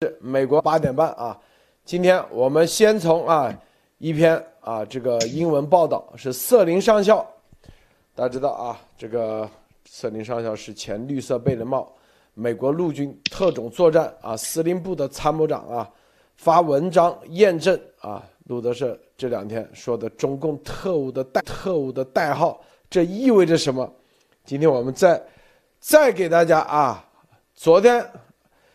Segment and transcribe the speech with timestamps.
[0.00, 1.36] 是美国八点半啊，
[1.84, 3.52] 今天我们先从啊
[3.98, 7.26] 一篇啊这个英文报道是瑟林上校，
[8.14, 9.50] 大家知道啊，这个
[9.86, 11.92] 瑟林上校是前绿色贝雷帽
[12.34, 15.90] 美国陆军特种作战啊司令部的参谋长啊，
[16.36, 23.92] 发文章验证啊路德社这两天说的中共特务的代特务的代号，这意味着什么？
[24.44, 25.20] 今天我们再
[25.80, 27.04] 再给大家啊，
[27.52, 28.08] 昨天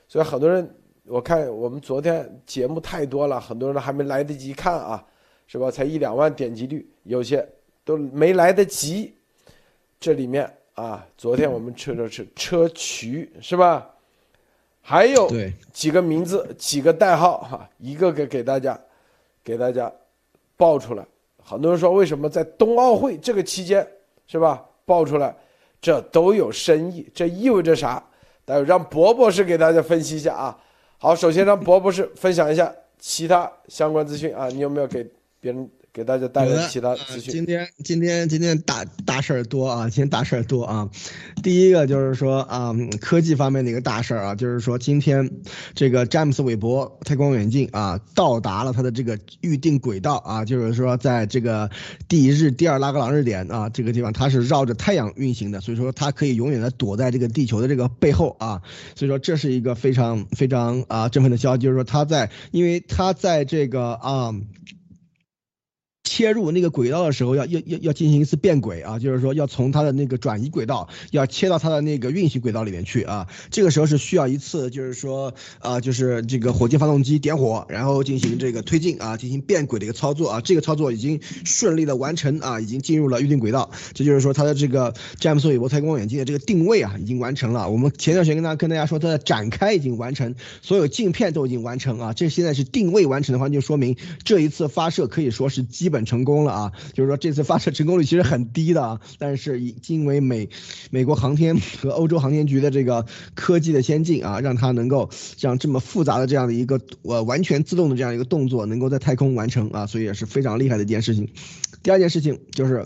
[0.10, 0.70] 所以很多人。
[1.08, 5.06] 我看我们昨天节目太多了，很多人还没来得及看啊，
[5.48, 5.70] 是吧？
[5.70, 7.46] 才一两万点击率，有些
[7.84, 9.14] 都没来得及。
[10.00, 13.90] 这里面啊，昨天我们车的是车渠，是吧？
[14.82, 15.30] 还有
[15.72, 18.80] 几个名字、几个代号哈，一个个给大家
[19.44, 19.92] 给大家
[20.56, 21.06] 报出来。
[21.42, 23.86] 很多人说，为什么在冬奥会这个期间，
[24.26, 24.66] 是吧？
[24.86, 25.36] 报出来，
[25.82, 28.02] 这都有深意，这意味着啥？
[28.46, 30.58] 待会让博博士给大家分析一下啊。
[31.04, 35.06] 好，首先让博博士分享一下其他相关资讯啊，你有没有给
[35.42, 35.70] 别人？
[35.94, 37.32] 给大家带来其他资讯。
[37.32, 40.90] 今天今天今天大大事儿多啊，今天大事儿多啊。
[41.44, 45.30] 第一个就是说啊，科技方面的一个大事儿啊，就是说今天
[45.76, 51.70] 这个詹姆斯韦伯太空望远镜啊，到达了它的这个预定轨道啊，就是说在这个
[52.08, 58.64] 第一日第二拉格朗日点啊这个地方，它是绕着太阳运行的，所以说它可以永远的躲在这个地球的这个背后啊，
[58.96, 64.34] 所以说这是一个非常非常啊振奋的消息，就是说它在，因为它在这个啊。
[66.04, 73.28] 切入那个轨道的时候，要要要要进行一次变轨啊，就是说要从它的那个转移轨道，要切到它的那个运行轨道里面去啊。
[73.50, 80.42] 这个时候是需要一次，就是说啊，就是这个火箭发动机点火，然后进行这个推进啊，进行变轨的一个操作啊。
[80.42, 83.72] 这个操作已经顺利的完成啊，已经进入了预定轨道。
[83.94, 87.70] 这就是说它的这个詹姆斯韦伯太空望远镜的这个定位啊，已经完成了。
[87.70, 92.14] 我们前段时间跟大家跟大家说，它的展开已经完成，所有镜片都已经完成啊。
[92.14, 96.03] 这现在是定位完成的话，就说明这一次发射可以说是基本。
[96.06, 96.72] 成功了啊！
[96.94, 100.50] 就是说这次发射成功率其实很低的啊，但是因为美
[100.92, 111.28] 美国航天和欧洲航天局的这个科技的先进啊，让它能够像这么复杂的这样的一个呃完全自动的这样一个动作能够在太空完成啊，所以也是非常厉害的一件事情。
[111.82, 112.84] 第二件事情就是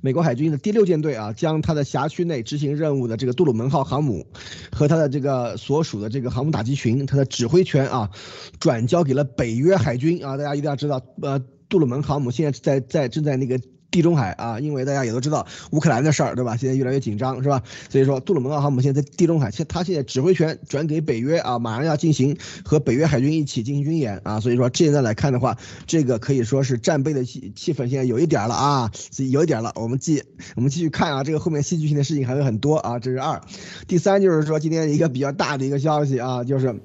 [0.00, 4.26] 美国海军的第六舰队啊，将它的辖区内执行任务的这个杜鲁门号航母
[4.72, 8.10] 和它的这个所属的这个航母打击群，它的指挥权啊，
[8.58, 11.42] 转交给了北约海军啊，大家一定要知道呃。
[11.70, 13.58] 杜鲁门航母现在在在正在那个
[13.90, 16.56] 地中海啊，因为大家也都知道乌克兰的事儿，对吧？
[16.56, 17.62] 现在越来越紧张，是吧？
[17.88, 28.92] 所以说杜鲁门号航母现在在地中海，现他现在指挥权转给北约啊，马上要进行和北约海军一起进行军演啊，所以说现在来看的话，这个可以说是战备的气气氛现在有一点了啊，
[29.30, 29.72] 有一点了。
[29.74, 30.22] 我们继
[30.54, 33.40] 我们继续看啊，这个后面戏剧性的事情还有很多啊，这是二。
[33.88, 36.80] 第三就是说今天一个比较大的一个消息啊，就是。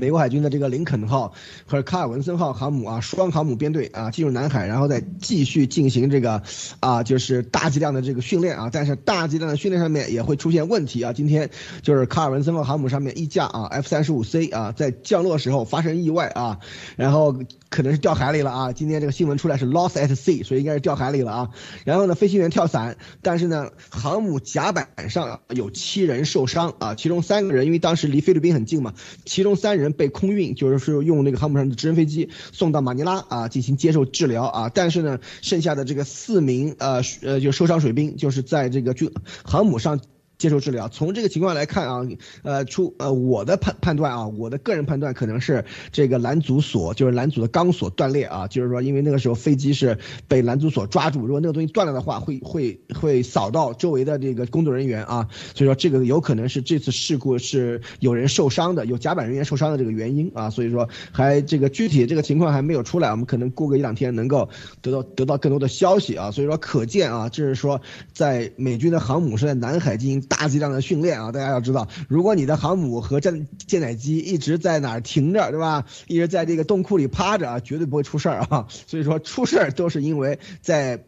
[0.00, 1.32] 美国海军的这个林肯号
[1.66, 6.42] 和卡尔文森号航母啊，双航母编队啊，进入南海，然后再继续进行这个
[6.80, 8.70] 啊，就是大剂量的这个训练啊。
[8.72, 11.12] 但是大剂量的训练上面也会出现问题啊。
[11.12, 11.48] 今天
[11.82, 16.58] 就是卡尔文森号航母上面一架啊 F 三十五 C 啊，在降落时候发生意外啊，
[16.96, 17.36] 然后。
[17.74, 18.72] 可能是掉海里了啊！
[18.72, 21.50] 今天这个新闻出来是 lost at sea，所以应该是掉海里了啊。
[21.84, 34.70] 然后呢，飞行员跳伞，但是呢，航母甲板上有七人受伤啊，其中三个人因为当时离菲律宾很近嘛，其中三人被空运，就是说用那个航母上的直升飞机送到马尼拉啊进行接受治疗啊。
[34.72, 39.10] 但是呢，剩下的这个四名呃呃就受伤水兵就是在这个军
[39.42, 39.98] 航母上。
[40.44, 40.90] 接受治疗。
[40.90, 42.06] 从这个情况来看啊，
[42.42, 49.96] 呃，出呃我的判判断啊，我的个人判断可能是这个拦阻索，就是拦阻的钢索断裂啊，就是说因为那个时候飞机是
[50.28, 64.50] 被拦阻索抓住，如果那个东西断了的话，会会会扫到周围的这个工作人员啊，所以说这个有可能是这次事故是有人受伤的，有甲板人员受伤的这个原因啊，所以说还这个具体这个情况还没有出来，我们可能过个一两天能够
[64.82, 67.80] 得到得到更多的消息啊，所以说可见啊，就是说
[68.12, 70.20] 在美军的航母是在南海进行。
[70.36, 75.84] 大剂量的训练啊，大家要知道，如果你的航母和战舰载机一直在哪儿停着，对吧？
[76.08, 78.66] 一直在这个洞库里趴着啊，绝对不会出事儿啊。
[78.68, 81.04] 所以说出事儿都是因为在，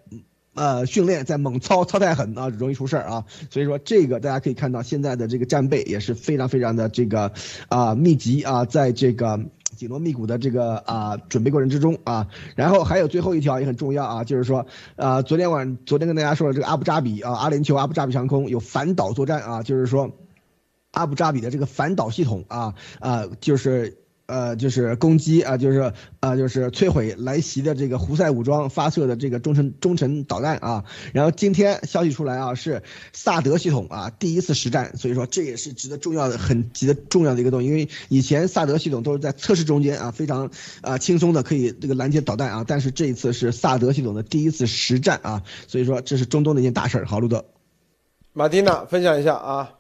[0.56, 3.25] 呃，训练在猛操操太狠啊，容易出事儿啊。
[3.50, 7.32] 所以说这个大家可以看到，现在的这个战备也是非常非常的这个
[7.69, 9.38] 啊密集啊，在这个。
[9.76, 20.12] 紧锣密鼓的这个啊准备过程之中啊，然后还有最后一条也很重要啊，就是说啊昨天晚昨天跟大家说了这个阿布扎比啊阿联酋阿布扎比航空有反导作战啊，就是说
[20.93, 30.84] 阿布扎比的这个反导系统啊啊就是呃，就是攻击啊，就是啊，就是摧毁来袭的这个胡塞武装发射的这个中程中程导弹啊。
[31.12, 32.82] 然后今天消息出来啊，是
[33.12, 37.69] 萨德系统啊第一次实战，所以说这也是值得重要的、很值得重要的一个东西。
[37.69, 40.50] 因为以前萨德系统都是在测试中间啊，非常
[40.82, 47.06] 啊轻松的可以这个拦截导弹啊，但是这一次是萨德系统的第一次实战啊，所以说这是中东的一件大事儿。
[47.06, 47.44] 好，路德，
[48.32, 49.75] 马蒂娜分享一下啊。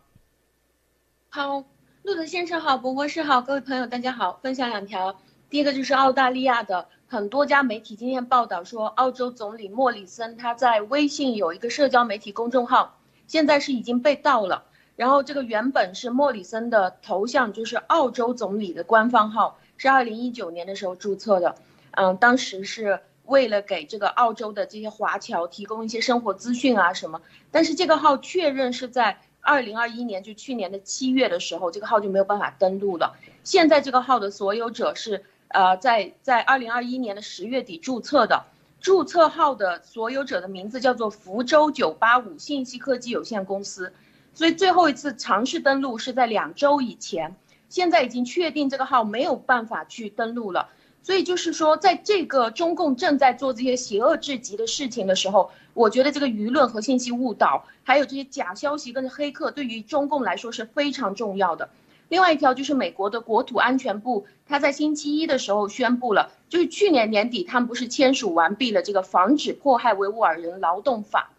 [1.28, 1.75] 好。
[2.06, 4.38] 路德先生好，博博士好，各位朋友大家好。
[4.40, 5.16] 分享两条，
[5.50, 14.62] 第一个就是澳大利亚的很多家媒体今天报道说，澳洲总理莫里森他在微信有一个社交媒体公众号，现在是已经被盗了。
[14.94, 21.56] 然后这个原本是莫里森的头像，就是澳洲总理的官方号，是二零一九年的时候注册的。
[21.90, 27.20] 嗯，当时是为了给这个澳洲的这些华侨提供一些生活资讯啊什么。
[27.50, 29.18] 但是这个号确认是在。
[29.46, 33.14] 二零二一年就去年的七月的时候，这个号就没有办法登录了。
[33.44, 38.44] 现在这个号的所有者是呃在在二零二一年的十月底注册的，
[38.80, 43.92] 注册号的所有者的名字叫做福州九八五信息科技有限公司。
[44.34, 47.36] 所以最后一次尝试登录是在两周以前，
[47.68, 50.68] 现在已经确定这个号没有办法去登录了。
[51.06, 61.70] 所以就是说，在这个中共正在做这些邪恶至极的事情的时候，我觉得这个舆论和信息误导，还有这些假消息跟黑客，对于中共来说是非常重要的。
[62.08, 71.30] 另外一条就是美国的国土安全部，他在星期一的时候宣布了，就是去年年底他们不是签署完毕了这个防止迫害维吾尔人劳动法，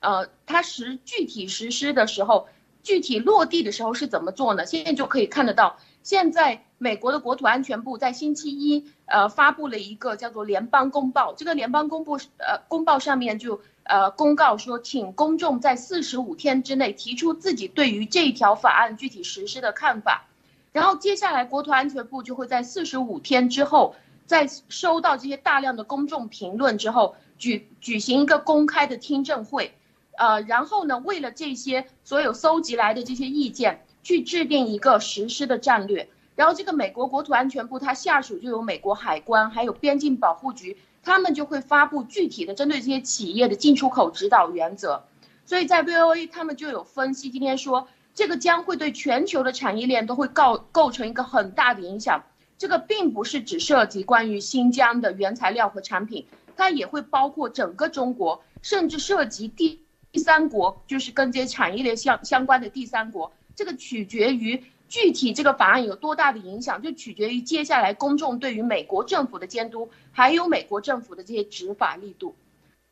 [0.00, 2.46] 呃，它实具体实施的时候，
[2.82, 4.66] 具体落地的时候是怎么做呢？
[4.66, 5.78] 现在就可以看得到。
[6.04, 11.32] 现在，美国的国土安全部在星期一，呃，发布了一个叫做联邦公报。
[11.32, 20.26] 这个联邦公布，呃，公报上面就，呃，公告说，请公众在四十五天之内提出自己对于这条法案具体实施的看法。
[20.72, 23.94] 然后接下来，国土安全部就会在四十五天之后，
[24.26, 29.72] 在收到这些大量的公众评论之后，举举行一个公开的听证会。
[30.18, 33.83] 呃，然后呢，为了这些所有搜集来的这些意见。
[34.04, 45.02] 去制定一个实施的战略，然后这个美国国土安全部它下属就有美国海关，还有边境保护局，他们就会发布具体的针对这些企业的进出口指导原则。
[45.46, 52.22] 所以在 VOA 他们就有分析，今天说这个将会对全球的产业链都会构构成一个很大的影响。
[52.56, 56.26] 这个并不是只涉及关于新疆的原材料和产品，
[56.56, 59.80] 它也会包括整个中国，甚至涉及第
[60.12, 63.32] 第三国，就是跟这些产业链相相关的第三国。
[63.54, 72.34] 这个取决于具体这个法案有多大的影响，就取决于接下来公众对于美国政府的监督，还有美国政府的这些执法力度。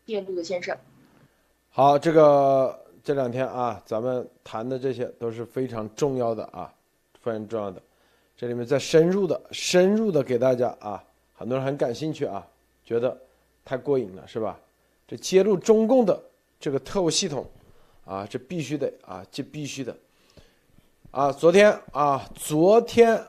[0.06, 0.76] 谢谢陆德先生。
[1.70, 6.72] 好，这个这两天啊，咱们谈的这些都是非常重要的啊，
[7.20, 7.80] 非常重要的。
[8.36, 11.02] 这里面再深入的、深入的给大家啊，
[11.34, 12.44] 很多人很感兴趣啊，
[12.84, 13.16] 觉得
[13.64, 14.58] 太过瘾了，是吧？
[15.06, 16.20] 这揭露中共的
[16.58, 17.46] 这个特务系统
[18.04, 19.96] 啊，这必须得啊，这必须的。
[21.12, 23.22] 啊，昨天啊，昨天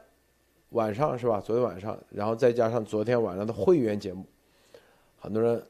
[0.70, 1.42] 晚上是吧？
[1.42, 4.26] 昨天晚上，然后再加上昨天晚上的会员节目，
[5.20, 5.62] 很多人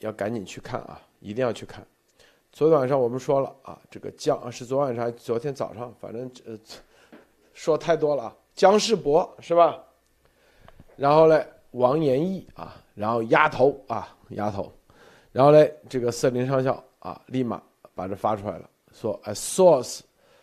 [0.00, 1.82] 要赶紧去看啊，一定要去看。
[2.52, 6.54] 昨天晚上我们说了啊，这个姜是昨晚上，昨天早上，反正呃
[7.54, 8.36] 说太多了啊。
[8.54, 9.82] 姜世博是吧？
[10.96, 14.70] 然后嘞，王延义啊，然后丫头啊，丫头，
[15.32, 17.62] 然后嘞，这个瑟林上校啊，立马
[17.94, 20.00] 把这发出来了，说哎，source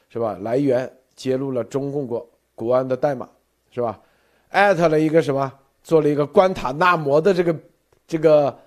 [0.10, 0.36] 是吧？
[0.42, 0.92] 来源。
[1.20, 2.26] 揭露了中共国
[2.56, 3.28] 国安的代码，
[3.72, 4.00] 是吧？
[4.52, 5.52] 艾特了一个什么？
[5.84, 7.54] 做了一个关塔纳摩的这个
[8.08, 8.58] 这个。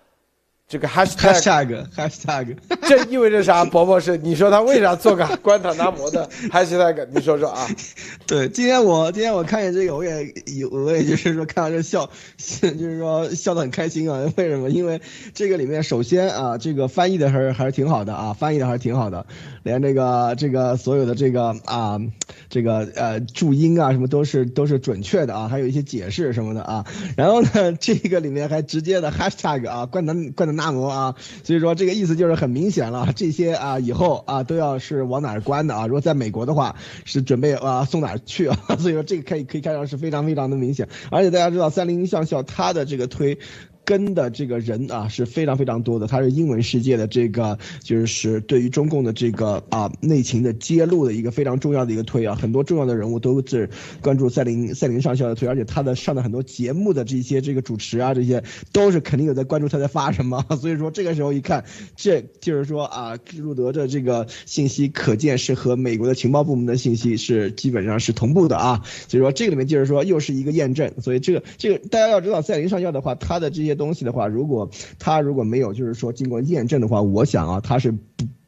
[0.73, 2.57] 这个 hashtag hashtag，
[2.89, 3.63] 这意味着啥？
[3.63, 7.07] 伯伯是你说他为啥做个关塔那摩的 hashtag？
[7.15, 7.69] 你说说啊？
[8.27, 12.09] 对，今天我今天我看见这个，我也有，我也就是说看到这笑，
[12.49, 14.33] 就是说笑得很开心啊。
[14.39, 14.71] 为什么？
[14.71, 15.03] 因为
[15.35, 19.27] 这个里面首先啊，这个翻译的还是还是挺好的啊，翻译的还是挺好的，
[19.65, 22.01] 连这个这个所有的这个啊，
[22.49, 26.87] 这个呃注音啊什么都是都是准确的啊，还有一些解释什么的啊。
[27.15, 30.62] 然后呢，这个里面还直接的 hashtag 啊，关塔关塔那。
[30.63, 31.15] 按摩啊，
[31.45, 35.87] 所以说这个意思就是很明显了，这些啊以后啊都要是往哪儿关的啊？
[35.87, 38.57] 如果在美国的话，是准备啊送哪儿去啊？
[38.79, 43.39] 所以说这个可以可以看上是非常非常的明显，而且大家知道三菱上校他的这个推。
[43.85, 53.69] 跟的这个人啊是非常非常多的，他是英文世界的这个就是对于中共的这个啊内情的揭露的一个非常重要的一个推啊，很多重要的人物都是
[54.01, 61.65] 关注赛琳赛琳上校的推，而且他的上的很多节目的这些这个主持啊这些都是肯定有在关注他在发什么， 所以说这个时候一看，
[61.97, 77.99] 这就是说啊路德的这个信息可见是和美国的情报部门的信息是基本上是同步的啊，所以说这个里面就是说又是一个验证，所以这个这个大家要知道赛琳上校的话，他的这些东西的话，如果他如果没有就是说经过验证的话，我想啊他是不。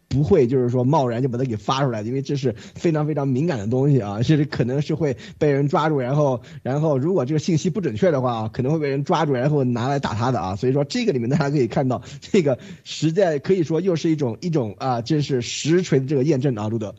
[0.07, 10.54] 不会，就是说贸然就把它给发出来，因为这是非常非常敏感的东西啊，这是可能是会被人抓住，然后然后如果这个信息不准确的话啊，可能会被人抓住，然后拿来打他的啊。
[10.54, 16.95] 所以说这个里面大家可以看到，这个实在可以说又是一种一种啊，这是实锤的这个验证啊，路德。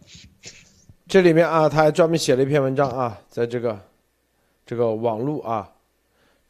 [1.08, 3.80] 这里面啊，他还专门写了一篇文章啊，在这个
[4.66, 5.70] 这个网络啊，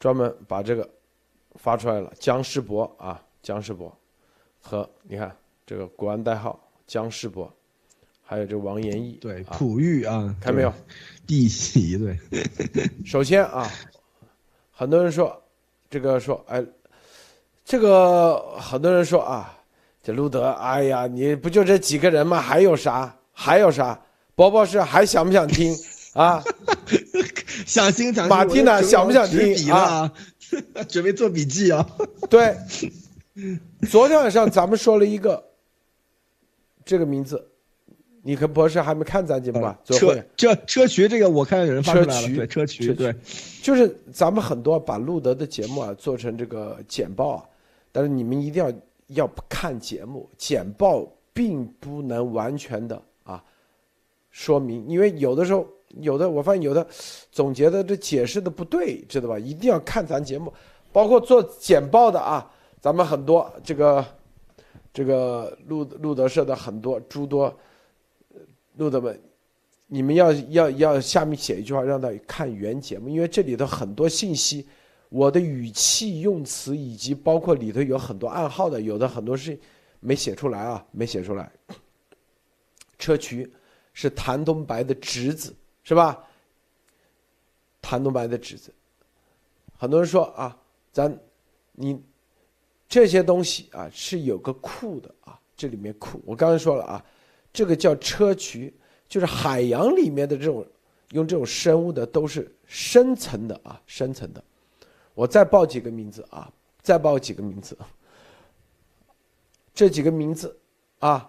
[0.00, 0.90] 专门把这个
[1.56, 2.12] 发出来了。
[2.18, 3.94] 姜世博啊，姜世博
[4.60, 5.34] 和你看。
[5.68, 7.52] 这个国安代号姜世博，
[8.24, 10.72] 还有这王延义，对，璞玉啊，看没有？
[11.26, 12.16] 弟媳对。
[13.04, 13.68] 首先啊，
[14.70, 15.42] 很多人说，
[15.90, 16.64] 这个说，哎，
[17.64, 19.58] 这个很多人说啊，
[20.04, 22.40] 这路德，哎呀，你不就这几个人吗？
[22.40, 23.12] 还有啥？
[23.32, 24.00] 还有啥？
[24.36, 25.76] 伯伯是还想不想听
[26.14, 26.44] 啊？
[27.66, 28.28] 想听想。
[28.28, 30.08] 马蒂娜想不想听啊？
[30.88, 31.86] 准备做笔记啊。
[32.30, 32.56] 对，
[33.88, 35.44] 昨天晚上咱们说了一个。
[36.88, 37.44] 这个名字，
[38.22, 39.76] 你和博士还没看咱节目吧？
[39.86, 43.12] 车这车渠这个我看有人发出来了，对车渠对，
[43.60, 47.44] 就是咱们很多把路德的节目啊做成这个简报啊，
[47.90, 48.72] 但是你们一定要
[49.26, 53.42] 要看节目，简报并不能完全的啊
[54.30, 56.86] 说明，因为有的时候有的我发现有的
[57.32, 59.38] 总结的这解释的不对，知道吧？
[59.38, 60.52] 一定要看咱节目，
[60.92, 62.50] 包括做简报的啊，
[62.80, 64.04] 咱们很多这个。
[64.96, 67.54] 这个路路德社的很多诸多
[68.76, 69.20] 路德们，
[69.88, 74.66] 你们要要要下面写一句话，让他看原节目，因为这里头很多信息，
[75.10, 79.58] 我的语气用词以及包括里头有很多暗号的，有的很多是
[80.00, 81.52] 没写出来啊，没写出来。
[82.98, 83.52] 车渠
[83.92, 85.54] 是谭东白的侄子，
[85.86, 86.22] 是吧？
[87.80, 88.74] 谭东白的侄子，
[89.78, 90.54] 很多人说啊，
[90.92, 91.18] 咱
[91.72, 92.02] 你。
[92.88, 97.04] 这些东西啊是有个库的啊，这里面库我刚才说了啊，
[97.52, 98.72] 这个叫砗磲，
[99.08, 100.64] 就是海洋里面的这种
[101.10, 104.42] 用这种生物的都是深层的啊，深层的。
[105.14, 106.48] 我再报几个名字啊，
[106.80, 107.76] 再报几个名字，
[109.74, 110.56] 这几个名字
[111.00, 111.28] 啊，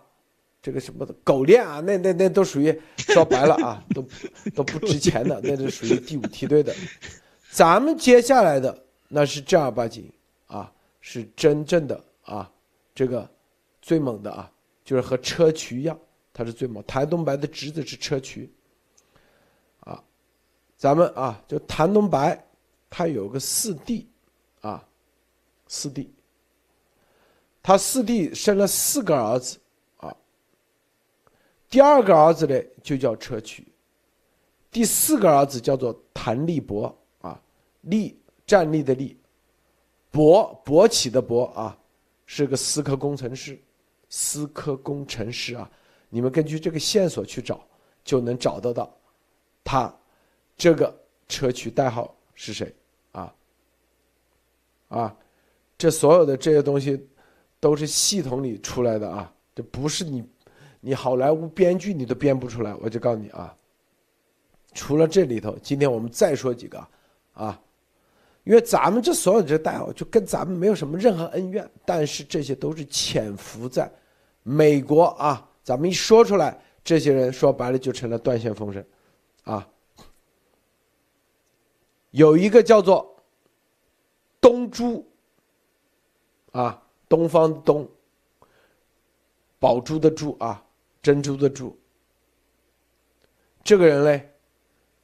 [0.61, 4.07] 这个什么的狗链啊，那那那都属于 说白了啊，都
[4.55, 6.73] 都不值钱的，那是属于第五梯队的。
[7.51, 10.09] 咱们接下来的那是正儿八经
[10.47, 10.71] 啊。
[10.99, 12.51] 是真正的啊，
[12.93, 13.25] 这个
[13.81, 14.51] 最猛的啊，
[14.83, 15.97] 就是和砗磲一样，
[16.33, 16.83] 他是最猛。
[16.85, 18.45] 谭东白的侄子是砗磲，
[19.79, 20.03] 啊，
[20.75, 22.45] 咱们啊，就谭东白，
[22.89, 24.05] 他有个四弟，
[24.59, 24.85] 啊，
[25.69, 26.13] 四弟，
[27.63, 29.61] 他四弟生了四个儿子，啊，
[31.69, 33.63] 第二个儿子呢就叫砗磲，
[34.71, 37.41] 第四个儿子叫做谭立伯，啊，
[37.81, 39.17] 立站立的立。
[40.09, 41.77] 博博起的博啊，
[42.25, 43.59] 是个思科工程师，
[44.09, 45.69] 思科工程师啊，
[46.09, 47.61] 你们根据这个线索去找，
[48.03, 48.91] 就能找得到，
[49.63, 49.93] 他
[50.55, 50.97] 这个
[51.27, 52.73] 车曲代号是谁
[53.11, 53.35] 啊？
[54.87, 55.15] 啊，
[55.77, 57.05] 这所有的这些东西
[57.59, 60.23] 都是系统里出来的啊，这不是你，
[60.79, 63.55] 你好莱坞编剧你都编不出来，我就告诉你啊，
[64.73, 66.87] 除了这里头，今天我们再说几个
[67.33, 67.59] 啊。
[68.43, 73.91] 因为咱们这所有这代号就跟咱们没有什么任何恩怨，但是这些都是潜伏在
[74.41, 75.45] 美国啊。
[75.63, 78.81] 咱们一说出来，这些人说白了就成了断线风声，
[79.43, 79.67] 啊。
[82.11, 83.21] 有一个叫做
[84.39, 85.05] 东珠，
[86.53, 87.85] 啊，东方东，
[89.59, 90.63] 宝珠的珠啊，
[91.01, 91.77] 珍珠的珠。
[93.63, 94.29] 这个人嘞，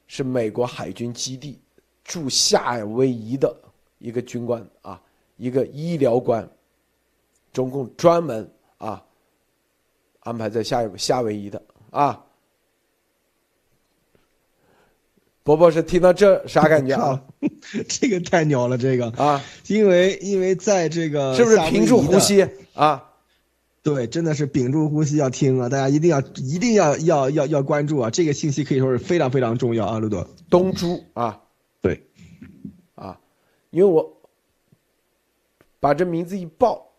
[0.07, 1.59] 是美国海军基地。
[2.03, 3.55] 驻夏威夷的
[3.97, 5.01] 一个军官啊，
[5.37, 6.45] 一个医疗官，
[7.53, 9.01] 中共专门啊
[10.19, 12.25] 安排在夏夏威夷的啊。
[15.43, 17.23] 伯伯是听到这啥感觉啊？
[17.87, 23.12] 这个太牛了，这个啊，因为因为在这个是不是屏住呼吸啊？
[23.83, 25.67] 对，真的是屏住呼吸要听啊！
[25.67, 28.09] 大家一定要一定要要要要关注啊！
[28.09, 31.43] 这个信息可以说是非常非常重要啊，陆多东珠啊。
[31.81, 32.01] 对，
[32.95, 33.19] 啊，
[33.71, 34.21] 因为我
[35.81, 36.89] 把这名字一报，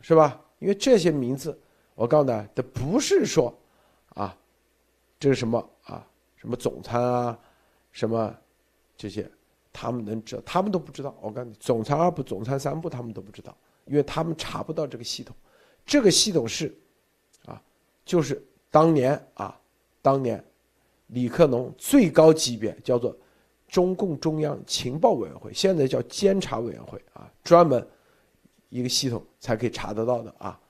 [0.00, 0.40] 是吧？
[0.60, 1.56] 因为这些名字，
[1.94, 3.54] 我告诉大家，这不是说，
[4.14, 4.34] 啊，
[5.20, 6.06] 这是什么啊？
[6.36, 7.38] 什么总参啊，
[7.90, 8.34] 什么
[8.96, 9.30] 这些，
[9.74, 11.14] 他们能知道，他们都不知道。
[11.20, 15.36] 我告诉你，总参二部、总参三部，他们都不知道，因为他们查不到这个系统。
[15.86, 16.74] 这个系统是，
[17.46, 17.62] 啊，
[18.04, 19.58] 就是当年啊，
[20.00, 20.42] 当年
[21.08, 23.16] 李克农最高级别叫做。
[23.68, 27.88] 中共中央情报委员会现在叫监察委员会啊，专门
[28.68, 30.60] 一个系统才可以查得到的啊，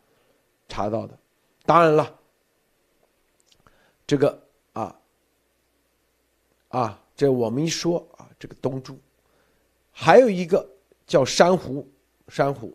[0.69, 1.19] 查到的。
[1.67, 2.17] 当然了，
[4.07, 4.41] 这个
[4.73, 4.97] 啊
[6.69, 8.97] 啊，这我们一说啊，这个东珠，
[9.91, 10.65] 还有一个
[11.05, 11.85] 叫珊瑚，
[12.29, 12.73] 珊瑚，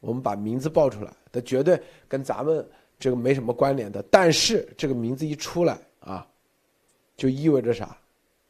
[0.00, 4.02] 我们把名字报出来，它绝对跟咱们这个没什么关联的。
[4.10, 6.26] 但是这个名字一出来啊，
[7.16, 7.96] 就意味着啥？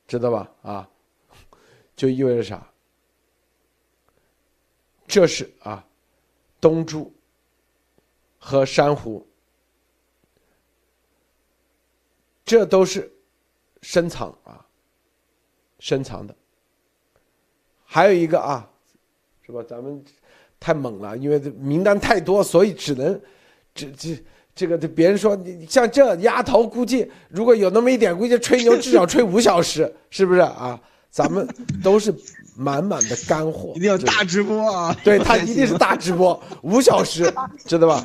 [0.06, 0.50] 知道吧？
[0.62, 0.90] 啊，
[1.96, 2.66] 就意味着啥？
[5.06, 5.82] 这是啊，
[6.60, 7.10] 东珠
[8.38, 9.26] 和珊瑚，
[12.44, 13.10] 这都是
[13.80, 14.66] 深藏啊，
[15.78, 16.36] 深藏的。
[17.84, 18.70] 还有一个啊，
[19.42, 19.62] 是吧？
[19.62, 20.04] 咱们
[20.60, 23.20] 太猛了，因为这名单太多，所以只能
[23.74, 24.24] 这这。
[24.54, 30.76] 这个，这别人说你像这丫头，估计如果有那么一点，估计吹牛至少吹五小时，是不是啊？
[31.12, 31.46] 咱们
[31.80, 32.12] 都是
[32.56, 34.92] 满满的干货，一定要大直播啊！
[35.04, 37.32] 对他一定是大直播， 五小时，
[37.66, 38.04] 知道吧？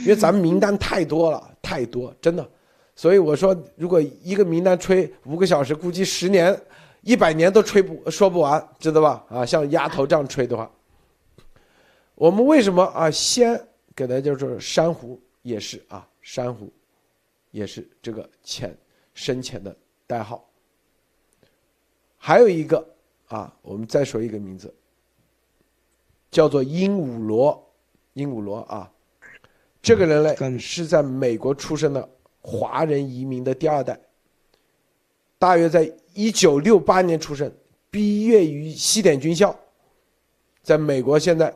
[0.00, 2.46] 因为咱们名单太多了，太多，真的。
[2.94, 6.54] 所以我说，如果一个名单吹五个小时，估计十年、
[7.00, 9.24] 一百年都吹不说不完，知道吧？
[9.30, 10.70] 啊，像丫头这样吹的话，
[12.22, 13.10] 我们为什么啊？
[13.10, 13.60] 先
[13.96, 15.20] 给大家就是珊瑚。
[15.42, 16.72] 也是啊，珊瑚，
[17.50, 18.78] 也是这个浅
[19.12, 19.76] 深浅的
[20.06, 20.48] 代号。
[22.16, 22.94] 还有一个
[23.26, 24.72] 啊，我们再说一个名字，
[26.30, 27.72] 叫做鹦鹉螺，
[28.12, 28.88] 鹦鹉螺啊，
[29.82, 32.08] 这个人类是在美国出生的
[32.40, 33.98] 华人移民的第二代，
[35.40, 37.52] 大约在一九六八年出生，
[37.90, 39.58] 毕业于西点军校，
[40.62, 41.52] 在美国现在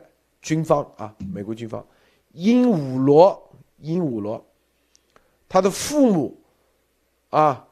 [0.47, 1.85] 军方啊，美国军方，
[2.31, 3.43] 鹦鹉螺。
[3.79, 4.43] 鹦鹉螺，
[5.47, 6.35] 他的父母
[7.29, 7.67] 啊，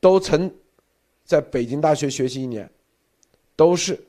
[0.00, 0.50] 都曾
[1.26, 2.70] 在北京大学学习一年，
[3.54, 4.02] 都是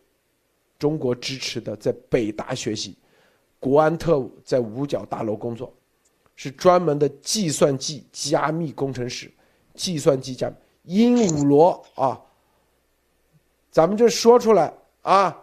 [0.80, 2.98] 中国支持的，在北大学习，
[3.60, 5.74] 国安特务，在五角大楼工作，
[6.38, 9.30] 是专门的计算机加密工程师。
[9.74, 12.22] 计算机加密，鹦鹉螺啊，
[13.70, 15.38] 咱们这说出来啊，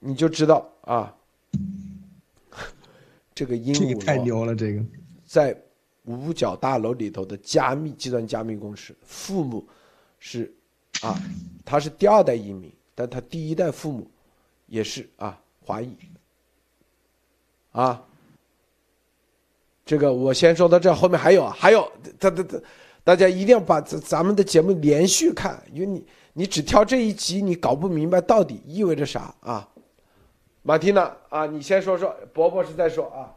[0.00, 1.16] 你就知道啊。
[3.34, 4.54] 这个鹦鹉太牛了！
[4.54, 4.82] 这个
[5.24, 5.56] 在
[6.04, 9.66] 五角大楼里头的加密计算加密公司，父母
[10.18, 10.52] 是
[11.02, 11.20] 啊，
[11.64, 14.10] 他是第二代移民，但他第一代父母
[14.66, 15.96] 也是啊华裔
[17.72, 18.02] 啊。
[19.86, 22.60] 这个我先说到这，后面还有还有，他他他，
[23.02, 29.68] 大家一定要把咱咱们的节目连续看，因为你你只挑这一集，你搞不明白到底意味着啥啊。
[30.62, 33.32] 马蒂娜啊，你先说说，伯伯是在说啊。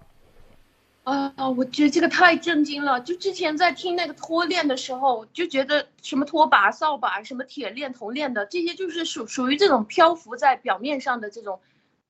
[1.04, 3.00] 啊，我觉得这个太震惊了。
[3.02, 11.60] 就之前在听那个拖链的时候，就觉得什么拖把、扫把、什么铁链、铜链的这些，就是属属于这种漂浮在表面上的这种，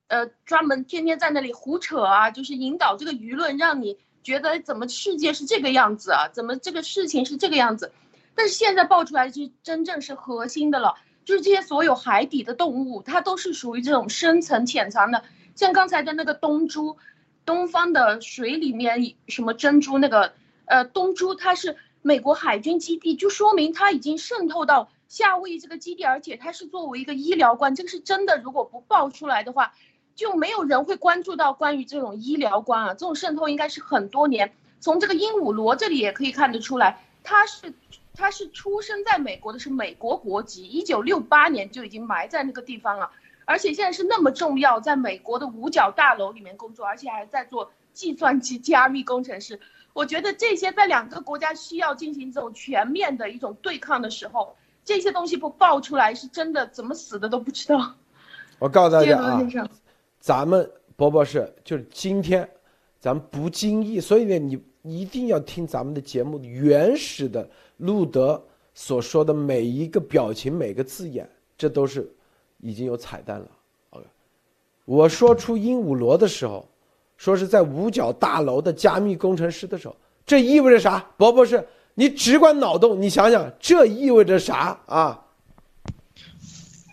[0.06, 7.92] 呃，专门天天在那里胡扯啊，就是引导这个舆论，让你觉得怎么世界是这个样子啊，怎么这个事情是这个样子。
[8.36, 10.94] 但是现在爆出来就真正是核心的了。
[11.24, 16.98] 就是这些所有海底的动物，它都是属于这种深层潜藏的，像刚才的那个东珠，
[17.46, 20.32] 东方的水里面什么珍珠那个，
[20.66, 29.72] 呃，东珠它是美国海军基地，就说明它已经渗透到夏威夷这个基地，而且它是作为一个医疗官，这个是真的，如果不爆出来的话，
[30.14, 37.72] 就没有人会关注到关于这种医疗官啊，这种渗透应该是很多年，从这个鹦鹉螺这里也可以看得出来，它是。
[38.16, 43.10] 他是出生在美国的，是美国国籍，一九六八年就已经埋在那个地方了，
[43.44, 49.58] 而且现在是那么重要，在美国的五角大楼里面工作，而且还在做计算机加密工程师。
[49.92, 57.94] 我觉得这些在两个国家需要进行这种全面的一种对抗的时候，这些东西不爆出来，是真的怎么死的都不知道。
[58.60, 59.40] 我告诉大家啊，
[60.20, 62.48] 咱们博博士就是今天，
[63.00, 64.38] 咱们不经意，所以呢，
[64.82, 67.50] 你一定要听咱们的节目原始的。
[67.78, 68.42] 路德
[68.74, 72.10] 所说的每一个表情、每个字眼，这都是
[72.58, 73.46] 已经有彩蛋了。
[73.90, 74.04] OK，
[74.84, 76.66] 我说出鹦鹉螺的时候，
[77.16, 81.04] 说是在五角大楼的加密工程师的时候，这意味着啥？
[81.16, 85.23] 博博士，你只管脑洞，你想想，这意味着啥啊？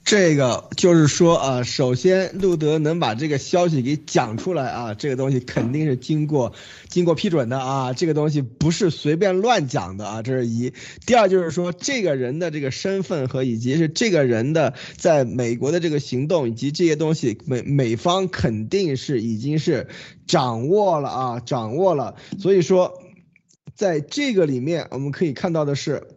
[0.04, 6.54] 这个就是说啊，首先路德能把这个消息给讲出来啊，这个东西肯定是经过
[6.90, 10.74] 经过批准的啊，这个东西不是随便乱讲的啊，这是一。
[11.06, 19.88] 第二就是说，这个人的这个身份和以及是这个人的在美国的这个行动以及这些东西，美美方肯定是已经是
[20.26, 22.16] 掌握了啊，掌握了。
[22.40, 23.02] 所以说，
[23.76, 26.08] 在这个里面我们可以看到的是。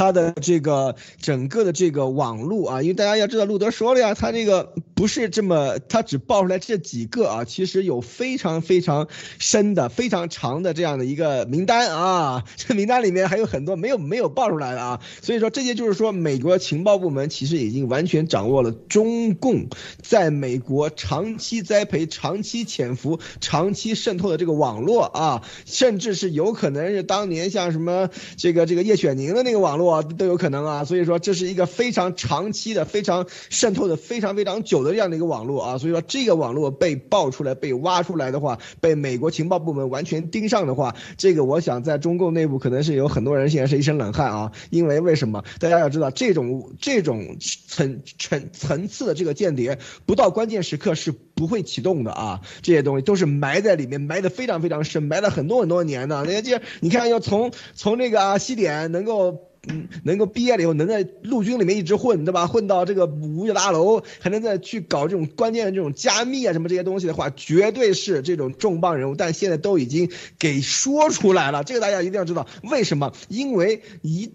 [0.00, 9.08] 他的这个整个的这个网路啊，因为大家要知道，路德说了呀，他这个不是这么，他只爆出来这几个啊，其实有非常非常
[9.38, 19.66] 深的、非常长的这样的一个名单啊， 这名单里面还有很多没有没有爆出来的啊，所以说这些就是说，美国情报部门其实已经完全掌握了中共
[20.00, 28.08] 在美国长期栽培、长期潜伏、长期渗透的这个网络啊，甚至是有可能是当年像什么
[28.38, 29.76] 这个这个叶选宁的那个网。
[29.76, 45.44] 络都有可能啊，所以说这是一个非常长期的、非常渗透的、非常非常久的这样的一个网络啊，所以说这个网络被爆出来、被挖出来的话，被美国情报部门完全盯上的话，这个我想在中共内部可能是有很多人现在是一身冷汗啊，因为为什么？
[45.58, 56.24] 大家要知道，这种这种层层层次的这个间谍，不到关键时刻是不会启动的啊，这些东西都是埋在里面，埋的非常非常深，埋了很多很多年的。
[56.24, 59.49] 那这你看，要从从那个啊西点能够。
[59.68, 62.46] 嗯，能够毕业了以后，能在陆军里面一直混，对吧？
[62.46, 69.14] 混到这个五角大楼，还能再去搞这种关键的这种加密啊什么这些东西的话，绝对是这种重磅人物。
[69.14, 73.12] 但现在都已经给说出来了，这个大家一定要知道，为什么？
[73.28, 74.32] 因为一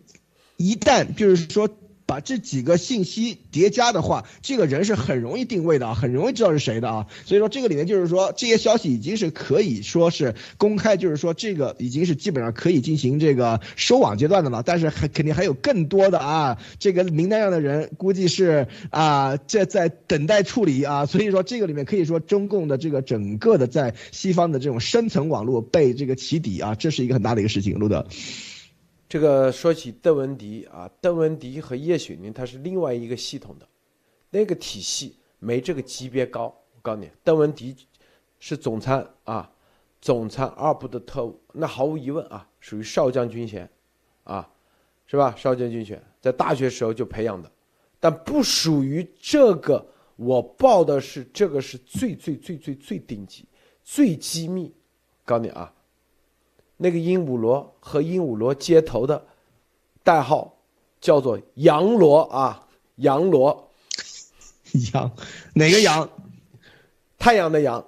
[0.57, 1.69] 一旦就是说。
[2.05, 7.07] 把这几个信息叠加的话，这个人是很容易定位的啊，很容易知道是谁的啊。
[7.25, 14.61] 所以说这个里面就是说这些消息已经是可以说是公开，就是说这个已经是基本上可以进行这个收网阶段的了。
[14.63, 21.05] 但是还肯定还有更多的啊，这个名单上的人估计是啊这在等待处理啊。
[21.05, 28.05] 所以说这个里面可以说中共的这个整个的在西方的这种深层网络被这个起底啊，这是一个很大的一个事情，路德。
[29.07, 33.67] 这个说起邓文迪啊，邓文迪和叶雪宁，他是另外一个系统的，
[34.31, 36.45] 那个体系没这个级别高。
[36.73, 37.75] 我告诉你，邓文迪
[38.39, 39.51] 是总参啊，
[40.01, 43.69] 总参二部的特务，那毫无疑问啊，属于少将军衔，
[44.23, 44.49] 啊，
[45.05, 45.35] 是吧？
[45.37, 47.51] 少将军衔在大学时候就培养的，
[47.99, 49.85] 但不属于这个。
[50.17, 53.45] 我报的是这个是最最最最最顶级、
[53.83, 54.73] 最机密。
[55.25, 55.71] 告诉你啊。
[56.77, 59.25] 那个鹦鹉螺和鹦鹉螺接头的
[60.03, 60.57] 代号
[60.99, 63.71] 叫做羊螺啊，羊螺，
[64.93, 65.11] 羊
[65.53, 66.09] 哪个羊？
[67.17, 67.83] 太阳的阳，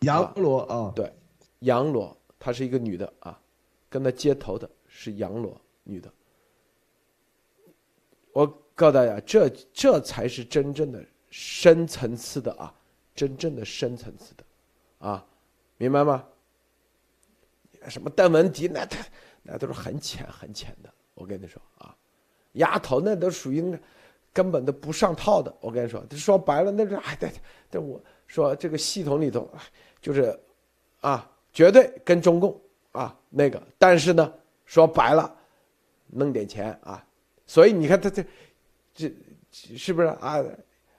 [0.00, 1.12] 羊螺啊，对，
[1.60, 3.40] 羊螺，她是一个女的啊，
[3.88, 6.12] 跟她接头的是羊螺女的。
[8.32, 12.72] 我告诉大家，这这才是真正的深层次的啊，
[13.14, 14.44] 真正的深层次的
[14.98, 15.26] 啊，
[15.76, 16.24] 明白吗？
[17.88, 18.98] 什么邓文迪，那他
[19.42, 20.92] 那都是很浅很浅的。
[21.14, 21.94] 我跟你说啊，
[22.52, 23.78] 丫头那都属于那
[24.32, 25.54] 根本都不上套的。
[25.60, 27.30] 我跟你说，说白了那是哎，对
[27.70, 29.48] 对，我说这个系统里头
[30.00, 30.38] 就是
[31.00, 32.58] 啊，绝对跟中共
[32.92, 34.32] 啊那个，但是呢，
[34.64, 35.34] 说白了
[36.06, 37.04] 弄点钱啊，
[37.46, 38.24] 所以你看他这
[38.94, 39.12] 这
[39.50, 40.42] 是不是啊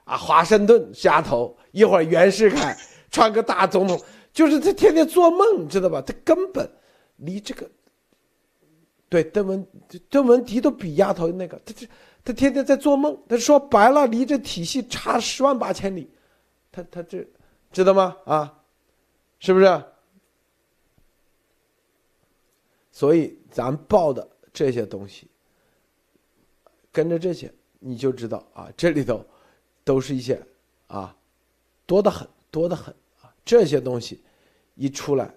[0.04, 0.16] 啊？
[0.16, 2.76] 华盛顿丫头，一会儿袁世凯
[3.10, 4.00] 穿个大总统。
[4.34, 6.02] 就是他天天做梦，你知道吧？
[6.02, 6.68] 他根本
[7.16, 7.70] 离这个，
[9.08, 9.66] 对邓文
[10.10, 11.88] 邓文迪都比丫头那个，他这
[12.24, 13.16] 他天天在做梦。
[13.28, 16.10] 他说白了，离这体系差十万八千里。
[16.72, 17.24] 他他这
[17.70, 18.16] 知道吗？
[18.24, 18.60] 啊，
[19.38, 19.84] 是不是？
[22.90, 25.28] 所以咱报的这些东西，
[26.90, 29.24] 跟着这些你就知道啊，这里头
[29.84, 30.44] 都是一些
[30.88, 31.16] 啊，
[31.86, 32.92] 多的很，多的很。
[33.44, 34.22] 这些东西
[34.74, 35.32] 一出来，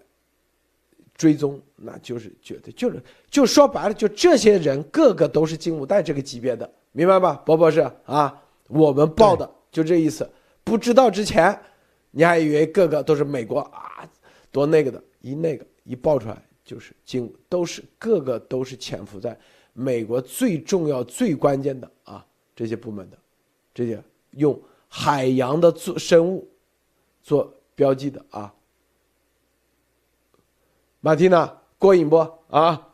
[1.15, 8.41] 追踪那就是绝对就是就说白了，就这些人个个都是金五代这个级别的，明白吧，博博士啊？
[8.67, 10.30] 我们报的就这意思。
[10.63, 11.60] 不知道之前，
[12.12, 14.10] 你还以为个个都是美国啊，
[14.52, 19.38] 多那个的，一那个一爆出来就是金，都是个个都是潜伏在
[19.74, 23.17] 美国最重要、最关键的啊这些部门的，
[23.74, 26.48] 这些用海洋的做生物
[27.22, 27.54] 做。
[27.77, 28.55] 标记的啊，
[30.99, 32.17] 马蒂娜过瘾不
[32.49, 32.87] 啊？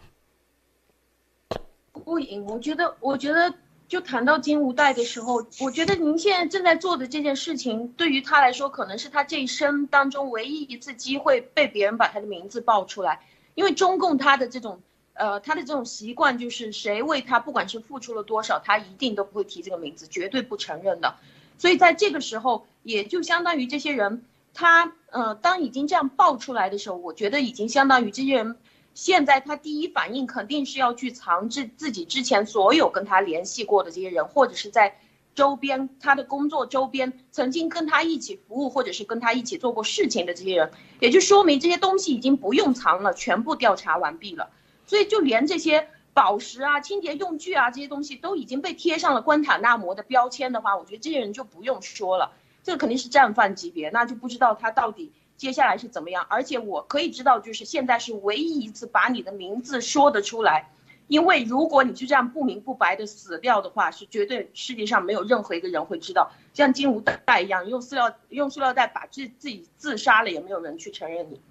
[1.94, 3.54] 过瘾，我觉得，我觉得，
[3.88, 14.82] 就谈到金无代的时候，我觉得您现在正在做的这件事情，对于他来说，可能是他这一生当中唯一一次机会被别人把他的名字报出来，因为中共他的这种
[15.14, 21.16] 呃，他的这种习惯就是谁为他不管是付出了多少，他一定都不会提这个名字，绝对不承认的。
[21.58, 28.58] 所以在这个时候，也就相当于这些人，他呃，当已经这样爆出来的时候，我觉得已经相当于这些人
[28.94, 34.98] 现在他第一反应肯定是要去藏自自己之前所有跟他联系过的这些人，或者是在。
[35.36, 44.52] 周边他的工作周边曾经跟他一起服务或者是跟他一起做过事情的这些人，也就说明这些东西已经不用藏了，全部调查完毕了。
[44.86, 52.34] 所以就连这些宝石啊、清洁用具啊这些东西都已经被贴上了关塔那摩的标签的话，我觉得这些人就不用说了，
[52.64, 56.26] 这肯定是战犯级别，那就不知道他到底接下来是怎么样。
[56.30, 60.70] 而且我可以知道，就是现在是唯一一次把你的名字说得出来。
[61.08, 71.42] 因为如果你就这样不明不白的死掉的话，是绝对世界上没有任何一个人会知道，像金无代一样用塑料用塑料袋把自自己自杀了，也没有人去承认你。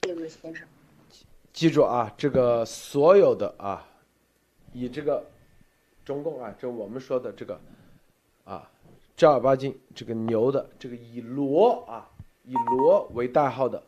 [0.00, 0.66] 这个先生，
[1.52, 3.86] 记住啊，这个所有的啊，
[4.72, 5.22] 以这个
[6.02, 7.60] 中共啊，就我们说的这个，
[9.18, 12.08] 正儿八经这个牛的这个以螺啊，
[12.44, 13.82] 以螺为代号的，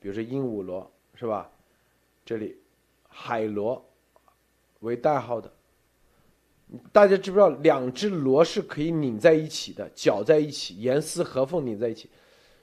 [0.00, 1.50] 比如说鹦鹉螺是吧？
[2.24, 2.56] 这里。
[3.10, 3.84] 海螺
[4.80, 5.52] 为代号的，
[6.92, 12.08] 大家知不知道两只螺是可以拧在一起的，绞在一起，严丝合缝拧在一起。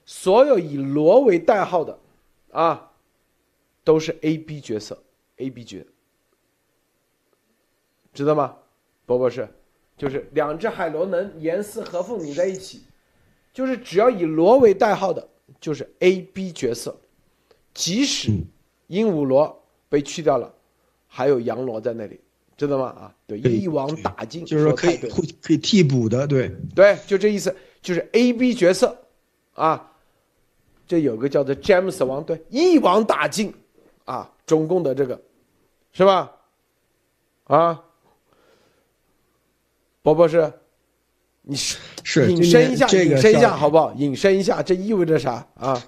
[0.06, 2.00] 所有以螺为代号的，
[2.52, 2.94] 啊，
[3.84, 5.04] 都是 A B 角色
[5.38, 5.86] ，A B 角，
[8.14, 8.56] 知道吗？
[9.06, 9.50] 博博士，
[9.98, 12.84] 就是两只海螺能严丝合缝拧在一起，
[13.54, 15.28] 就是只要以螺为代号的，
[15.60, 17.00] 就是 A B 角色，
[17.74, 18.32] 即使
[18.88, 19.62] 鹦鹉螺。
[19.88, 20.52] 被去掉了，
[21.08, 22.20] 还有洋螺在那里，
[22.58, 22.86] 知道吗？
[22.88, 26.52] 啊，对，一网打尽，就是说可以可以替补的，对。
[26.76, 28.98] 对，就这意思，就是 A、B 角色，
[29.54, 29.94] 啊，
[30.88, 33.54] 这有个叫做詹姆斯王，对，一网打尽，
[34.06, 35.22] 啊，中共的这个，
[35.94, 36.36] 是吧？
[37.46, 37.84] 啊，
[40.06, 40.54] 波波是，
[41.42, 43.92] 你是是引申一下，引申一下好不好？
[43.98, 45.84] 引申一下，这意味着啥啊？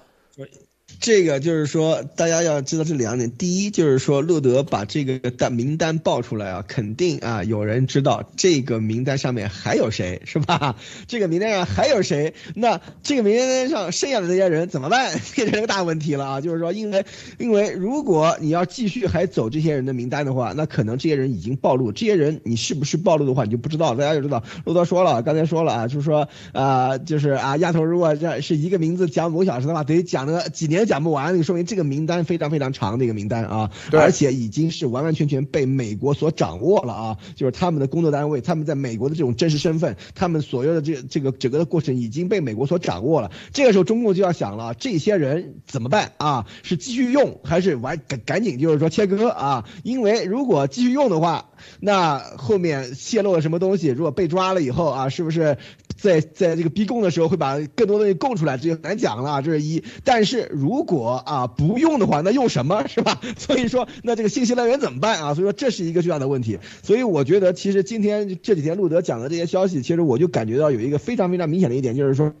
[1.00, 3.30] 这个就是说，大家要知道这两点。
[3.30, 10.74] 第一，就是说，路德把这个单名单报出来啊，肯定啊，有人知道这个名单上面还有谁，是吧？
[11.06, 12.34] 这个名单上还有谁？
[12.54, 15.16] 那这个名单上剩下的这些人怎么办？
[15.34, 16.40] 变成个大问题了啊！
[16.40, 17.04] 就是说，因为，
[17.38, 21.92] 因为如果你要继续还走这些人的名单的话，那可能这些人已经暴露。
[21.92, 23.94] 这些人你是不是暴露的话，你就不知道。
[23.94, 30.77] 大家就知道，路德说了，刚才说了啊，就是说啊，就是啊，丫头，如果这是一个名字讲五小时的话，得讲个几年。
[30.86, 43.30] 讲不完，你说明这个名单非常非常长的一个名单啊，而且已经是完完全全被美国所掌握了啊，就是他们的工作单位，他们在美国的这种真实身份，他们所有的这这个整个的过程已经被美国所掌握了。
[43.52, 46.46] 这个时候，中共就要想了，这些人怎么办啊？
[46.62, 49.64] 是继续用还是完赶赶紧就是说切割啊？
[49.82, 55.56] 因为如果继续用的话，那后面泄露了什么东西，如果被抓了以后啊，是不是？
[56.00, 59.42] 在在这个逼供的时候，会把更多东西供出来，这就难讲了。
[59.42, 63.20] 这是一，但是如果啊不用的话，那用什么 是吧？
[63.36, 65.34] 所以说，那这个信息来源怎么办啊？
[65.34, 66.60] 所以说，这是一个巨大的问题。
[66.84, 72.32] 所以我觉得，其实今天这几天路德讲的这些消息，其实我就感觉到有一个非常非常明显的一点，就是说，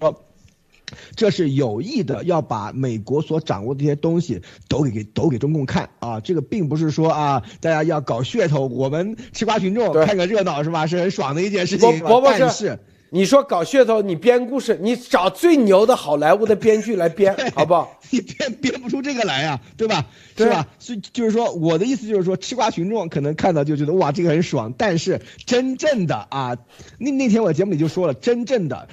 [1.16, 6.20] 这是有意的要把美国所掌握的这些东西都给给都给中共看啊。
[6.20, 10.86] 这个并不是说啊，大家要搞噱头，我们吃瓜群众看个热闹是吧？
[10.86, 12.02] 是很爽的一件事情。
[12.24, 12.78] 但是。
[13.10, 17.98] 你说搞噱头，你编故事，你找最牛的好莱坞的编剧来编， 好不好？
[18.10, 20.04] 你编编不出这个来呀，对吧？
[20.36, 20.66] 是吧？
[20.78, 26.56] 所以就是说，我的意思就是说，吃瓜群众可能看到就觉得哇，这个很爽，但是真正的啊，
[26.98, 28.88] 那那天我节目里就说了，真正的。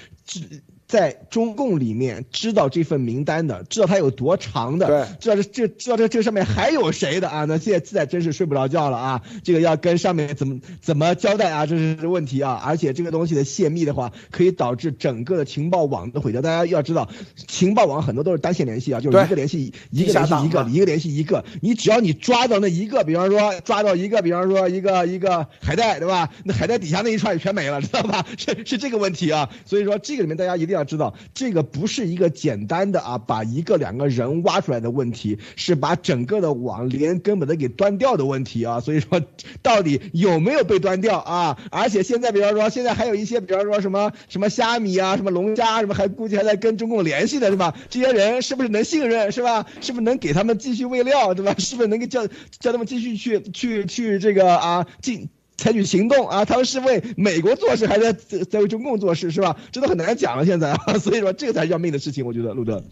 [0.88, 7.45] 在中共里面知道这份名单的，知道它有多长的，知道这这知道这这上面还有谁的啊？
[7.45, 9.21] 那现在现在真是睡不着觉了啊！
[9.43, 11.65] 这个要跟上面怎么怎么交代啊？
[11.65, 12.62] 这是问题啊！
[12.63, 16.41] 而且这个东西的泄密的话，可以导致整个的情报网的毁掉。
[16.41, 17.10] 大家要知道，
[17.48, 21.43] 情报网很多都是单线联系啊，就是一个联系一个联系一个，一个联系一个。
[21.62, 26.30] 你只要你抓到那一个，比方说抓到一个，比方说一个一个海带，对吧？
[26.43, 28.24] 那海带底下那一串也全没了，知道吧？
[28.38, 29.50] 是是这个问题啊！
[29.65, 30.86] 所以说这个里面大家一定要。
[30.86, 38.80] 知道，这个不是一个简单的啊，把一个两个人挖出来的问题，是把整个的网连根本的给端掉的问题啊。
[38.80, 39.20] 所以说，
[39.64, 41.58] 到底有没有被端掉啊？
[41.72, 47.76] 而且现在，比方说，现在还有一些，比方说什么什么虾米啊，什么龙虾什么，还估计还在跟中共联系的是吧？
[47.90, 49.66] 这些人是不是能信任是吧？
[49.82, 51.56] 是不是能给他们继续喂料对吧？
[51.58, 52.28] 是不是能够叫
[52.60, 55.30] 叫他们继续去去去这个啊进？
[55.58, 56.46] 采取行动啊！
[56.46, 59.58] 他们是为美国做事，还是在在为中共做事，是吧？
[59.72, 62.84] 这都很难讲了，现在啊， 所以说这个才是要命的事情，我觉得，路德。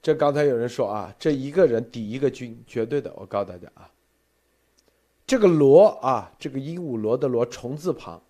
[0.00, 3.12] 这刚才有人说啊，这一个人抵一个军，绝对的。
[3.16, 3.90] 我告诉大家啊，
[5.26, 8.22] 这个罗啊，这个鹦鹉螺的螺虫字旁，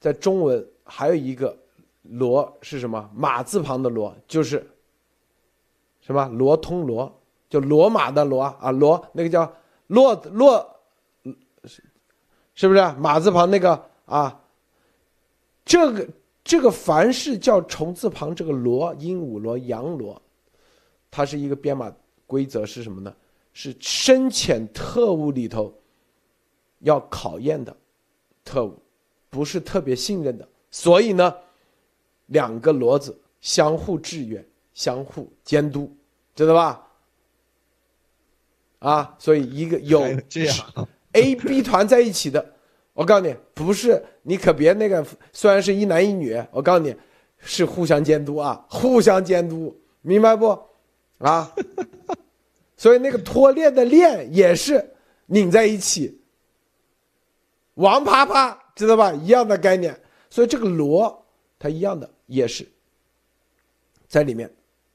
[0.00, 1.58] 在中文还有一个
[2.02, 3.10] 罗是什么？
[3.14, 4.66] 马字旁的罗就是
[6.00, 6.26] 什么？
[6.28, 9.52] 罗通罗，就罗马的罗啊，罗那个叫
[9.88, 10.75] 骆骆，
[12.56, 14.42] 是不是马字旁那个啊？
[15.64, 16.08] 这个
[16.42, 20.20] 这个凡是叫虫字旁这个罗，鹦鹉螺、羊螺。
[21.10, 21.94] 它是一个编码
[22.26, 23.14] 规则是什么呢？
[23.52, 25.72] 是深潜特务里头
[26.80, 27.74] 要考验的
[28.44, 28.78] 特务，
[29.30, 30.46] 不是特别信任的。
[30.70, 31.34] 所以呢，
[32.26, 35.90] 两个骡子相互制约、相互监督，
[36.34, 36.86] 知道吧？
[38.80, 42.54] 啊，所以一个有这样 A、B 团在一起的，
[42.92, 46.94] 我告诉你，不是你可别那个，虽然是一男一女，我告诉你，
[47.38, 50.58] 是互相监督啊，互相监督，明白不？
[51.18, 51.50] 啊，
[52.76, 54.94] 所以那个脱链的链也是
[55.26, 56.20] 拧在一起，
[57.74, 59.12] 王啪啪，知道吧？
[59.14, 59.98] 一样的概念。
[60.28, 61.26] 所以这个螺
[61.58, 62.68] 它一样的也是
[64.06, 64.50] 在里面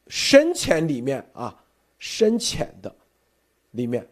[0.08, 1.58] 深浅里面啊，
[1.98, 2.94] 深浅的
[3.72, 4.08] 里面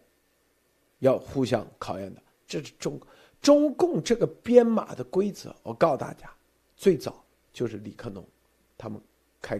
[0.99, 2.21] 要互相考验的。
[2.47, 2.99] 这是中
[3.41, 5.55] 中共这个编码的规则。
[5.63, 6.29] 我告诉大家，
[6.75, 8.25] 最早就是李克农
[8.77, 9.01] 他们
[9.41, 9.59] 开，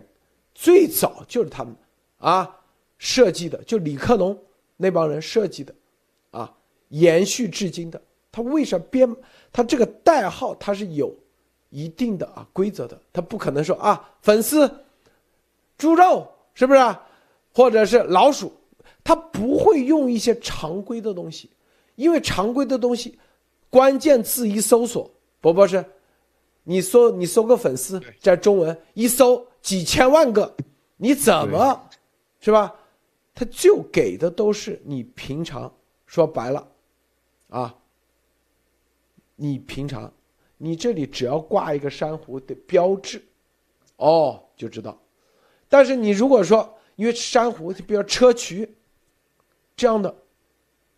[0.53, 1.75] 最早就是他们。
[2.17, 2.53] 啊，
[2.97, 4.37] 设计的就李克农
[4.75, 5.73] 那帮人设计的，
[6.31, 6.53] 啊，
[6.89, 8.01] 延续至今的。
[8.29, 9.15] 他为啥编？
[9.53, 11.15] 他这个代号他是有
[11.69, 14.69] 一定的啊规则的，他不可能说啊粉丝
[15.77, 16.97] 猪肉是不是？
[17.53, 18.51] 或者是老鼠，
[19.09, 21.49] 他不会用一些常规的东西，
[21.95, 23.17] 因为常规的东西，
[23.67, 25.09] 关键字一搜索，
[25.41, 25.83] 博博士，
[26.63, 30.55] 你搜你搜个粉丝在中文一搜几千万个，
[30.97, 31.89] 你怎么？
[32.39, 32.75] 是吧？
[33.33, 35.73] 他就给的都是你平常
[36.05, 36.67] 说白了，
[37.47, 37.75] 啊，
[39.35, 40.13] 你平常
[40.59, 43.19] 你这里只要挂一个珊瑚的标志，
[43.95, 44.95] 哦，就知道。
[45.67, 48.69] 但是你如果说因为珊瑚，比如砗磲
[49.79, 50.13] 这样的，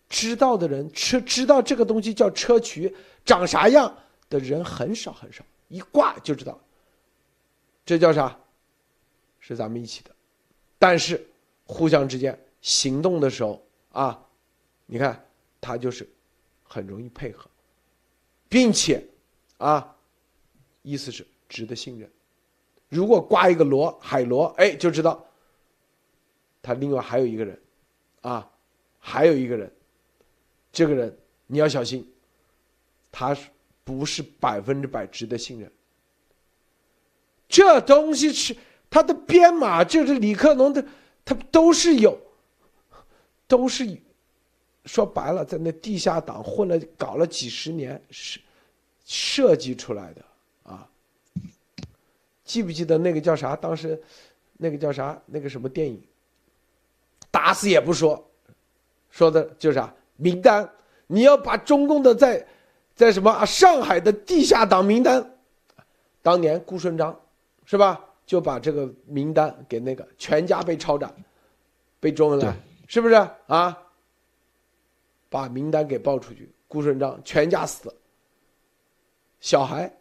[0.10, 3.96] 知道的人车知道这个东西叫砗磲长啥样
[4.30, 6.60] 的人很少很少，一挂就知道。
[7.86, 8.38] 这叫啥？
[9.40, 10.12] 是咱们一起的，
[10.80, 11.28] 但是。
[11.64, 14.22] 互相之间行动的时候啊，
[14.86, 15.26] 你看
[15.62, 16.06] 他就是
[16.64, 17.50] 很容易配合，
[18.50, 19.02] 并且
[19.58, 19.96] 啊，
[20.82, 22.12] 意思是值得信任。
[22.90, 25.26] 如果挂一个螺海螺，哎，就知道
[26.62, 27.58] 他另外还有一个人
[28.20, 28.52] 啊，
[29.02, 29.70] 还有一个人，
[30.72, 32.08] 这个人你要小心，
[33.12, 33.36] 他
[33.84, 35.70] 不是百分之百值得信任？
[37.50, 38.56] 这东西是
[38.90, 40.86] 他的编码，就是李克农的。
[41.24, 42.20] 他都是有，
[43.48, 43.98] 都是
[44.86, 48.40] 说白了，在那地下党混了搞了几十年，是
[49.06, 50.26] 设计出来的
[50.64, 50.90] 啊。
[52.44, 53.56] 记不记得那个叫啥？
[53.56, 54.02] 当时
[54.58, 55.22] 那个叫啥？
[55.28, 56.02] 那个什么电影？
[57.30, 58.31] 打死也不说，
[59.12, 60.68] 说的就是啊名单？
[61.06, 62.44] 你要把中共的在
[62.96, 63.46] 在什么啊？
[63.46, 65.38] 上海的地下党名单，
[66.24, 67.20] 当年顾顺章
[67.66, 68.04] 是吧？
[68.26, 71.14] 就把这个名单给那个全家被抄斩，
[72.00, 72.56] 被中了，
[72.88, 73.14] 是不是
[73.48, 73.78] 啊？
[75.30, 77.94] 把名单给报出去，顾顺章全家死，
[79.42, 79.92] 小孩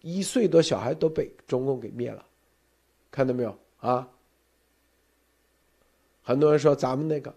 [0.00, 2.24] 一岁多小孩都被中共给灭了，
[3.12, 4.08] 看到没有啊？
[6.22, 7.32] 很多人说咱们那个，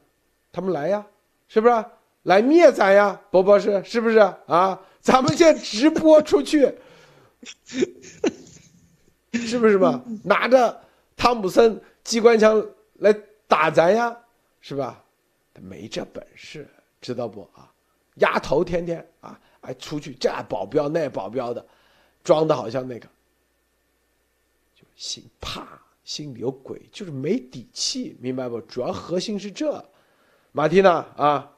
[0.54, 1.06] 他们来呀，
[1.50, 1.86] 是不是
[2.22, 3.20] 来灭咱呀？
[3.30, 4.80] 波波是是不是啊？
[5.02, 6.74] 咱们现在直播出去。
[9.34, 10.02] 是不是嘛？
[10.24, 10.80] 拿着
[11.18, 12.66] 汤姆森机关枪
[13.00, 13.12] 来
[13.48, 14.16] 打咱呀，
[14.62, 15.04] 是吧？
[15.54, 16.70] 他没这本事，
[17.02, 17.70] 知道不啊？
[18.16, 21.66] 丫头天天啊，哎出去这保镖那保镖的，
[22.24, 23.08] 装的好像那个，
[24.76, 25.68] 就心怕，
[26.04, 28.62] 心里有鬼，就是没底气，明白不？
[28.62, 29.84] 主要核心是这，
[30.54, 31.50] 马蒂娜啊。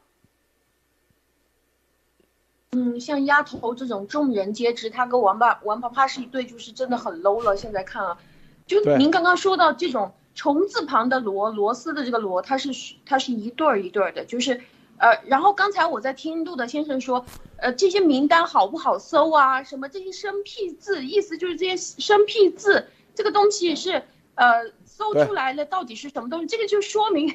[2.72, 7.56] 嗯，像丫头这种众人皆知，他跟王八王八啪是一对，就是真的很 low 了。
[7.58, 8.18] 现在看啊，
[8.66, 12.70] 就您刚刚说到这种虫字旁的螺螺丝的这个螺，它是
[13.06, 14.62] 它是一对儿一对儿的，就是
[14.98, 17.26] 呃，然后刚才我在听杜德先生说，
[17.58, 19.64] 呃，这些名单好不好搜啊？
[19.64, 24.04] 什么这些生僻字，意思就是这些生僻字这个东西是
[24.36, 26.48] 呃搜出来了到底是什么东西？
[26.48, 27.34] 这个就说明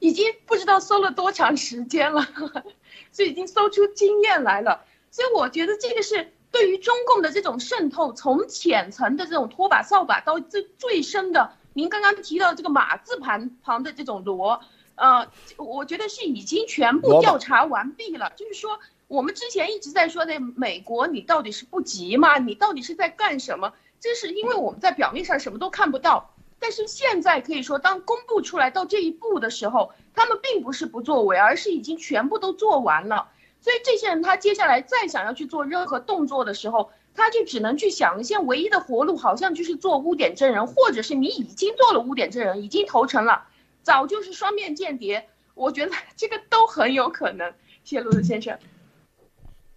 [0.00, 2.26] 已经不知道搜了多长时间了。
[3.10, 14.60] 所以已经搜出经验来了，所以我觉得这个是对于中共的这种渗透，从浅层的这种拖把扫把到最最深的，您刚刚提到这个马字旁旁的这种罗，
[14.96, 18.32] 呃，我觉得是已经全部调查完毕了。
[18.36, 22.38] 就是说，我们之前一直在说的美国，你到底是不急吗？
[22.38, 23.72] 你到底是在干什么？
[24.00, 33.28] 这是因为我们在表面上什么都看不到，但是现在可以说，当公布出来到这一步的时候，他们并不是不作为，而是已经全部都做完了。
[33.60, 43.46] 所以这些人他接下来再想要去做任何动作的时候，他就只能去想，现在唯一的活路好像就是做污点证人，或者是你已经做了污点证人，已经投诚了，
[43.82, 45.28] 早就是双面间谍。
[45.54, 47.52] 我觉得这个都很有可能。
[47.82, 48.56] 谢谢陆子先生，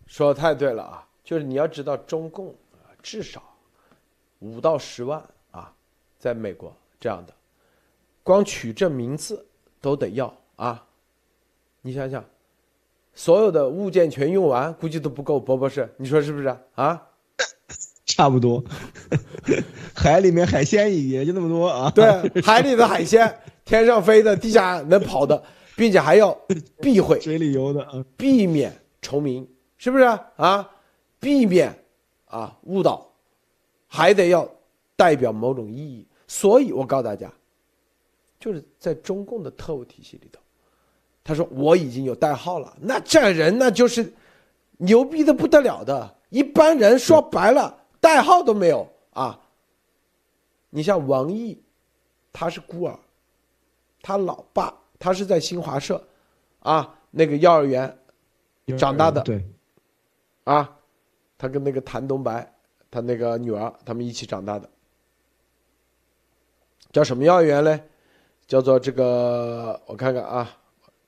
[0.06, 1.08] 说的太对了啊！
[1.24, 2.54] 就是你要知道，中共，
[3.02, 3.42] 至少
[4.40, 5.24] 五到十万，
[6.22, 7.34] 在美国这样的，
[8.22, 9.44] 光取这名字
[9.82, 10.86] 都得要啊！
[11.82, 12.24] 你想想。
[13.14, 15.38] 所有的物件全用完，估计都不够。
[15.38, 17.08] 博博士，你说是不是啊？
[18.06, 18.64] 差不多，
[19.94, 21.90] 海里面海鲜也就那么多啊。
[21.90, 22.06] 对，
[22.42, 25.44] 海里的海鲜，天上飞的，地下能跑的，
[25.76, 26.32] 并且还要
[26.82, 29.46] 避讳水里游的啊，避免重名，
[29.78, 30.04] 是不是
[30.38, 30.70] 啊？
[31.20, 31.84] 避免
[32.26, 33.12] 啊误导，
[33.88, 34.50] 还得要
[34.96, 36.08] 代表某种意义。
[36.32, 37.30] 所以我告诉大家，
[38.40, 40.40] 就是在中共的特务体系里头。
[41.26, 44.14] 他说：“我已经有代号了，那这人那就是
[44.78, 46.16] 牛逼的不得了的。
[46.30, 49.38] 一般人说白了，代号都没有啊。
[50.70, 51.62] 你像王毅，
[52.32, 52.98] 他是孤儿，
[54.02, 56.02] 他老爸他是在新华社
[56.60, 58.00] 啊那个幼儿园
[58.78, 59.46] 长大的，对，
[60.46, 60.78] 啊，
[61.38, 62.50] 他跟那个谭东白
[62.90, 64.70] 他那个女儿他们一起长大的，
[66.92, 67.82] 叫什么幼儿园嘞？
[68.48, 70.50] 叫做这个，我看看啊。”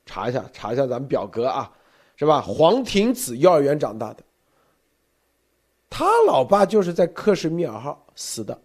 [0.05, 1.71] 查一下，查一下咱们表格啊，
[2.17, 2.41] 是吧？
[2.41, 4.21] 黄庭子幼儿园长大的，
[5.89, 8.59] 他老爸就是在克什米尔号死的。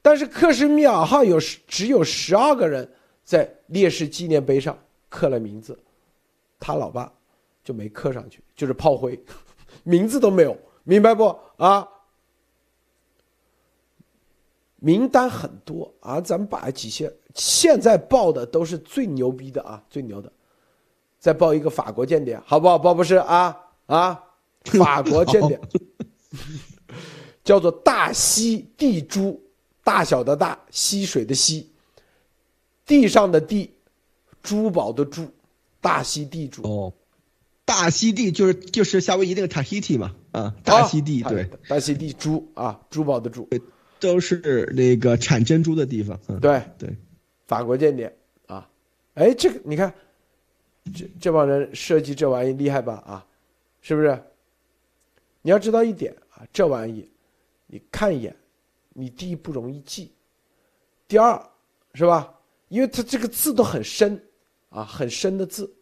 [0.00, 2.88] 但是克什米尔号有只有十二个人
[3.24, 4.78] 在烈士纪念碑上
[5.08, 5.76] 刻了名字，
[6.60, 7.12] 他老爸
[7.64, 9.20] 就没刻上去，就是炮灰，
[9.82, 11.86] 名字都没有，明白不啊？
[14.80, 20.32] 名单很多啊，咱们把几些现在报的都是最牛逼的啊，最牛的，
[21.18, 22.78] 再报一个法国间谍，好不好？
[22.78, 23.56] 报不是啊
[23.86, 24.22] 啊，
[24.78, 25.60] 法国间谍，
[27.42, 29.40] 叫做大溪地珠，
[29.82, 31.68] 大小的大，溪水的溪，
[32.86, 33.74] 地上的地，
[34.42, 35.26] 珠宝的珠，
[35.80, 36.62] 大溪地珠。
[36.62, 36.92] 哦，
[37.64, 43.48] 大溪地就是就是夏威夷那个 Tahiti 嘛，啊，大溪地对，大溪地珠啊，珠宝的珠。
[44.00, 46.18] 都是那个产珍珠的地方。
[46.40, 46.88] 对对，
[47.46, 48.14] 法国间谍
[48.46, 48.68] 啊，
[49.14, 49.92] 哎，这个你看，
[50.94, 52.94] 这这帮人设计这玩意厉害吧？
[53.06, 53.26] 啊，
[53.80, 54.22] 是不是？
[55.42, 57.08] 你要知道一点啊，这玩意，
[57.66, 58.36] 你看一眼，
[58.92, 60.12] 你第一不容易记，
[61.06, 61.40] 第二
[61.94, 62.34] 是吧？
[62.68, 64.22] 因为它这个字都很深
[64.68, 65.72] 啊，很深的字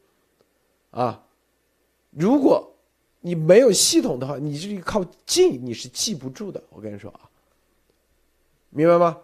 [0.90, 1.26] 啊，
[2.10, 2.72] 如果
[3.20, 6.62] 你没有系统的话，你是靠记你是记不住的。
[6.70, 7.20] 我跟你说啊。
[8.70, 9.20] 明白吗？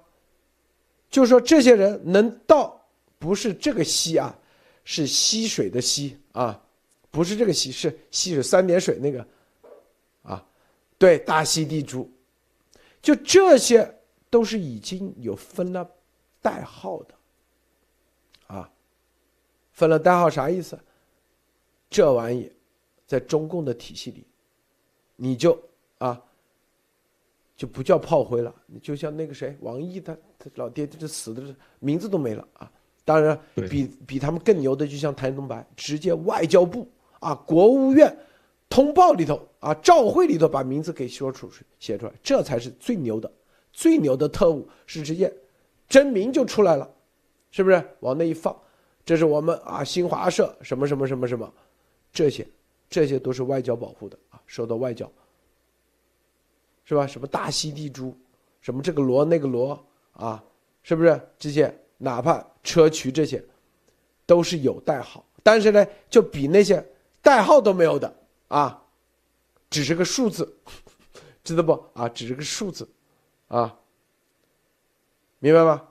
[1.11, 2.89] 就是说，这些人能到，
[3.19, 4.35] 不是这个溪啊，
[4.83, 6.65] 是溪水的溪啊，
[7.11, 9.27] 不是这个溪，是溪水三点水那个，
[10.23, 10.43] 啊，
[10.97, 12.11] 对，大溪地珠，
[13.03, 15.87] 就这些都是已经有分了
[16.41, 17.15] 代号的，
[18.47, 18.71] 啊，
[19.73, 20.79] 分了代号啥意思？
[21.91, 22.51] 这玩意，
[23.07, 24.27] 在中共的体系里，
[25.17, 25.63] 你就
[25.99, 26.23] 啊。
[27.57, 31.43] 就不叫炮灰了，你就像那个谁，王毅他他老爹这死的
[31.79, 32.71] 名字都没了啊！
[33.05, 33.39] 当然，
[33.69, 36.89] 比比他们更牛的，就像谭东白，直接外交部
[37.21, 38.17] 啊，国务院
[38.69, 43.31] 通报里头啊，照会里头把名字给说出去写出来，这才是最牛的，
[43.73, 45.33] 最牛的特务是直接
[45.89, 46.89] 真名就出来了，
[47.51, 47.85] 是不是？
[48.01, 48.57] 往那一放，
[49.05, 51.53] 这是我们啊新华社什么什么什么什么，
[52.13, 52.47] 这些
[52.89, 55.11] 这些都是外交保护的啊，受到外交。
[56.93, 57.07] 是吧？
[57.07, 58.15] 什么大溪地珠，
[58.61, 59.83] 什么这个罗那个罗
[60.13, 60.45] 啊，
[60.83, 61.75] 是不是这些？
[61.97, 63.43] 哪怕车渠这些，
[64.27, 66.85] 都是有代号，但是呢，就比那些
[67.23, 68.15] 代号都没有的
[68.49, 68.85] 啊，
[69.71, 70.55] 只是个数字，
[71.43, 71.73] 知道不？
[71.95, 72.87] 啊，只是个数字，
[73.49, 73.75] 啊，
[75.39, 75.89] 明白吗？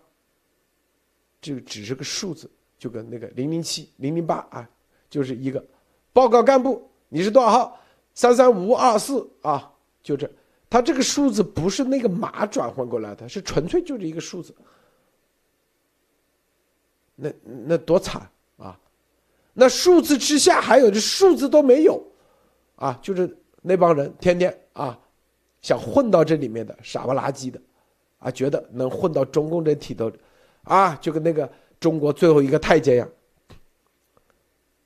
[1.41, 4.69] 这个只是个数字，就跟那个零零七、零零八啊，
[5.09, 5.65] 就是一个
[6.13, 7.79] 报告干部，你是多少号？
[8.13, 9.73] 三三五二四啊，
[10.03, 10.29] 就这。
[10.71, 14.55] 它这个数字不是那个码转换过来的，是纯粹就是一个数字。
[17.13, 18.79] 那那多惨啊！
[19.53, 22.01] 那数字之下还有这数字都没有，
[22.77, 24.97] 啊，就是那帮人天天啊
[25.61, 27.61] 想混到这里面的傻不拉几的，
[28.19, 30.09] 啊，觉得能混到中共这体头，
[30.63, 31.51] 啊，就跟那个
[31.81, 33.09] 中国最后一个太监一样，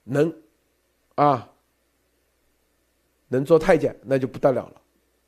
[0.04, 0.34] 能，
[1.14, 1.48] 啊，
[3.28, 4.82] 能做太监那就不得了了，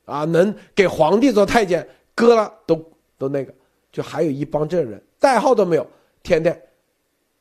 [0.08, 3.52] 啊，能给皇帝做太监，割了都都那个，
[3.92, 5.86] 就还有一帮这人代号都没有，
[6.22, 6.60] 天天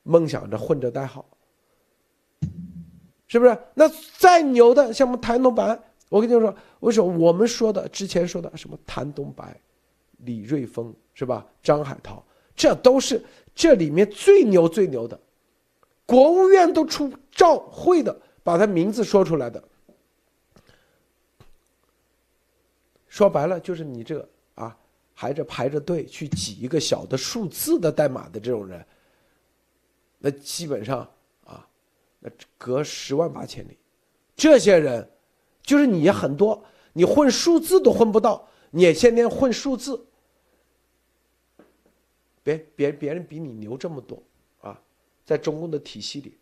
[0.04, 1.26] 梦想着混着代号，
[3.28, 3.58] 是不是？
[3.74, 9.56] 那再牛的像我们谭东白，我跟你说，为什么我们说的之前说的什么谭东白？
[10.26, 11.46] 李瑞峰是吧？
[11.64, 12.24] 张海涛，
[12.56, 13.24] 这都是
[13.56, 15.18] 这里面最牛最牛的，
[16.06, 18.14] 国务院都出照会的，
[18.44, 19.64] 把他名字说出来的。
[23.18, 24.78] 说白了就是你这个啊，
[25.16, 28.86] 还着排着队去挤一个小的数字的代码的这种人，
[30.20, 31.00] 那基本上
[31.44, 31.68] 啊，
[32.20, 33.76] 那隔十万八千里，
[34.36, 35.10] 这些人
[35.64, 36.64] 就是你很多，
[36.94, 38.48] 你混数字都混不到。
[38.70, 40.06] 你也天天混数字，
[42.44, 44.22] 别别别人比你牛这么多
[44.62, 44.80] 啊，
[45.26, 46.38] 在中共的体系里，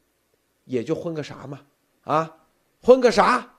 [0.66, 1.62] 也就混个啥嘛
[2.02, 2.38] 啊，
[2.82, 3.55] 混个啥？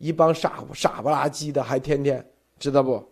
[0.00, 2.26] 一帮傻傻不拉几的，还天天
[2.58, 3.06] 知道不？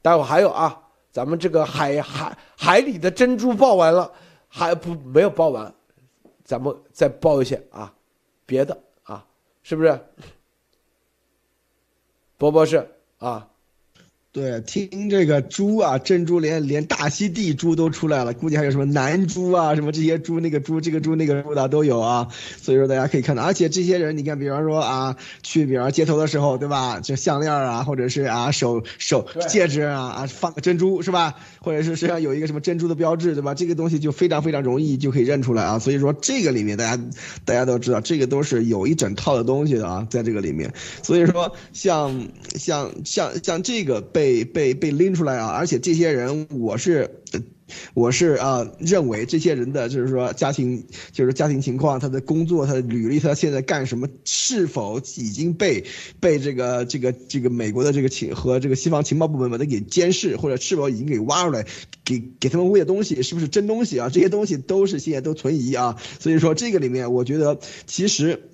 [0.00, 0.80] 待会还有啊，
[1.10, 4.10] 咱们这个海海海里的珍珠爆完了，
[4.46, 5.74] 还不没有爆完，
[6.44, 7.92] 咱们再爆一些啊，
[8.46, 9.26] 别的啊，
[9.62, 10.00] 是不是？
[12.36, 12.88] 波波是。
[13.18, 13.50] 啊，
[14.30, 22.28] 对，听这个猪啊，珍珠连连大溪地猪都出来了，估计还有什么南猪啊，什么这些猪，那个猪，这个猪，那个猪的都有啊。
[22.60, 27.00] 所以说大家可以看到，而且这些人，你看，比方说啊，去比方街头的时候，对吧？
[27.00, 31.34] 这项链啊，或者是啊手手戒指啊啊，放个珍珠是吧？
[31.60, 33.54] 或者是身上有一个什么珍珠的标志，对吧？
[33.54, 35.78] 这个东西就非常非常容易就可以认出来啊。
[35.78, 37.02] 所以说这个里面，大家
[37.46, 40.70] 大家都知道，这个都是有一整套的东西的啊，在这个里面。
[41.02, 47.22] 所以说像像像像这个被被被拎出来啊，而且这些人，我是。
[47.92, 55.84] 我是啊，认为这些人的就是说家庭，就是家庭情况，他的工作，他的履历，他现在干什么，是否已经被
[56.18, 61.66] 被这个这个这个美国的这个情和这个西方情报部门把他给监视，或者是否已经给挖出来，
[62.06, 64.08] 给给他们喂的东西是不是真东西啊？
[64.08, 65.98] 这些东西都是现在都存疑啊。
[66.20, 68.48] 所以说这个里面，我觉得其实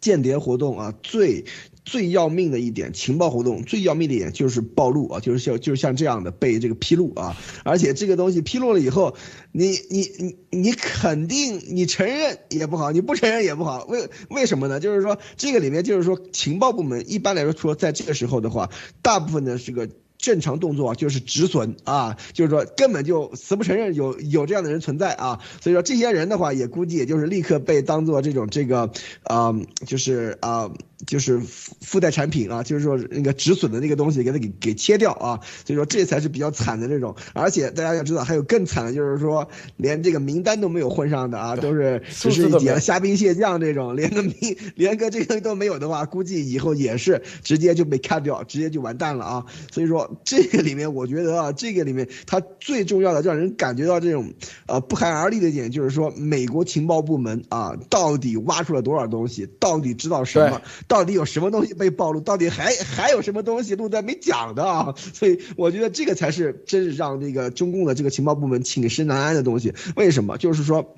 [0.00, 1.44] 间谍活动啊，最。
[1.86, 7.34] 最要命的一点，情报活动最要命的一点就是暴露啊，就是像就是像这样的被这个披露啊，
[7.64, 9.16] 而且这个东西披露了以后，
[9.52, 14.80] 你你你你肯定你承认也不好，你不承认也不好，为为什么呢？
[14.80, 18.68] 就是说这个里面就是说情报部门一般来说说在这个时候的话，
[19.00, 19.88] 大部分的这个。
[20.18, 28.90] 正常动作就是止损啊，就是说根本就死不承认有有这样的人存在啊，所以说这些人的话也估计也就是立刻被当做这种这个，
[29.24, 29.54] 啊，
[29.86, 30.72] 就是啊，
[31.06, 44.34] 就是附带产品啊，就是说那个止损的那个东西给它给给切掉啊，所以说这才是比较惨的这种，而且大家要知道还有更惨的，就是说连这个名单都没有混上的啊，都是只是点虾兵蟹将这种，连个名
[44.74, 50.06] 连个这个都没有的话，估计以后也是直接就被砍掉，直接就完蛋了啊，所以说。
[50.24, 54.32] 这个里面，我觉得啊，这个里面它最重要的，让人感觉到这种，
[54.66, 64.94] 呃，不寒而栗的一点，就是说，美国情报部门啊，到底挖出了多少东西，到底知道什么，到到底有什么东西被暴露，到底还还有什么东西路在没讲的啊？
[65.12, 69.74] 所以我觉得这个才是真是让这个中共的这个情报部门寝食难安的东西。
[69.94, 70.38] 为什么？
[70.38, 70.96] 就是说。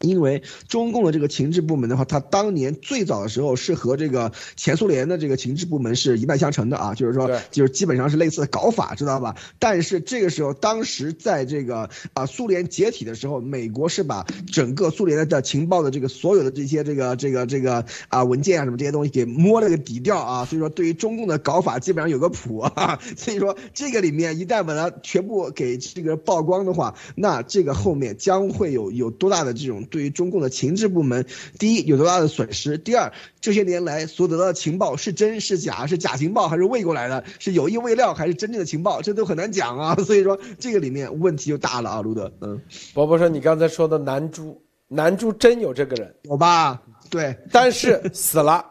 [0.00, 9.34] 因为中共的这个情治部门的话，它当年最早的时候是和这个前苏联的这个情治部门是一脉相承的啊，就是说，就是基本上是类似的搞法，知道吧？
[9.58, 29.86] 但是这个时候，当时在这个啊苏联解体的时候，美国是把整个苏联的情报的这个所有的这些这个这个这个啊文件啊什么这些东西给摸了个底调啊，所以说对于中共的搞法基本上有个谱啊， 所以说这个里面一旦把它全部给这个曝光的话，那这个后面将会有有多大的这种。
[29.90, 31.26] 对于中共的情治部门，
[31.58, 32.78] 第一有多大的损失？
[32.78, 35.86] 第二，这些年来所得到的情报是真是假？
[35.86, 37.24] 是假情报还是喂过来的？
[37.38, 39.02] 是有意未料还是真正的情报？
[39.02, 39.94] 这都很难讲啊！
[40.04, 42.32] 所以说这个里面问题就大了啊，卢德。
[42.40, 42.60] 嗯，
[42.94, 46.14] 伯伯说你刚才说的南珠，南珠真有这个人？
[46.22, 46.82] 有吧？
[47.10, 48.64] 对，但是死了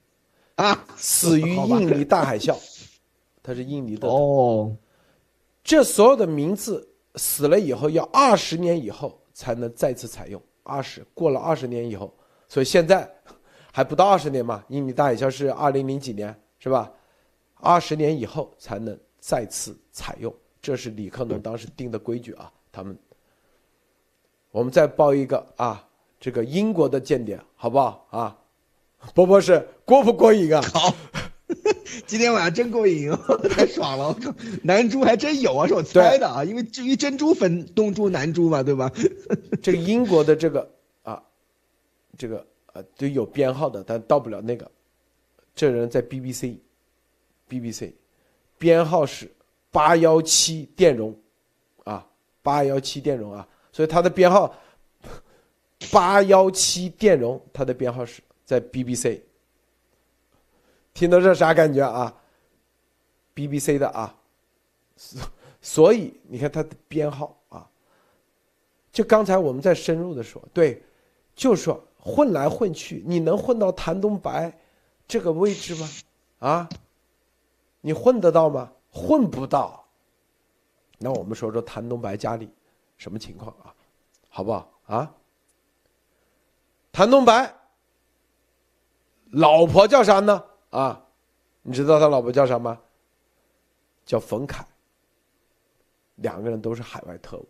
[0.56, 2.56] 啊，死于印尼大海啸，
[3.42, 4.76] 他是印尼的哦。
[5.64, 10.40] 这所有的名字死了以后，要二十年以后才能再次采用。
[10.70, 12.14] 二十过了二十年以后，
[12.46, 13.10] 所以现在
[13.72, 14.64] 还不到二十年嘛？
[14.68, 16.90] 印尼大海啸是二零零几年是吧？
[17.56, 22.50] 二十年以后才能再次采用，这是李克农当时定的规矩啊。
[22.72, 22.96] 他们，
[24.52, 25.84] 我们再报一个啊，
[26.20, 28.38] 这个英国的间谍好不好啊？
[29.14, 30.62] 波波是过不过瘾啊？
[30.72, 30.94] 好，
[32.06, 33.10] 今天晚上真过瘾，
[33.50, 34.08] 太爽了！
[34.08, 38.90] 我靠，南珠还真有啊，是我猜的啊，因为至于珍珠分东珠南珠嘛，对吧？
[39.62, 40.70] 这个英国的这个
[41.02, 41.22] 啊，
[42.16, 44.70] 这个啊都有编号的，但到不了那个。
[45.54, 47.92] 这人在 BBC，BBC，
[48.56, 49.30] 编号是
[49.70, 51.14] 八幺七电容，
[51.84, 52.06] 啊，
[52.42, 54.54] 八幺七电容啊，所以他的编号
[55.90, 59.20] 八幺七电容，他的编号是在 BBC。
[60.92, 62.14] 听到这啥感觉啊
[63.34, 64.14] ？BBC 的啊，
[65.60, 67.68] 所以你看它的编号啊，
[68.92, 70.82] 就刚才我们在深入的说，对，
[71.34, 74.58] 就说混来混去，你能混到谭东白
[75.06, 75.88] 这个位置吗？
[76.40, 76.68] 啊，
[77.80, 78.72] 你混得到吗？
[78.90, 79.86] 混不到。
[80.98, 82.50] 那我们说说谭东白家里
[82.98, 83.74] 什么情况啊？
[84.28, 85.14] 好不好啊？
[86.92, 87.54] 谭东白
[89.30, 90.44] 老婆叫啥呢？
[90.70, 91.04] 啊，
[91.62, 92.80] 你知道他老婆叫啥吗？
[94.06, 94.66] 叫冯凯。
[96.16, 97.48] 两个人都是海外特务，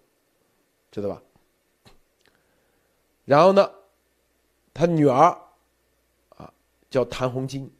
[0.90, 1.22] 知道吧？
[3.24, 3.70] 然后呢，
[4.72, 5.36] 他女儿
[6.30, 6.52] 啊
[6.88, 7.70] 叫谭红金，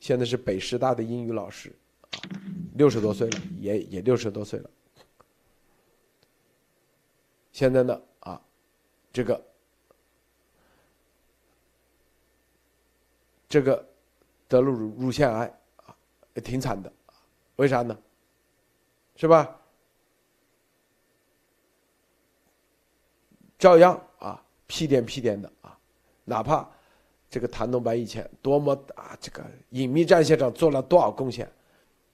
[0.00, 2.08] 现在是北师大的英语老师，啊，
[2.74, 4.70] 六十多岁了，也也六十多岁了。
[7.52, 8.40] 现在呢，啊，
[9.12, 9.44] 这个
[13.48, 13.93] 这个。
[14.54, 15.52] 得了乳乳腺癌
[15.84, 15.96] 啊，
[16.34, 16.92] 也挺惨的，
[17.56, 17.98] 为啥呢？
[19.16, 19.60] 是吧？
[23.58, 25.76] 照样啊，屁颠屁颠的啊，
[26.24, 26.68] 哪怕
[27.28, 31.50] 这个谭东白以前多么啊，这个隐秘战线上做了多少贡献，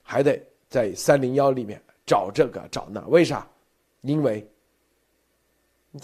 [0.02, 3.46] 还得在三零幺里面找这个找那，为啥？
[4.00, 4.50] 因为，
[5.90, 6.00] 你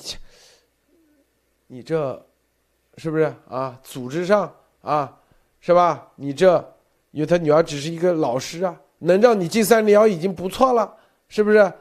[1.66, 2.26] 你这
[2.99, 3.80] 是不是啊？
[3.82, 5.18] 组织上啊？
[5.66, 6.12] 是吧？
[6.14, 6.74] 你这，
[7.10, 10.96] 因为他女儿只是一个老师啊，能让你进三零幺已经不错了，
[11.26, 11.72] 是不是？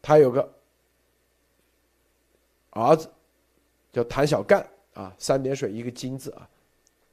[0.00, 0.54] 他有个
[2.70, 3.10] 儿子，
[3.92, 6.48] 叫谭小干啊，三点水一个金字啊，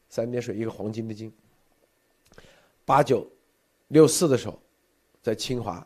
[0.09, 1.33] 三点水一个黄金的金。
[2.85, 3.27] 八九
[3.87, 4.61] 六四的时候，
[5.23, 5.83] 在清华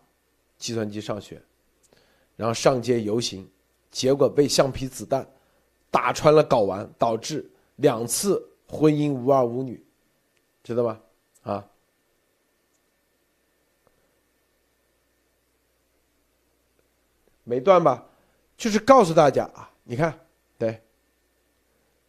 [0.57, 1.41] 计算机上学，
[2.35, 3.49] 然后上街游行，
[3.89, 5.25] 结果被橡皮子弹
[5.89, 7.49] 打穿了睾丸，导致。
[7.78, 9.84] 两次婚姻无儿无女，
[10.63, 11.01] 知道吗？
[11.43, 11.69] 啊，
[17.43, 18.07] 没断吧？
[18.55, 20.17] 就是告诉大家啊，你看，
[20.57, 20.82] 对，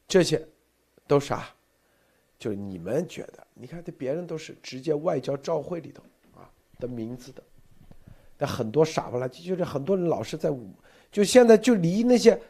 [0.07, 0.47] 这些
[1.07, 1.49] 都啥？
[2.39, 6.03] 就是你们觉得，你看这别人都是直接外交照会里头
[6.37, 6.49] 啊
[6.79, 7.43] 的名字的，
[8.37, 10.49] 但很多傻不拉几，就是很多人老是在，
[11.11, 12.41] 就现在就离那些，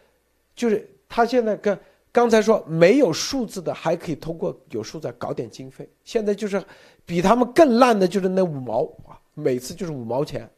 [0.54, 1.78] 就是他现在跟。
[2.16, 6.64] 刚才说没有数字的还可以通过有数字搞点经费，现在就是
[7.04, 10.48] 比他们更烂的就是那五毛啊，每次就是五毛钱，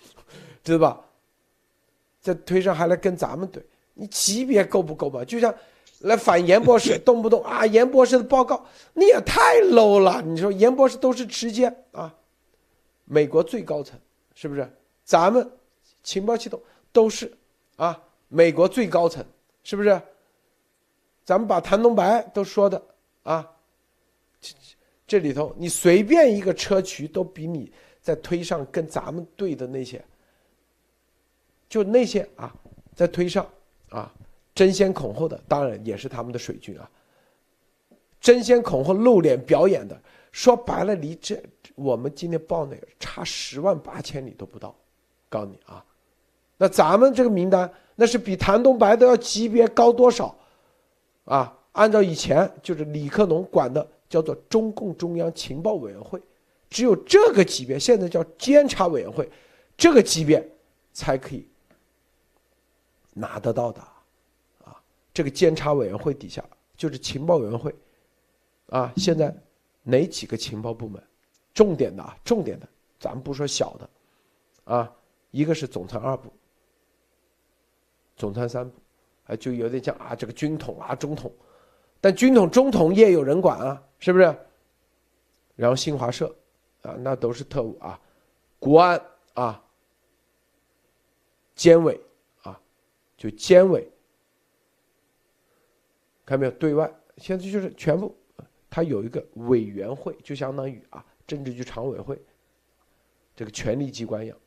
[0.62, 1.00] 知道吧？
[2.20, 3.58] 在推上还来跟咱们怼，
[3.94, 5.24] 你级别够不够吧？
[5.24, 5.54] 就像
[6.00, 10.20] 来反严博士， 动不动啊严博士的报告你也太 low 了。
[10.20, 12.14] 你说严博士都是直接啊，
[13.06, 13.98] 美国最高层
[14.34, 14.70] 是不是？
[15.04, 15.50] 咱们
[16.02, 16.60] 情报系统
[16.92, 17.32] 都是
[17.76, 17.98] 啊，
[18.28, 19.24] 美国最高层
[19.62, 19.98] 是不是？
[21.28, 22.82] 咱们把谭东白都说的
[23.22, 23.46] 啊，
[24.40, 24.54] 这
[25.06, 27.70] 这里头你随便一个车渠都比你
[28.00, 30.02] 在推上跟咱们对的那些，
[31.68, 32.50] 就那些啊，
[32.94, 33.46] 在推上
[33.90, 34.10] 啊
[34.54, 36.90] 争先恐后的，当然也是他们的水军啊，
[38.22, 40.00] 争先恐后露脸表演的，
[40.32, 41.38] 说白了离这
[41.74, 44.74] 我们今天报那个差十万八千里都不到，
[45.28, 45.84] 告诉你啊，
[46.56, 50.34] 那咱们这个名单那是比谭东白都要级别高多少？
[51.28, 56.18] 啊，按照以前就是李克农管的叫做中共中央情报委员会，
[56.70, 59.30] 只有这个级别，现在叫监察委员会，
[59.76, 60.42] 这个级别
[60.94, 61.46] 才可以
[63.12, 63.80] 拿得到的，
[64.64, 64.80] 啊，
[65.12, 66.42] 这个监察委员会底下
[66.78, 67.74] 就是情报委员会，
[68.70, 69.36] 啊，现在
[69.82, 71.02] 哪几个情报部门，
[71.52, 72.66] 重点的啊，重点的，
[72.98, 73.90] 咱们不说小的，
[74.64, 74.90] 啊，
[75.30, 76.32] 一个是总参二部，
[78.16, 78.74] 总参三部。
[79.28, 81.30] 啊，就有点像啊，这个军统啊，中统，
[82.00, 84.34] 但军统、中统也有人管啊，是不是？
[85.54, 86.34] 然后新华社，
[86.82, 88.00] 啊，那都是特务啊，
[88.58, 89.00] 国安
[89.34, 89.62] 啊，
[91.54, 92.00] 监委
[92.42, 92.58] 啊，
[93.16, 93.86] 就监委，
[96.24, 96.52] 看没有？
[96.52, 98.16] 对外现在就是全部，
[98.70, 102.18] 他有一个委员会，就相当于啊，政治局常委会，
[103.36, 104.38] 这个权力机关一样，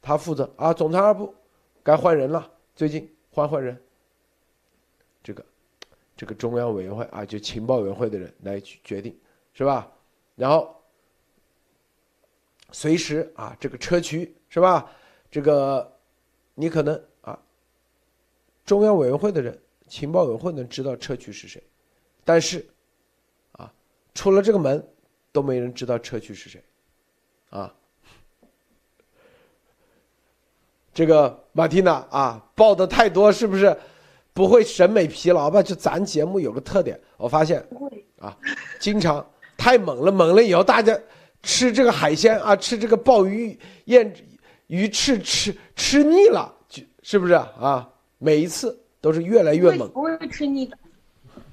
[0.00, 1.34] 他负责啊，总参二部
[1.82, 2.52] 该换人了。
[2.76, 3.82] 最近换换人，
[5.24, 5.44] 这个
[6.14, 9.18] 这个中央委员会啊，就情报委员会的人来去决定，
[9.54, 9.90] 是吧？
[10.34, 10.76] 然后
[12.72, 14.92] 随时啊，这个车渠是吧？
[15.30, 15.98] 这个
[16.54, 17.42] 你可能啊，
[18.66, 19.58] 中央委员会的人、
[19.88, 21.62] 情报委员会能知道车渠是谁，
[22.26, 22.62] 但是
[23.52, 23.72] 啊，
[24.12, 24.86] 出了这个门
[25.32, 26.62] 都没人知道车渠是谁，
[27.48, 27.74] 啊。
[30.96, 33.76] 这个马蒂娜啊，报的太多是不是
[34.32, 35.62] 不会审美疲劳吧？
[35.62, 37.62] 就咱节目有个特点，我发现
[38.18, 38.34] 啊，
[38.80, 39.22] 经常
[39.58, 40.98] 太猛了，猛了以后大家
[41.42, 44.10] 吃这个海鲜啊，吃这个鲍鱼、燕
[44.68, 47.86] 鱼翅吃吃腻了，就是不是啊？
[48.16, 50.78] 每一次都是越来越猛，不会吃腻的。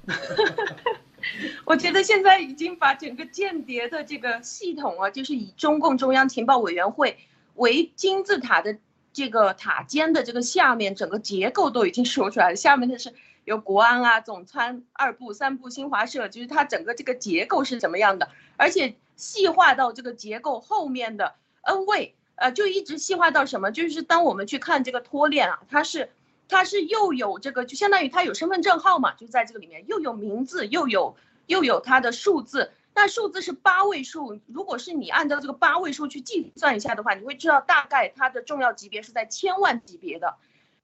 [1.66, 7.18] 我觉得现在已经把整个间谍的这个系统啊，就是以中共中央情报委员会
[7.56, 8.74] 为金字塔的。
[9.14, 23.70] 这个塔尖的这个下面整个结构都已经说出来了，下面的是有国安啊、总参二部、三部、新华社，就是它整个这个结构是怎么样的，而且细化到这个结构后面的 N 位，呃，就一直细化到什么？
[23.70, 26.10] 就是当我们去看这个脱链啊，它是
[26.48, 32.72] 它是又有这个，就相当于它有身份证号嘛，就在这个里面又有名字，又有又有它的数字。
[32.96, 40.36] 那数字是八位数，如果是你按照这个八位数去计算一下的话，你会知道大概它的重要级别是在千万级别的，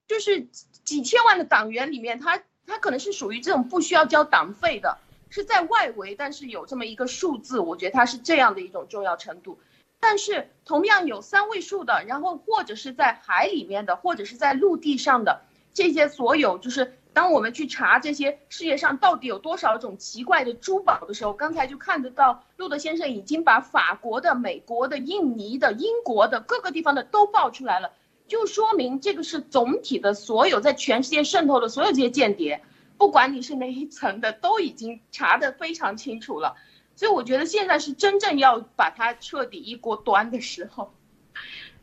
[0.07, 0.47] 就是
[0.83, 4.97] 几千万的党员里面，它它可能是属于这种不需要交党费的，
[5.29, 9.57] 是在外围，但是有这么一个数字，我觉得它是这样的一种重要程度。
[10.01, 15.41] 但是同样有三位数的，然后或者是在海里面的，或者是在陆地上的
[15.73, 16.97] 这些所有就是。
[17.13, 27.91] 当我们去查这些世界上到底有多少种奇怪的珠宝的时候，刚才就看得到路德先生已经把法国的、美国的、印尼的、英国的各个地方的都报出来了，
[28.27, 32.61] 就说明这个是总体的所有在全世界渗透的所有这些间谍，
[32.97, 36.55] 不管你是哪一层的，都已经查得非常清楚了。
[36.95, 40.93] 所以我觉得现在是真正要把它彻底一锅端的时候。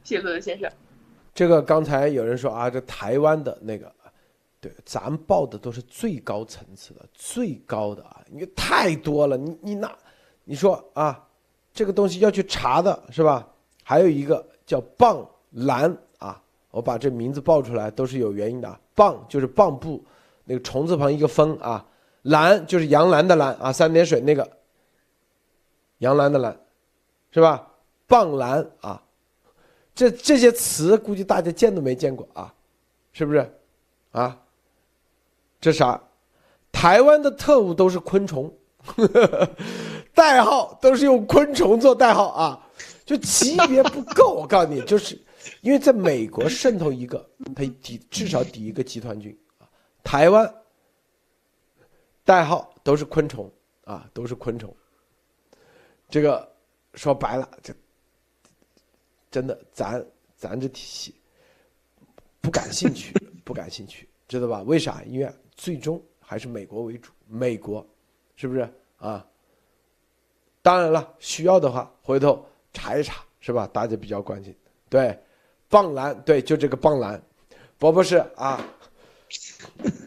[0.05, 0.71] 谢谢路德先生。
[1.35, 3.95] 这个刚才有人说啊，这台湾的那个。
[4.61, 9.37] 对，咱报的都是最高层次的、最高的啊，因为太多了。
[9.37, 9.97] 你你那，
[10.43, 11.25] 你说啊，
[11.73, 13.47] 这个东西要去查的是吧？
[13.85, 16.43] 还有一个叫蚌蓝啊，
[16.73, 18.81] 我把这名字报出来都是有原因的。
[18.97, 20.03] 蚌就是蚌埠，
[20.45, 21.87] 那个虫字旁一个风啊，
[22.23, 24.59] 蓝就是杨澜的蓝啊，三点水那个
[25.99, 26.59] 杨澜的澜，
[27.31, 27.71] 是吧？
[28.09, 29.01] 蚌蓝啊，
[29.95, 32.53] 这这些词估计大家见都没见过啊，
[33.13, 33.55] 是不是？
[34.11, 34.37] 啊？
[35.61, 36.03] 这啥？
[36.71, 38.55] 台湾的特务都是昆虫，
[40.15, 42.69] 代号都是用昆虫做代号啊，
[43.07, 44.35] 就级别不够。
[44.35, 45.21] 我告诉你，就是
[45.63, 49.67] 因为在美国渗透一个，他抵至少抵一个集团军啊。
[50.05, 50.55] 台湾
[52.23, 53.51] 代号都是昆虫
[53.85, 54.73] 啊，都是昆虫。
[56.11, 56.49] 这个
[56.95, 57.75] 说白了，这
[59.31, 60.07] 真的咱
[60.37, 61.15] 咱这体系
[62.43, 64.63] 不感兴趣，不感兴趣，知道吧？
[64.63, 65.03] 为啥？
[65.05, 65.35] 因为。
[65.59, 67.85] 最终还是美国为主，美国，
[68.37, 69.27] 是不是啊？
[70.63, 73.69] 当然了，需要的话回头查一查，是吧？
[73.73, 74.55] 大家比较关心，
[74.89, 75.19] 对，
[75.69, 77.21] 棒篮，对，就这个棒篮，
[77.81, 78.65] 我不是啊。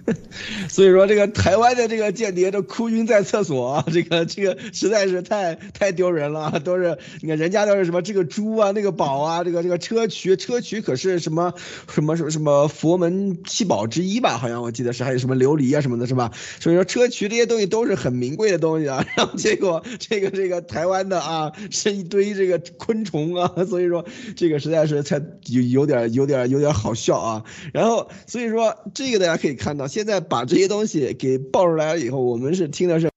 [0.70, 6.60] 所以说，这个台湾的这个间谍都哭晕在厕所啊， 这个这个实在是太太丢人了。
[6.64, 11.54] 都是你看人家都是什么这个猪啊，那个宝啊，这个这个车渠车渠可是什么
[11.94, 14.38] 什么什么什么佛门七宝之一吧？
[14.38, 16.32] 好像我记得是还有什么琉璃啊什么的，是吧？
[16.60, 19.06] 所以说车渠这些东西都是很名贵的东西啊。
[19.16, 24.04] 然后结果这个这个台湾的啊是一堆这个昆虫啊，所以说
[24.36, 27.44] 这个实在是才有有点有点有点好笑啊。
[27.72, 29.88] 然后所以说这个大家可以看到。
[29.92, 33.12] 现现在把这些东西给爆出来了以后，我们是听的是。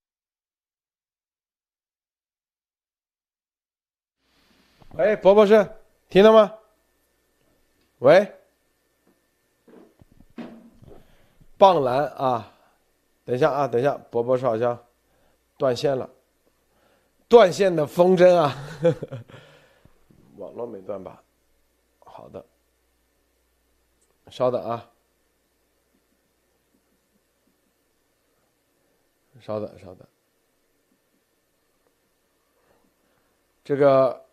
[4.91, 5.66] 喂，博博士，
[6.11, 6.53] 听到吗？
[8.01, 8.35] 喂，
[11.57, 12.53] 棒蓝啊，
[13.24, 14.78] 等一下啊，等一下，博博士好像
[15.57, 16.11] 断线了，
[17.28, 18.55] 断线的风筝啊，
[20.37, 21.22] 网络没断吧？
[22.01, 22.45] 好的，
[24.28, 24.91] 稍等啊。
[29.45, 30.09] 稍等，稍等。
[33.62, 34.24] 这个，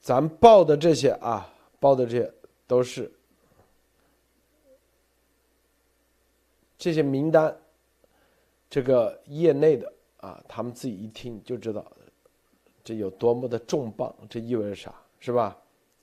[0.00, 2.32] 咱报的这些啊，报的这些
[2.66, 3.12] 都是
[6.78, 7.54] 这些名单。
[8.70, 11.84] 这个业内的啊，他们自己一听就知道，
[12.82, 15.58] 这有多么的重磅，这意味着啥，是吧？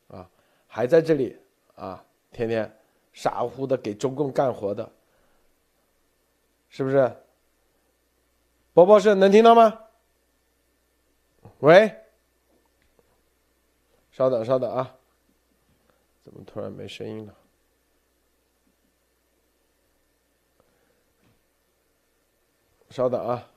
[0.10, 0.30] 啊，
[0.68, 1.36] 还在这里
[1.74, 2.72] 啊，天天
[3.12, 4.88] 傻乎乎的给中共干活的。
[6.70, 7.12] 是不是？
[8.78, 9.86] 博博士能听到吗？
[11.62, 12.00] 喂，
[14.12, 14.96] 稍等稍等啊，
[16.22, 17.36] 怎么突然没声音了？
[22.92, 23.50] 稍等啊，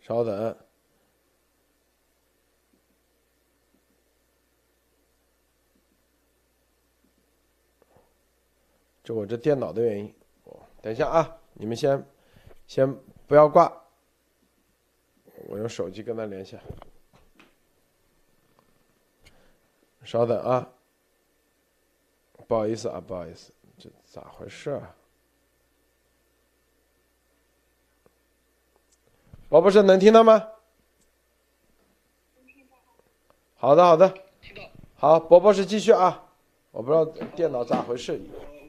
[0.00, 0.69] 稍等。
[9.10, 10.14] 就我这电脑的原因，
[10.80, 12.06] 等一下啊，你们先
[12.68, 12.96] 先
[13.26, 13.68] 不要挂，
[15.48, 16.56] 我用手机跟他联系，
[20.04, 20.70] 稍等啊，
[22.46, 24.94] 不好意思啊，不好意思，这咋回事啊？
[29.48, 30.46] 王博士能听到吗？
[33.56, 34.14] 好的，好的。
[34.94, 36.28] 好，博博士继续啊，
[36.70, 37.04] 我不知道
[37.34, 38.16] 电脑咋回事。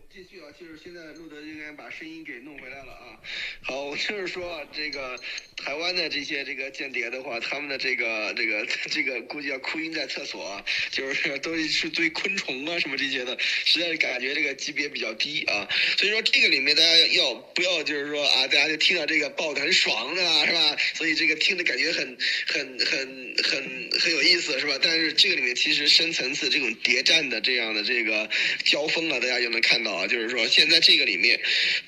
[0.09, 0.30] 继续啊，
[0.61, 3.17] 就是现在路德应该把声音给弄回来了啊。
[3.63, 5.19] 好，我就是说这个
[5.57, 15.67] 台湾的这些这个间谍的话，他们的这个这个这个估计要哭晕在厕所啊，就是都是对昆虫啊什么这些的，实在是感觉这个级别比较低啊。
[15.97, 20.77] 所以说这个里面大家要不要就是说啊，大家就听到这个爆的很爽的啊，是吧？
[20.93, 24.77] 所以这个听的感觉很很很很很有意思，是吧？
[24.79, 28.29] 但是这个里面其实深层次这种谍战的这样的这个
[28.63, 30.07] 交锋啊，大家就能看到啊。
[30.11, 31.39] 就是说，现在这个里面，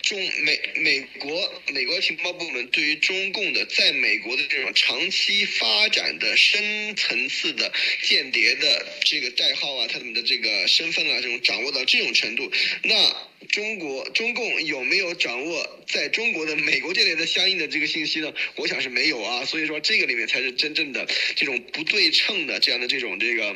[0.02, 12.52] 中美美国美国情报部门对于中共的在美国的这种长期发展的深层次的间谍的这个代号啊，他们的这个身份啊，这种掌握到这种程度，
[12.84, 18.34] 那中国中共有没有掌握在中国的美国间谍的相应的这个信息呢？
[18.56, 19.44] 我想是没有啊。
[19.46, 21.06] 所以说，这个里面才是真正的
[21.36, 23.56] 这种不对称的这样的这种这个。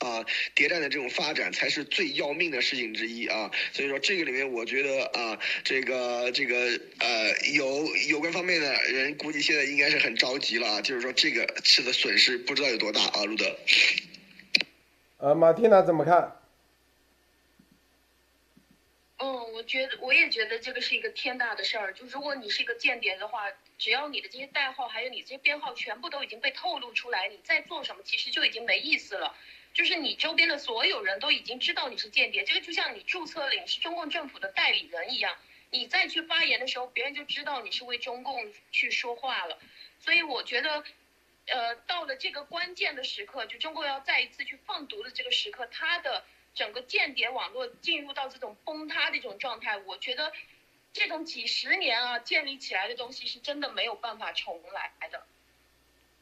[0.00, 0.24] 啊，
[0.54, 3.50] 谍战的这种发展才是最要命的事情之一啊！
[3.72, 13.56] 所以说这个里面，我觉得啊，这个这个呃，有有关方面的人估计现在应该是很着急了啊，就是说这个吃的损失不知道有多大啊，路德。
[15.18, 16.40] 呃，马蒂娜怎么看？
[19.18, 21.94] 嗯，我觉得我也觉得这个是一个天大的事儿。
[21.94, 23.44] 就如果你是一个间谍的话，
[23.78, 29.34] 只要你的这些代号还有你这些编号全部都已经被透露出来，你再做什么其实就已经没意思了。
[29.76, 35.36] 就是你周边的所有人都已经知道你是间谍，这个就像你注册了你是中共政府的代理人一样，
[35.70, 39.58] 你再去发言的时候，别人就知道你是为中共去说话了。
[40.00, 40.82] 所以我觉得，
[41.48, 46.24] 呃，到了这个关键的时刻，就中共要再一次去放毒的这个时刻，它的
[46.54, 50.32] 整个间谍网络进入到这种崩塌的一种状态，我觉得
[50.94, 55.26] 这种几十年啊建立起来的东西是真的没有办法重来的。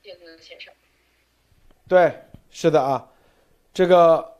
[0.02, 0.74] 叶子先生，
[1.88, 3.12] 对，是的啊。
[3.74, 4.36] 这个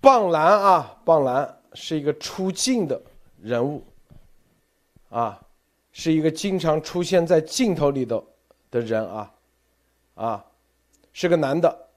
[0.00, 2.98] 棒兰啊，棒兰是一个出镜的
[3.38, 3.84] 人物，
[5.10, 5.38] 啊，
[5.92, 8.24] 是一个经常出现在镜头里的
[8.70, 9.34] 的人啊，
[10.14, 10.44] 啊，
[11.12, 11.88] 是个男的，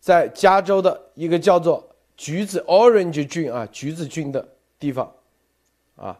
[0.00, 1.86] 在加州的一个叫做
[2.16, 4.48] 橘子 Orange 郡啊，橘子郡的
[4.78, 5.14] 地方，
[5.96, 6.18] 啊，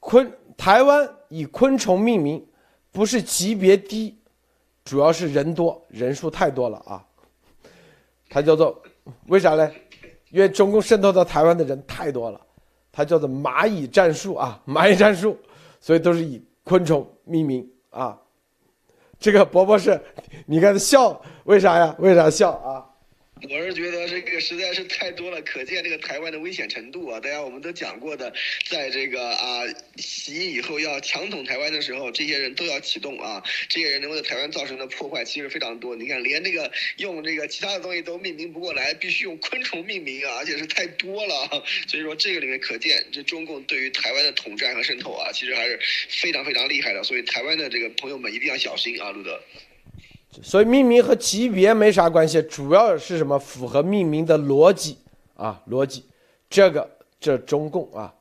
[0.00, 2.44] 昆台湾以昆虫命名，
[2.90, 4.18] 不是级别低，
[4.84, 7.06] 主要是人多，人数太多了啊。
[8.32, 8.82] 它叫做，
[9.26, 9.70] 为啥嘞？
[10.30, 12.40] 因为中共渗透到台湾的人太多了，
[12.90, 15.36] 它叫做蚂蚁战术啊， 蚂蚁战术，
[15.78, 18.18] 所以都是以昆虫命名啊。
[19.18, 20.00] 这个伯伯是，
[20.46, 21.94] 你看他笑，为啥呀？
[21.98, 22.88] 为啥笑啊？
[23.50, 27.18] 我是觉得这个实在是太多了，可见这个台湾的危险程度啊！
[27.18, 28.32] 大家我们都讲过的，
[28.68, 29.62] 在这个啊
[29.96, 35.96] 习以后要强统台湾的时候，这些人都要启动啊，这些人能够在台湾造成的破坏其实非常多。
[35.96, 41.64] 你看，连这个用这个其他的东西都命名不过来，必须用昆虫命名啊，而且是太多了。
[41.88, 47.02] 所以说这个里面可见，这中共对于台湾的统战和渗透啊，其实还是非常非常厉害的。
[47.02, 49.42] 所以台湾的这个朋友们一定要小心啊，路德。
[50.40, 54.96] 所以命名和级别没啥关系，主要是什么符合命名的逻辑
[55.34, 55.62] 啊？
[55.68, 56.06] 逻辑，
[56.48, 58.14] 这个这中共啊，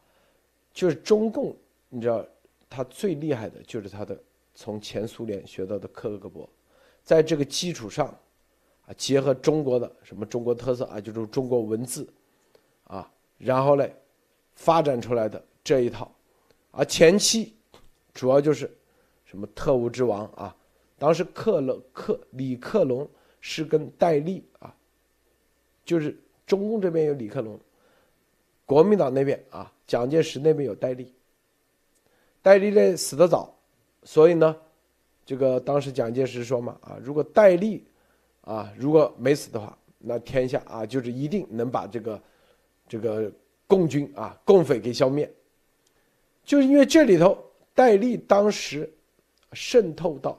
[0.73, 1.55] 就是中共，
[1.87, 2.25] 你知道，
[2.69, 4.19] 他最厉害的就是他的
[4.53, 6.45] 从前苏联学到的克格勃，
[7.01, 8.07] 在这个基础上，
[8.85, 12.05] 啊，结合中国的什么中国特色啊，就是中国文字，
[12.83, 13.95] 啊，然后嘞，
[14.55, 16.13] 发展出来的这一套，
[16.71, 17.53] 啊，前期
[18.13, 18.69] 主要就是
[19.23, 20.53] 什么特务之王啊。
[21.01, 24.71] 当时克隆克李克龙是跟戴笠啊，
[25.83, 27.59] 就是中共这边有李克龙，
[28.67, 31.11] 国民党那边啊，蒋介石那边有戴笠。
[32.43, 33.51] 戴笠呢死得早，
[34.03, 34.55] 所以呢，
[35.25, 37.83] 这个当时蒋介石说嘛啊，如果戴笠
[38.41, 42.21] 啊如果没死的话，那天下啊就是一定能把这个
[42.87, 43.31] 这个
[43.65, 45.27] 共军啊共匪给消灭。
[46.45, 47.35] 就是因为这里头
[47.73, 48.87] 戴笠当时
[49.53, 50.37] 渗透到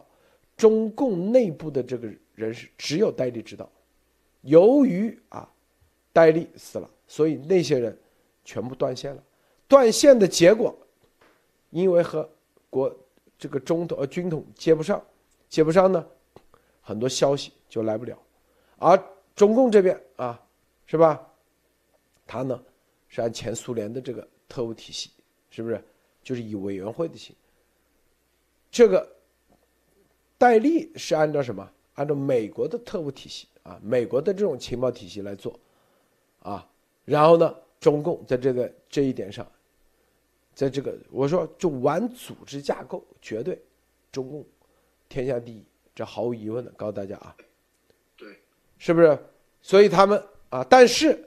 [0.56, 3.70] 中共内部的这个人是，只有戴笠知道。
[4.42, 5.48] 由于啊
[6.12, 7.96] 戴笠死了，所以那些人
[8.44, 9.22] 全部断线了。
[9.68, 10.76] 断线的结果，
[11.70, 12.28] 因为和
[12.68, 12.94] 国
[13.38, 15.02] 这个中统呃军统接不上，
[15.48, 16.06] 接不上呢，
[16.80, 18.18] 很多消息就来不了。
[18.76, 19.02] 而
[19.34, 20.40] 中共这边啊，
[20.86, 21.26] 是吧？
[22.26, 22.62] 他呢
[23.08, 25.10] 是按前苏联的这个特务体系，
[25.50, 25.82] 是不是？
[26.22, 27.34] 就是以委员会的形。
[28.70, 29.08] 这个
[30.42, 31.70] 戴笠是按照什么？
[31.94, 35.56] 按照美国的特务体系啊，美国的这种情报体系来做，
[36.40, 36.68] 啊，
[37.04, 39.46] 然后呢，中共在这个这一点上，
[40.52, 43.62] 在这个我说就玩组织架构，绝对
[44.10, 44.44] 中共
[45.08, 45.64] 天下第一，
[45.94, 47.36] 这毫无疑问的，告诉大家啊，
[48.16, 48.36] 对，
[48.78, 49.16] 是不是？
[49.60, 50.20] 所以他们
[50.50, 51.24] 啊，但是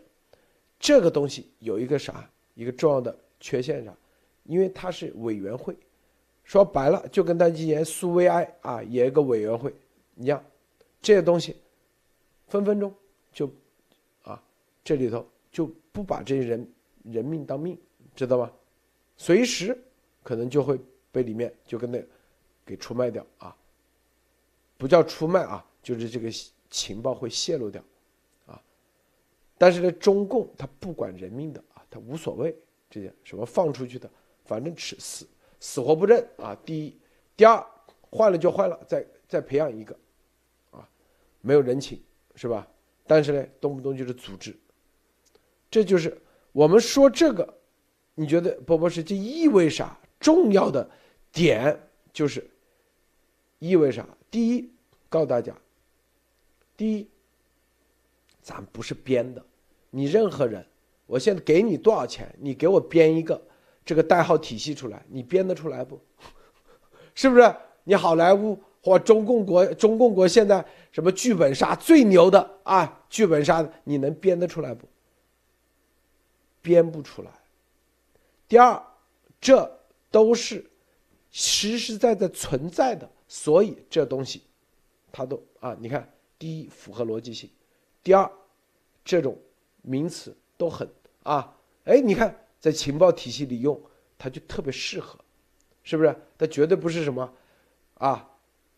[0.78, 3.96] 这个东西有一个啥，一个重要的缺陷啥？
[4.44, 5.74] 因为它是委员会，
[6.46, 9.74] 说白了就跟他之前苏维埃啊也一个委员会
[10.16, 10.42] 一样，
[11.02, 11.58] 这些东西
[12.48, 12.94] 分分钟
[13.34, 13.52] 就
[14.24, 14.42] 啊
[14.84, 16.74] 这里头就不把这些人
[17.04, 17.78] 人命当命，
[18.16, 18.52] 知道吗？
[19.18, 19.78] 随时
[20.24, 20.80] 可能就会
[21.12, 22.04] 被里面就跟那
[22.66, 23.56] 给出卖掉啊，
[24.78, 26.30] 不叫出卖啊，就是这个
[26.70, 27.84] 情报会泄露掉
[28.46, 28.62] 啊。
[29.58, 32.56] 但是呢，中共他不管人命的啊，他无所谓
[32.90, 34.10] 这些什么放出去的。
[34.46, 35.28] 反正死死
[35.60, 36.56] 死活不认啊！
[36.66, 36.98] 第一，
[37.36, 37.66] 第二，
[38.10, 39.98] 换了就换了，再再培养一个，
[40.72, 40.88] 啊，
[41.42, 42.00] 没有人情
[42.36, 42.68] 是吧？
[43.08, 44.56] 但是呢，动不动就是组织，
[45.70, 46.16] 这就是
[46.52, 47.58] 我们说这个，
[48.14, 49.98] 你觉得波波是这意味啥？
[50.20, 50.90] 重要的
[51.32, 51.80] 点
[52.14, 52.50] 就是
[53.60, 54.08] 意味啥？
[54.32, 54.72] 第一，
[55.10, 55.56] 告诉大家，
[56.76, 57.08] 第一，
[58.42, 59.44] 咱不是编的，
[59.90, 60.66] 你任何人，
[61.06, 63.42] 我现在给你多少钱，你给我编一个。
[63.86, 66.02] 这个代号体系出来，你编得出来不？
[67.14, 67.56] 是不是？
[67.84, 73.04] 你好莱坞或中共国、中共国现在什么剧本杀最牛的啊？
[73.10, 74.88] 剧本杀你能编得出来不？
[76.64, 77.30] 编不出来。
[78.48, 78.82] 第二，
[79.40, 79.80] 这
[80.10, 80.66] 都是
[81.30, 84.42] 实实在在存在的，所以这东西，
[85.12, 87.48] 它都啊，你看，第一符合逻辑性，
[88.02, 88.28] 第二，
[89.04, 89.38] 这种
[89.84, 90.90] 名词都很
[91.22, 92.36] 啊，哎，你看。
[92.66, 93.80] 在情报体系里用，
[94.18, 95.20] 它就特别适合，
[95.84, 96.16] 是不是？
[96.36, 97.32] 它绝对不是什么，
[97.94, 98.28] 啊，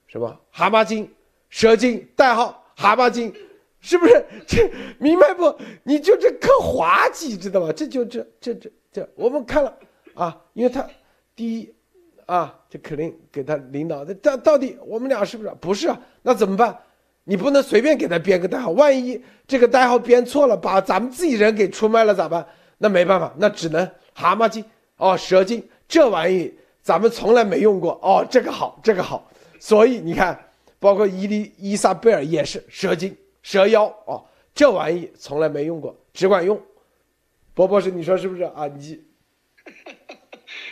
[0.07, 1.09] 什么蛤蟆精、
[1.47, 3.33] 蛇精，代号蛤蟆精，
[3.79, 4.25] 是不是？
[4.45, 4.69] 这
[4.99, 5.57] 明白不？
[5.83, 7.71] 你就这可滑稽，知道吧？
[7.71, 9.73] 这就这这这这，我们看了
[10.15, 10.85] 啊，因为他
[11.33, 11.73] 第一
[12.25, 15.55] 啊，这肯定给他领导，这到底我们俩是不是？
[15.61, 16.77] 不是啊，那怎么办？
[17.23, 22.45] 你不能随便给他编个代号，万一这个代号编错了，把咱们自己人给出卖了咋办？
[22.77, 24.63] 那没办法，那只能蛤蟆精
[24.97, 30.49] 哦，蛇精这玩意咱们从来没用过哦，这个好，这个好，所以你看，
[30.79, 34.23] 包括伊丽伊莎贝尔也是蛇精蛇妖哦，
[34.53, 36.61] 这玩意从来没用过，只管用。
[37.53, 38.67] 波波是你说是不是啊？
[38.67, 39.03] 你。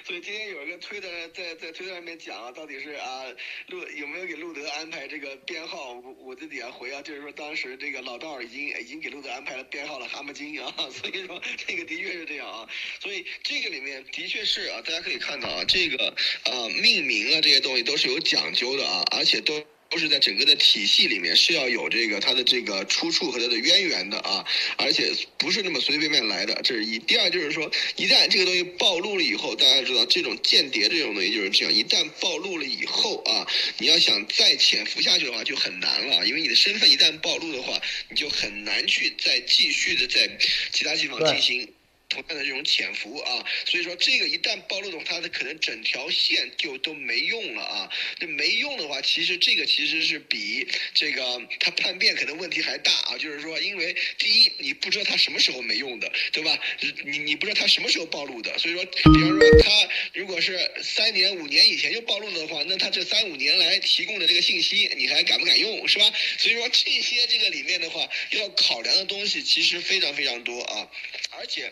[0.06, 3.26] 所以今天有一个推的在在推特上面讲啊，到底是啊
[3.70, 5.93] 路有没有给路德安排这个编号？
[5.93, 12.70] 我我自己要回啊，就是说当时这个老道已经已经给路德安排了编号了蛤蟆精啊， 所以说这个的确是这样啊。
[13.01, 19.66] 所以这个里面的确是啊，大家可以看到啊，这个啊命名啊这些东西都是有讲究的啊，而且都。
[19.95, 26.99] 都是在整个的体系里面是要有这个它的这个出处和它的渊源的啊，而且不是那么随随便便来的，这是一。
[26.99, 40.29] 第二就是说，一旦这个东西暴露了以后，大家知道这种间谍这种东西就是这样，一旦暴露了以后啊，你要想再潜伏下去的话就很难了，因为你的身份一旦暴露的话，你就很难去再继续的在
[40.73, 41.65] 其他地方进行。
[42.08, 47.91] 同样的这种潜伏啊，所以说这个一旦暴露的话，它的可能整条线就都没用了啊。
[48.20, 53.18] 那没用的话，其实这个其实是比这个他叛变可能问题还大啊。
[53.18, 56.58] 就是说，因为第一你不知道他什么时候没用的，对吧？
[57.06, 66.14] 你你不知道他什么时候暴露的，所以说，比方说他如果是三年五年以前就暴露的话，那他这三五年来提供的这个信息，你还敢不敢用，是吧？
[66.38, 70.88] 所以说这些这个里面的话，要考量的东西其实非常非常多啊，
[71.32, 71.72] 而且。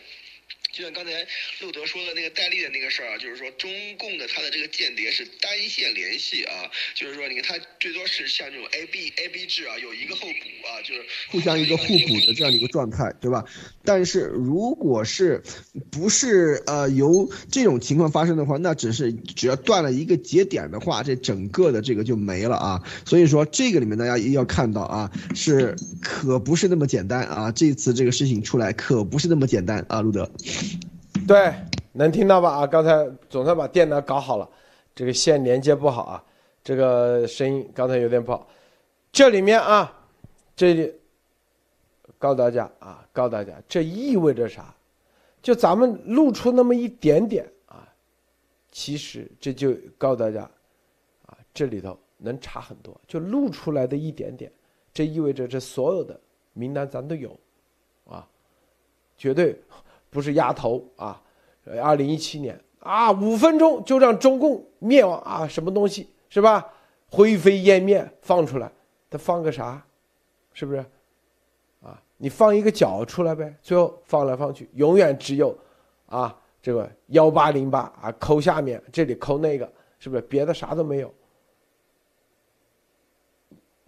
[0.74, 1.12] 就像刚才
[1.60, 13.44] 路德说的那个戴笠的那个事儿啊，就是说中共的他的这个间谍是单线联系啊，就是说你看他最多是像这种 A B A B 制啊，有一个候补啊，就是互相一个互补的这样的一个状态，对吧？
[13.84, 15.40] 但是如果是
[15.92, 22.82] 不是呃由这种情况发生的话，那只是只要断了一个节点的话，这整个的这个就没了啊。
[23.06, 27.52] 所以说这个里面大家要看到啊，是可不是那么简单啊。
[27.52, 30.28] 这次这个事情出来可不是那么简单啊，路德。
[31.26, 31.54] 对，
[31.92, 32.50] 能听到吧？
[32.50, 34.48] 啊，刚才总算把电脑搞好了，
[34.94, 36.24] 这个线连接不好啊，
[36.62, 38.46] 这个声音刚才有点不好。
[39.10, 40.06] 这里面啊，
[40.54, 40.92] 这里
[42.18, 44.74] 告诉大家啊，告诉大家，这意味着啥？
[45.40, 47.88] 就咱们露出那么一点点啊，
[48.70, 50.42] 其实这就告诉大家
[51.26, 54.52] 啊，这里头能查很多，就露出来的一点点，
[54.92, 56.20] 这意味着这所有的
[56.52, 57.38] 名单咱都有，
[58.04, 58.28] 啊，
[59.16, 59.58] 绝对。
[60.14, 61.20] 不是压头啊！
[61.82, 65.48] 二零一七年啊，五分钟就让中共灭亡啊！
[65.48, 66.72] 什么东西是吧？
[67.10, 68.70] 灰飞烟灭放出来，
[69.10, 69.84] 他放个啥？
[70.52, 70.78] 是不是？
[71.82, 73.52] 啊，你放一个脚出来呗？
[73.60, 75.58] 最后放来放去，永远只有
[76.06, 80.22] 啊这个幺八零八啊抠下面，这里抠那个，是不是？
[80.22, 81.12] 别的啥都没有。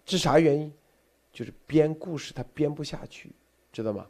[0.03, 0.73] 这啥原因？
[1.31, 3.31] 就是编故事他编不下去，
[3.71, 4.05] 知道吗？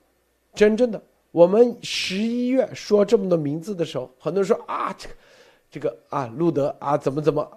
[0.56, 1.00] 真正的。
[1.32, 5.16] 我们十一月说这么多名字的时候，很多人说啊，这个，
[5.70, 7.48] 这个啊，路德啊，怎么怎么，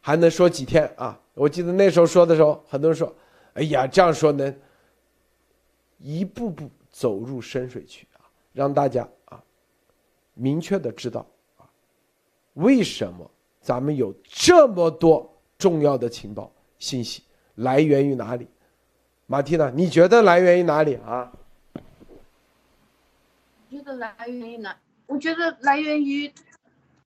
[0.00, 1.18] 还能说几天啊？
[1.34, 3.12] 我记得那时候说的时候，很多人说，
[3.54, 4.54] 哎呀，这样说能
[5.98, 9.42] 一步步走入深水区啊，让大家啊
[10.34, 11.26] 明确的知道
[11.56, 11.64] 啊，
[12.54, 13.28] 为什么
[13.60, 17.22] 咱们有这么多重要的情报信息
[17.56, 18.46] 来源于哪里？
[19.26, 21.32] 马蒂娜，你觉得来源于哪里啊？
[23.72, 24.76] 觉得来源于哪？
[25.06, 26.30] 我觉得来源于，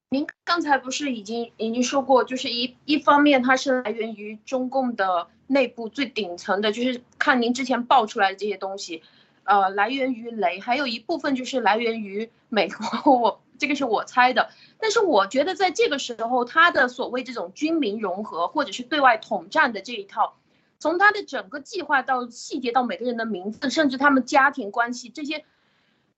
[0.09, 9.05] 您刚才不是已经已经说过，就是一一方面它是来源于中共的内部最顶层的，就是看您之前爆出来的这些东西，
[9.45, 14.51] 呃，来源于雷，还有一部分就是来源于美国，我这个是我猜的。
[14.81, 20.37] 但是我觉得在这个时候，他的所谓这种军民融合或者是对外统战的这一套，
[20.81, 25.45] 从他的整个计划到细节到每个人的名字，甚至他们家庭关系这些。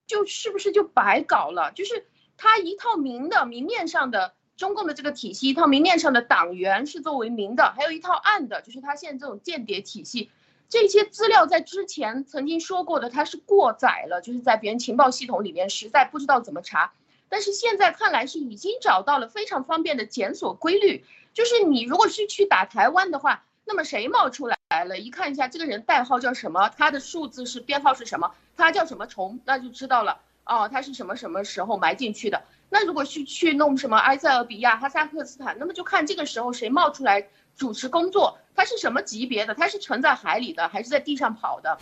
[0.09, 1.71] 就是不是就白搞了？
[1.71, 2.07] 就是
[2.37, 10.31] 他一套明的明面上的中共的这个体系，一套明面上的党员是作为明的，还有一套暗的，就是他现在这种间谍体系。
[10.69, 16.93] 这些资料在之前曾经说过的，他是过载了，就是在别人情报系统里面实在不知道怎么查。
[17.31, 24.97] 但是现在看来是已经找到了非常方便的检索规律，就是你如果是去打台湾的话，那么谁冒出来来了？
[24.97, 28.33] 一看一下这个人代号叫什么，他的数字是编号是什么？
[28.57, 32.45] 他叫什么虫，那就知道了哦，他是什么什么时候埋进去的？
[32.71, 37.27] 那如果是去弄什么埃塞俄比亚、哈萨克斯坦，那么就看这个时候谁冒出来
[37.57, 39.55] 主持工作，他是什么级别的？
[39.55, 41.77] 他是沉在海里的，还是在地上跑的？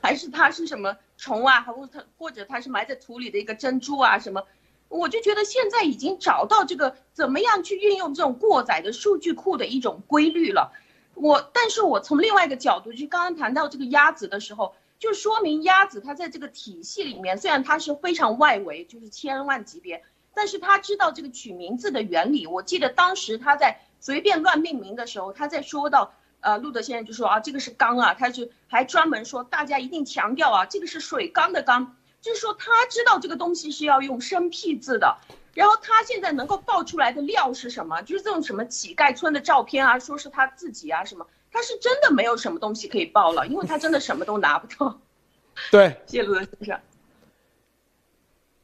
[0.00, 1.60] 还是他是什么虫啊？
[1.60, 4.18] 或者他或者他是埋在土里的一个珍珠啊？
[4.18, 4.42] 什么？
[4.88, 10.72] 我就觉得现在已经找到这个怎么样去运用这种过载的数据库的一种规律了。
[11.20, 14.74] 我，但是我从另外一个角度，就刚刚谈到这个鸭子的时候。
[15.00, 20.02] 就说明鸭子它在这个体系里面，虽然它是非常外围，就是千万级别，
[20.34, 22.48] 但是他知道这个取名字的原理。
[22.48, 35.18] 我记得当时他在随便乱命名的时候，他在说到，呃，路德先生就说啊，这个是缸啊，他就还专门说大家一定强调啊，这个是水缸的缸，就是说他知道这个东西是要用生僻字的。
[35.54, 38.00] 然后他现在能够爆出来的料是什么？
[38.02, 41.26] 就是这种什么乞丐村的照片啊，说是他自己啊什么。
[41.50, 45.00] 他是真的没有什么东西可以爆了，因为他真的什么都拿不到。
[45.72, 46.80] 对，谢陆先生。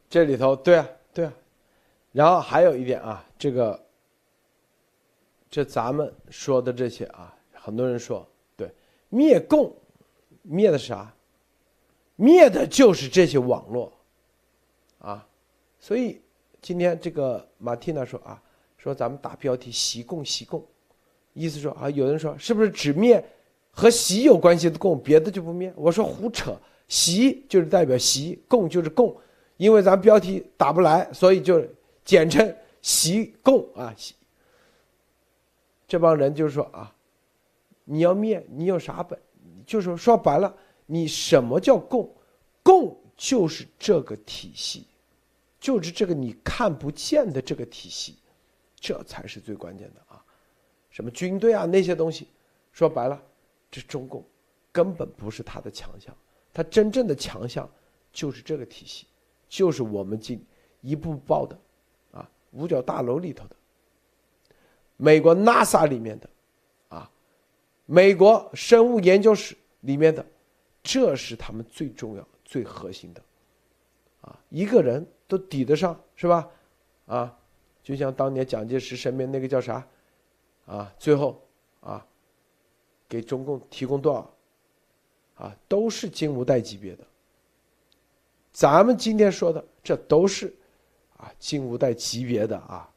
[0.09, 1.33] 这里头，对啊，对啊。
[2.11, 3.85] 然后还有一点啊，这个，
[5.49, 8.25] 这咱们说的这些啊，很多人说，
[8.55, 8.71] 对，
[9.09, 9.75] 灭共，
[10.43, 11.11] 灭的啥？
[12.15, 13.91] 灭的就是这些网络，
[14.99, 15.27] 啊，
[15.81, 16.21] 所以
[16.65, 18.41] 今天这个马蒂娜说啊，
[18.75, 20.65] 说咱们打标题“习共，习共”。
[21.33, 23.23] 意思说啊，有人说是不是只灭
[23.69, 25.71] 和习有关系的共，别的就不灭？
[25.75, 29.15] 我说胡扯，习就是代表习，共就是共，
[29.57, 31.63] 因为咱标题打不来，所以就
[32.03, 32.51] 简称
[32.81, 33.95] 习共啊。
[35.87, 36.91] 这帮人就是说啊，
[37.83, 39.19] 你要灭，你有啥本？
[39.67, 40.51] 就是说白了，
[40.87, 42.11] 你什么叫共？
[42.63, 44.87] 共就是这个体系，
[45.65, 48.19] 就是这个你看不见的这个体系，
[48.75, 50.23] 这才是最关键的啊。
[50.91, 52.27] 什么军队啊那些东西，
[52.71, 53.19] 说白了，
[53.71, 54.23] 这中共
[54.71, 56.15] 根本不是他的强项，
[56.53, 57.67] 他真正的强项
[58.13, 59.07] 就是这个体系，
[59.49, 60.45] 就是我们进
[60.81, 61.59] 一步报的，
[62.11, 63.55] 啊，五角大楼里头的，
[64.97, 66.29] 美国 NASA 里面的，
[66.89, 67.09] 啊，
[67.87, 70.23] 美国生物研究室里面的，
[70.83, 73.23] 这是他们最重要、最核心的，
[74.21, 76.47] 啊，一个人都抵得上是吧？
[77.05, 77.37] 啊，
[77.83, 79.85] 就像当年蒋介石身边那个叫啥，
[80.65, 81.41] 啊，最后
[81.81, 82.05] 啊，
[83.07, 84.31] 给中共提供多少？
[85.35, 87.03] 啊，都是金无代级别的。
[88.51, 90.53] 咱们今天说的，这都是
[91.17, 92.89] 啊金无代级别的啊。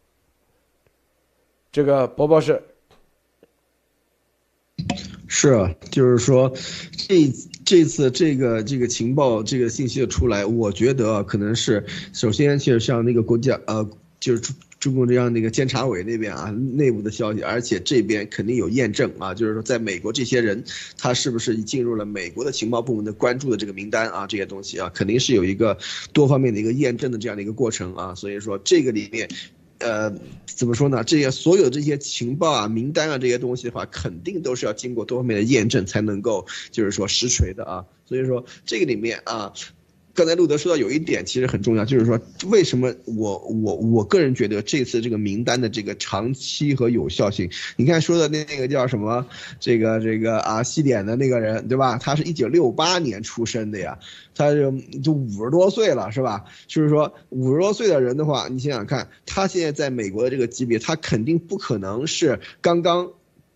[1.72, 2.62] 这个博博士
[5.26, 6.48] 是啊，就是说，
[6.96, 7.26] 这
[7.68, 11.84] 这次这个这个情报这个信息的出来，我觉得可能是
[12.14, 13.86] 首先就是像那个国家呃，
[14.18, 14.42] 就是。
[14.80, 20.62] 中共这样的一个监察委那边啊，内部的消息，而且这边肯定有验证啊，就是说在美国这些人，
[20.96, 24.24] 他是不是进入了美国的情报部门的关注的这个名单啊？
[24.28, 25.76] 这些东西啊，肯定是有一个
[26.12, 28.14] 多方面的一个验证的这样的一个过程啊。
[28.14, 29.28] 所以说这个里面，
[29.78, 30.12] 呃，
[30.46, 31.04] 怎么说呢？
[31.04, 37.84] 这些所有这些情报啊、名单啊这些东西的话，肯定都是要经过多方面的验证才能够就是说实锤的啊。
[38.04, 39.52] 所以说这个里面啊。
[40.18, 49.24] 刚才路德说到有一点其实很重要，就是说为什么我我我个人觉得这次这个名单的这个长期和有效性，你看说的那那个叫什么，
[49.60, 51.98] 这个这个啊西点的那个人对吧？
[51.98, 53.96] 他是一九六八年出生的呀，
[54.34, 54.72] 他就
[55.04, 56.46] 就五十多岁了是吧？
[56.66, 63.12] 就是说五十多岁的人的话，你想想看，他现在在美国的这个级别，他肯定不可能是刚刚。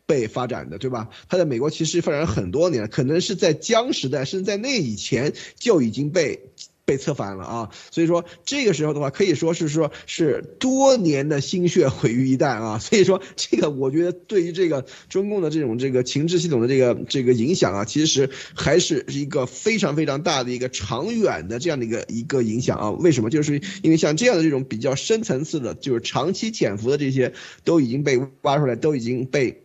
[0.07, 1.09] 被发展的对吧？
[1.29, 6.41] 他在美国其实发展很多年，可能是在江时代，甚至在那以前就已经被
[6.85, 7.71] 被策反了啊。
[7.91, 12.79] 所以说这个时候的话，可以说是说是多年的心血毁于一旦啊。
[12.83, 22.91] 所以说这个我觉得对于这个中共的这种这个情治系统的这个这个影响啊，其实还是一个非常非常大的一个长远的这样的一个一个影响啊。
[22.91, 23.31] 为什么？
[23.31, 27.33] 就是因为像这样的这种比较深层次的，就是长期潜伏的这些
[27.65, 29.62] 都已经被挖出来，都已经被。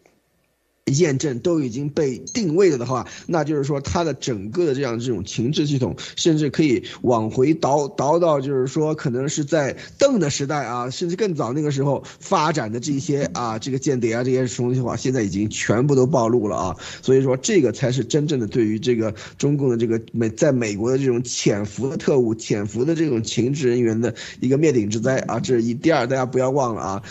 [0.88, 16.78] 验证都已经被定位了的话，那就是说它的整个的这样这种情治系统，甚至可以往回倒倒到，就是说可能是在邓的时代啊，甚至更早那个时候发展的这些啊，这个间谍啊这些东西的话，现在已经全部都暴露了啊。
[17.02, 25.40] 所以说这个才是真正的对于这个中共的这个美在美国的这种潜伏的特务、潜伏的这种情治人员的一个灭顶之灾啊。
[25.40, 27.04] 这是一第二，大家不要忘了啊，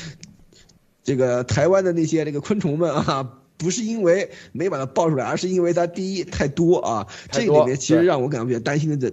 [1.04, 3.40] 这个台湾的那些这个昆虫们啊。
[3.58, 7.06] 不是因为没把它爆出来，而是因为它第一太多啊。
[7.30, 9.12] 这里面其实让我感到比较担心的，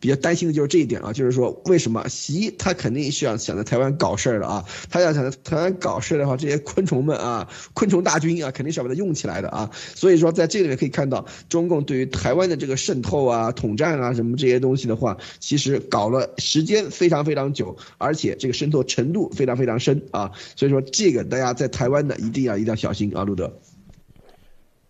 [0.00, 4.64] 比较担心的就是这一点啊，就是说为什么习他肯定是要想在台湾搞事儿的啊？
[4.90, 9.70] 他要想在台湾搞事儿的话，这些昆虫们啊，昆虫大军啊，肯定是要把它用起来的啊。
[9.94, 20.32] 所以说在这里面可以看到，中共对于台湾的这个渗透啊、统战啊什么这些东西的话，其实搞了时间非常非常久，而且这个渗透程度非常非常深啊。
[20.56, 23.52] 所以说这个大家在台湾的一定要一定要小心啊，路德。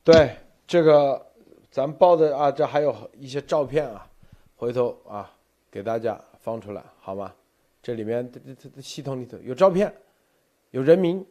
[0.05, 0.37] 对
[0.67, 1.27] 这个，
[1.71, 4.07] 咱报的啊，这还有一些照片啊，
[4.55, 5.35] 回头啊
[5.71, 7.35] 给大家放出来好吗？
[7.83, 9.93] 这里面这这这系统里头有照片，
[10.73, 11.27] 有人名、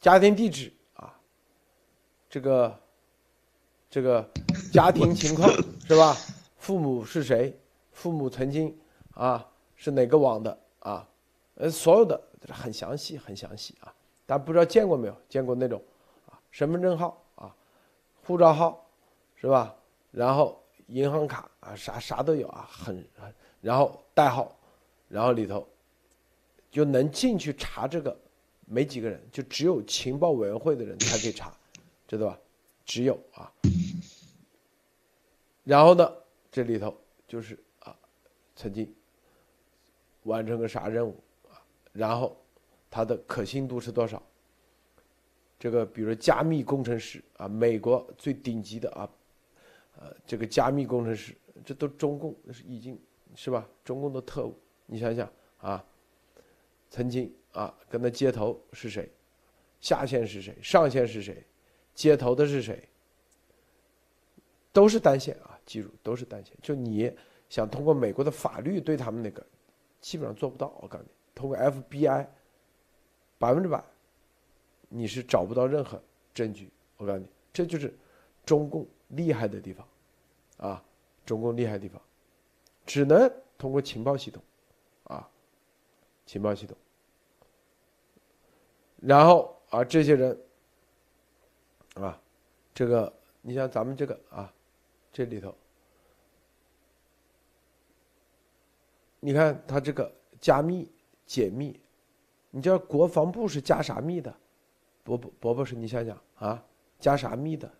[0.00, 1.18] 家庭地址啊，
[2.30, 2.80] 这个
[3.90, 4.24] 这个
[4.72, 5.50] 家庭情况
[5.88, 6.16] 是吧？
[6.58, 7.58] 父母是谁？
[7.90, 8.72] 父母曾经
[9.14, 11.08] 啊是哪个网的啊？
[11.56, 12.20] 呃，所有的
[12.50, 13.92] 很详细，很详细啊。
[14.24, 15.16] 但不知道见过没有？
[15.28, 15.82] 见过那种
[16.30, 17.20] 啊，身份证号。
[18.26, 18.84] 护照号，
[19.36, 19.74] 是吧？
[20.10, 23.06] 然后银行卡啊，啥啥都有啊，很，
[23.60, 24.52] 然后代号，
[25.08, 25.66] 然后里头
[26.70, 28.16] 就能进去查这个，
[28.64, 31.52] 没几个人，就只有情报委员会的人才可以查，
[32.08, 32.38] 知道吧？
[32.84, 33.52] 只有啊。
[35.62, 36.12] 然后呢，
[36.50, 36.96] 这里头
[37.28, 37.96] 就是啊，
[38.56, 38.92] 曾经
[40.24, 41.14] 完成个啥任务
[41.48, 41.62] 啊？
[41.92, 42.36] 然后
[42.90, 44.20] 它的可信度是多少？
[45.58, 49.08] 这个比如加密工程师啊，美国最顶级的啊，
[49.98, 51.34] 呃，这个加密工程师，
[51.64, 52.98] 这都中共是已经
[53.34, 53.66] 是吧？
[53.84, 54.54] 中共的特务，
[54.84, 55.84] 你想想啊，
[56.90, 59.10] 曾经啊跟他接头是谁？
[59.80, 60.56] 下线是谁？
[60.62, 61.44] 上线是谁？
[61.94, 62.86] 接头的是谁？
[64.72, 66.54] 都是单线啊，记住都是单线。
[66.60, 67.10] 就你
[67.48, 69.44] 想通过美国的法律对他们那个，
[70.02, 70.78] 基本上做不到。
[70.82, 72.26] 我告诉你，通过 FBI，
[73.38, 73.82] 百分之百。
[74.88, 76.00] 你是找不到任何
[76.32, 77.92] 证据，我告诉你，这就是
[78.44, 79.86] 中共厉害的地方，
[80.58, 80.84] 啊，
[81.24, 82.00] 中共厉害地方，
[82.84, 84.42] 只能通过情报系统，
[85.04, 85.28] 啊，
[86.24, 86.76] 情报系统，
[89.00, 90.40] 然后啊，这些人，
[91.94, 92.20] 啊，
[92.72, 94.52] 这个你像咱们这个啊，
[95.12, 95.54] 这里头，
[99.18, 100.10] 你看他这个
[100.40, 100.90] 加密
[101.26, 101.80] 解密，
[102.50, 104.34] 你知道国防部是加啥密的？
[105.06, 106.60] 伯伯伯伯是你想想啊，
[106.98, 107.70] 加啥密的？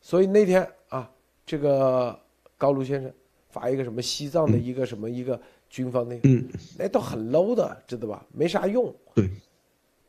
[0.00, 1.12] 所以那天啊，
[1.44, 2.18] 这个
[2.56, 3.12] 高卢先生
[3.50, 5.38] 发一个什么西藏的一个什么一个
[5.68, 6.48] 军方那个，嗯，
[6.78, 8.24] 那都很 low 的，知道吧？
[8.32, 8.94] 没啥用。
[9.14, 9.28] 对，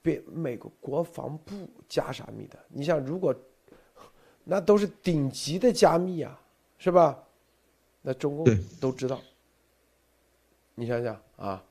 [0.02, 2.58] 别美国国防部加啥密的？
[2.70, 3.36] 你想，如果
[4.46, 6.42] 那都是顶级的加密啊，
[6.78, 7.22] 是吧？
[8.02, 8.46] 那中共
[8.80, 9.20] 都知道。
[10.74, 11.62] 你想想啊，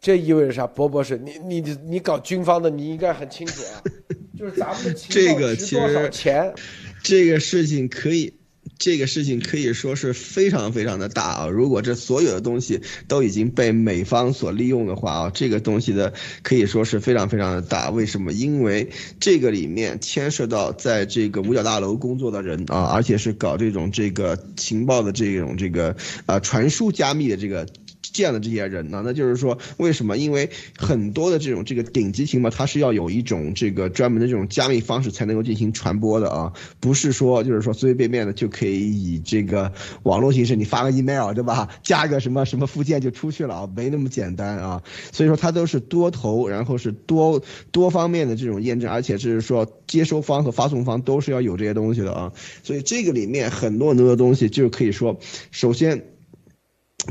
[0.00, 0.66] 这意味着啥？
[0.66, 3.84] 博博士，你你你搞军方的，你应该很清楚啊，
[4.38, 6.54] 就是咱们的情这个其实钱？
[7.02, 8.32] 这个事情可以，
[8.78, 11.48] 这个事情可以说是非常非常的大啊！
[11.48, 17.90] 如果这所有的东西都已经被美方所利用的话啊，这个东西的可以说是非常非常的大。
[17.90, 18.32] 为什么？
[18.32, 25.94] 因为这个里面牵涉到在这个五角大楼工作的人啊，而且是搞这种这个情报的这种这个
[26.24, 27.66] 啊传输加密的这个。
[28.12, 30.16] 这样的这些人呢，那就是说，为什么？
[30.16, 39.72] 因为很多的这种这个顶级情报，它是要有一种这个专门的这种加密方式才能够进行传播的啊，不是说就是说随随便便的就可以以这个
[40.02, 41.68] 网络形式，你发个 email 对吧？
[41.82, 44.82] 加个什么什么附件就出去了啊，没那么简单啊。
[45.12, 52.32] 所以说它都是多头，然后是多多方面的这种验证，而且是说接收方和发送方都是要有这些东西的啊。
[52.62, 55.18] 所以这个里面很多很多的东西，就是可以说，
[55.50, 56.04] 首先。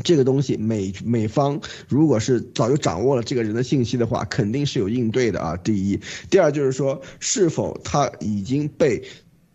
[0.03, 5.57] 这个东西美美方如果是早就掌握了这个人的信息的话，肯定是有应对的啊。
[5.57, 5.99] 第一，
[6.29, 9.03] 第二就是说，是否他已经被。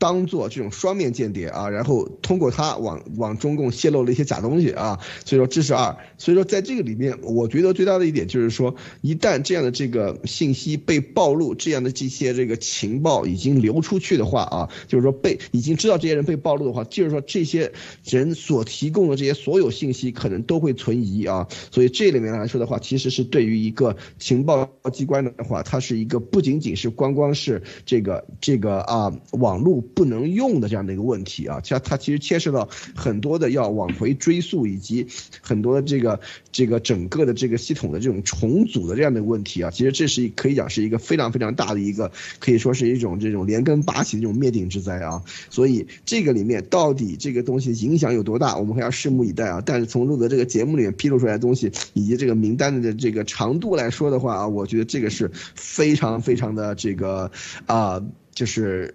[0.05, 5.97] 当做这种双面间谍啊，然后通过他往往中共泄露了一些假东西啊，所以说这是二。
[6.19, 17.73] 所以说在这个里面，我觉得最大的一点就是说，一旦这样的这个信息被暴露，这样的这些这个情报已经流出去的话啊，就是说被已经知道这些人被暴露的话，就是说这些
[18.05, 21.49] 人所提供的这些所有信息可能都会存疑啊。
[21.71, 29.83] 所以这里面来说的话，其实是对于一个情报机关的话，它是一个不仅仅是光光是这个这个啊网络。
[29.95, 35.07] 不能用的这样的一个问题啊，它它其实牵涉到很多的要往回追溯，以及
[35.41, 36.21] 很多的这个
[36.53, 42.11] 这个整个的这个系统的这种重组的这样的问题啊，其实这是可以讲是一个非常非常大的一个，
[42.41, 45.23] 可以说是一种这种连根拔起的这种灭顶之灾啊。
[45.51, 49.63] 所以这个里面到底这个东西影响有多大，我们还要拭目以待啊。
[49.65, 57.31] 但是从录的这个节目里面披露出来的东西，以及这个名单的这个长度来说的话啊，我觉得这个是非常非常的这个
[57.67, 58.03] 啊，
[58.35, 58.95] 就是。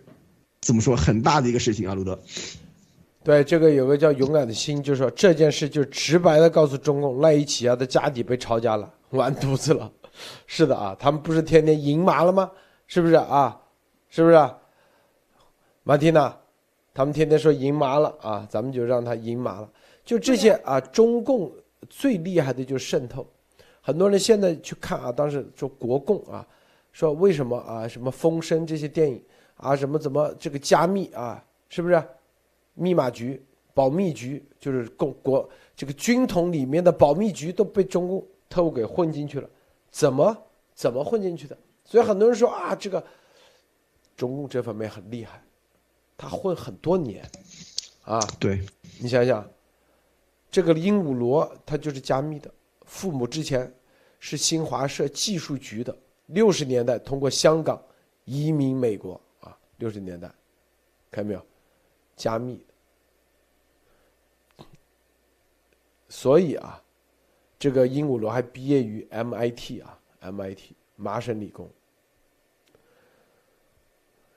[0.61, 2.17] 怎么说很大的一个事情啊，路德。
[3.23, 9.91] 对，这个有个叫勇敢的心，就是说这件事就直白的告诉中共，赖伊奇亚的家底被抄家了，完犊子了。
[10.47, 12.49] 是的啊，他们不是天天赢麻了吗？
[12.87, 13.59] 是不是啊？
[14.09, 14.49] 是不是？
[15.83, 16.35] 马蒂娜，
[16.93, 19.69] 他们天天说赢麻了啊，咱们就让他赢麻了。
[20.03, 21.51] 就这些啊，中共
[21.89, 23.27] 最厉害的就是渗透。
[23.81, 26.45] 很多人现在去看啊，当时说国共啊，
[26.91, 29.21] 说为什么啊，什么风声这些电影。
[29.59, 31.43] 啊，什么怎么这个加密啊？
[31.69, 32.03] 是不是？
[32.73, 39.49] 密码局、保密局，就是共国这个军统里面的保密局都被中共特务给混进去了，
[39.91, 40.35] 怎么
[40.73, 41.57] 怎么混进去的？
[41.83, 43.03] 所以很多人说啊，这个
[44.15, 45.43] 中共这方面很厉害，
[46.17, 47.29] 他混很多年，
[48.03, 48.65] 啊，对，
[49.01, 49.45] 你想想，
[50.49, 52.49] 这个鹦鹉螺它就是加密的，
[52.85, 53.69] 父母之前
[54.19, 55.93] 是新华社技术局的，
[56.27, 57.81] 六十年代通过香港
[58.23, 59.19] 移民美国。
[59.79, 60.31] 六十年代，
[61.09, 61.45] 看到没有？
[62.15, 62.63] 加密。
[66.09, 66.81] 所以啊，
[67.57, 71.69] 这个鹦鹉螺还毕业于 MIT 啊，MIT 麻省理工。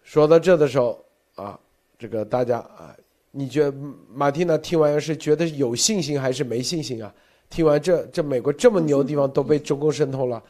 [0.02, 1.05] 说到这的时候
[1.35, 1.59] 啊，
[1.98, 2.97] 这个大家啊，
[3.31, 3.73] 你觉得
[4.12, 7.12] 马蒂娜听完是觉得有信心还是没信心啊？
[7.48, 10.43] 听完这这美国这么牛的地方都被中共渗透了，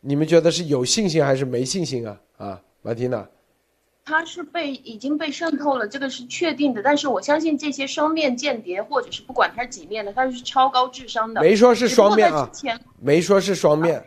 [0.00, 2.20] 你们觉得是有信心还是没信心啊？
[2.38, 3.28] 啊，马蒂娜。
[4.04, 6.82] 他是被已经被渗透了，这个是确定的。
[6.82, 11.40] 但是我相信这些双面间谍，或者是不管他是几面的，他是超高智商的。
[11.40, 12.50] 没说是双面啊，
[13.00, 14.04] 没说是双面，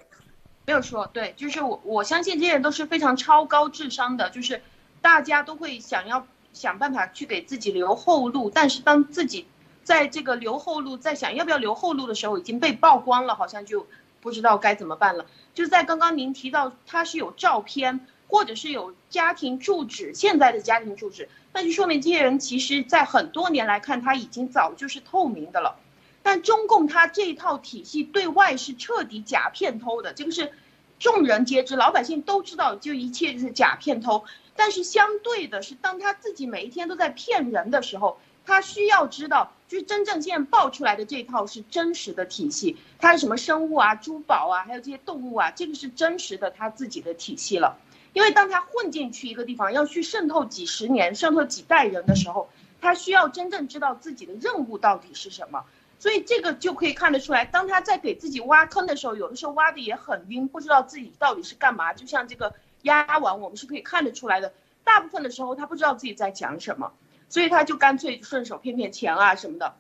[0.66, 4.62] 没有说对，就是我我相信这些人都是非常超高智商的，就是
[5.02, 9.48] 大家都会想要想办法去给自己留后路，但是当自己
[9.86, 13.88] 在这个留后路，在想要不要留后路的时候，已经被曝光了，好像就
[14.20, 15.26] 不知道该怎么办了。
[15.54, 18.06] 就在刚刚您提到他是有照片。
[18.28, 25.78] 或者是有家庭住址，现在的家庭住址，那就说明这些人其实，在很多年来看，他已经早就是透明的了。
[26.24, 30.52] 但中共他这一套体系对外是彻底假骗偷的，这个是
[30.98, 34.24] 众人皆知，老百姓都知道，就一切就是假骗偷。
[34.56, 47.78] 但是相对的是，当他自己每一天都在骗人的时候，他需要知道就是真正现在爆出来的这套是真实的体系，它是什么生物啊、珠宝啊，还有这些动物啊，这个是真实的他自己的体系了。
[48.16, 55.66] 因为当他混进去一个地方，要去渗透几十年、渗透几代人的时候，他需要真正知道自己的任务到底是什么。
[56.00, 61.94] 所以这个就可以看得出来，当他在给自己挖坑的时候，有的时候挖的也很晕，不知道自己到底是干嘛。
[61.94, 64.54] 就像这个鸭王，我们是可以看得出来的，
[64.86, 66.94] 大部分的时候他不知道自己在讲什么。
[67.28, 69.76] 所以他就干脆顺手骗骗钱啊什么的，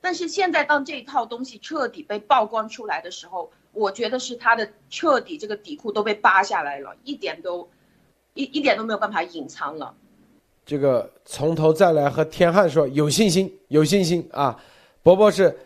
[0.00, 7.68] 但是现在当这一套东西彻底被曝光出来的时候，我觉得是他的彻底这个底裤都被扒下来了，一点都
[8.34, 9.94] 一一点都没有办法隐藏了。
[10.64, 14.58] 这个从头再来和天汉说有信心，有信心啊！
[15.02, 15.56] 伯伯是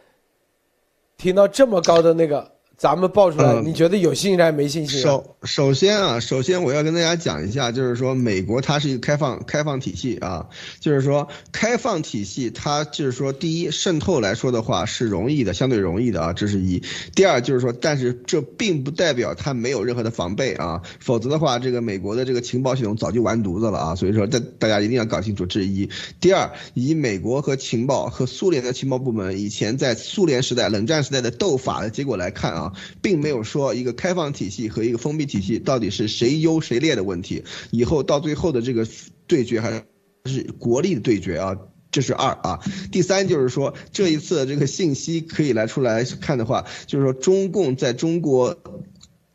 [1.16, 2.59] 听到这么高的那个。
[2.80, 5.02] 咱们爆出来，你觉得有信心还是没信心？
[5.02, 10.48] 首首先啊，首先我要跟大家讲一下，就是说美国它是一个开放开放体系啊，
[10.80, 16.82] 就是说开放体系它就是说第一渗透来说的话是容易的，相对容易的啊，这是一。
[17.14, 23.94] 第二就是说，但是这并不代表它没有任何的防备啊，否则的话，这个美国的这个情报系统早就完犊子了啊。
[23.94, 25.86] 所以说，大大家一定要搞清楚这一。
[26.18, 32.69] 第二，以美国和情报和苏联的情报部门以前在苏联时代冷战时代的斗法的结果来看啊。
[33.02, 38.86] 并没有说一个开放体系和一个封闭体系到底是谁优谁劣的问题，以后到最后的这个
[39.26, 39.84] 对决还
[40.24, 41.56] 是国力的对决啊，
[41.90, 42.60] 这是二啊。
[42.90, 48.58] 第三就是说这一次这个信息可以来出来看的话，就是说中共在中国。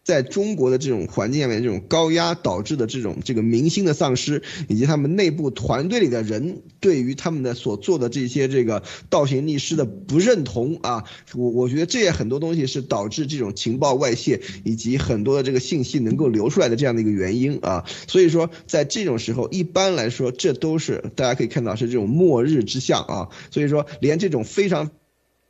[0.05, 17.83] 在中国的这种环境下面，这种高压导致的这种这个民心的丧失，以及他们内部团队里的人对于他们的所做的这些这个倒行逆施的不认同啊，我我觉得这也很多东西是导致这种情报外泄以及很多的这个信息能够流出来的这样的一个原因啊。
[18.07, 23.29] 所以说，在这种时候，一般来说，这都是大家可以看到是这种末日之象啊。
[23.49, 24.91] 所以说，连这种非常。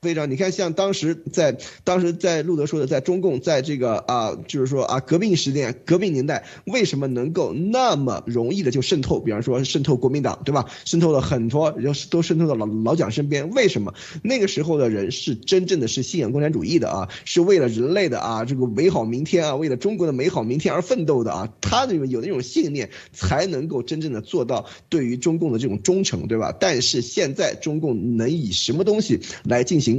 [0.06, 9.20] 非常，你看，像当时在当时在路德说的，在中共在这个啊，就是说啊，革命时代、革命年代，为什么能够那么容易的就渗透？
[9.20, 10.68] 比方说渗透国民党，对吧？
[10.86, 13.50] 渗透了很多，然后都渗透到老老蒋身边。
[13.50, 17.10] 为什么那个时候的人是真正的是信仰共产主义的啊？
[17.26, 21.50] 是为了人类的啊这个美好明天啊，为了中国的美好明天而奋斗的啊？
[21.62, 26.56] 他那种有那种信念，才能够真正的做到对于中共的这种忠诚，对吧？
[26.60, 29.95] 但是现在中共能以什么东西来进行？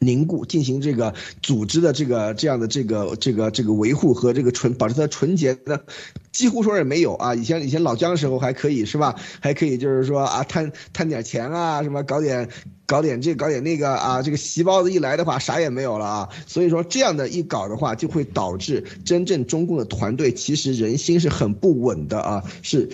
[0.00, 5.86] 凝固进行这个组织的这个这样的这个这个这个维护和这个纯保持它纯洁的，
[6.30, 7.34] 几乎说是没有啊。
[7.34, 9.16] 以前以前老姜时候还可以是吧？
[9.40, 12.50] 还可以就是说啊贪贪点钱啊什么搞点
[12.84, 16.28] 搞点这搞点那个啊这个席包子一来的话啥也没有了啊。
[16.46, 22.44] 所以说这样的一搞的话，就会导致真正中共的团队其实人心是很不稳的啊。
[22.60, 22.90] 是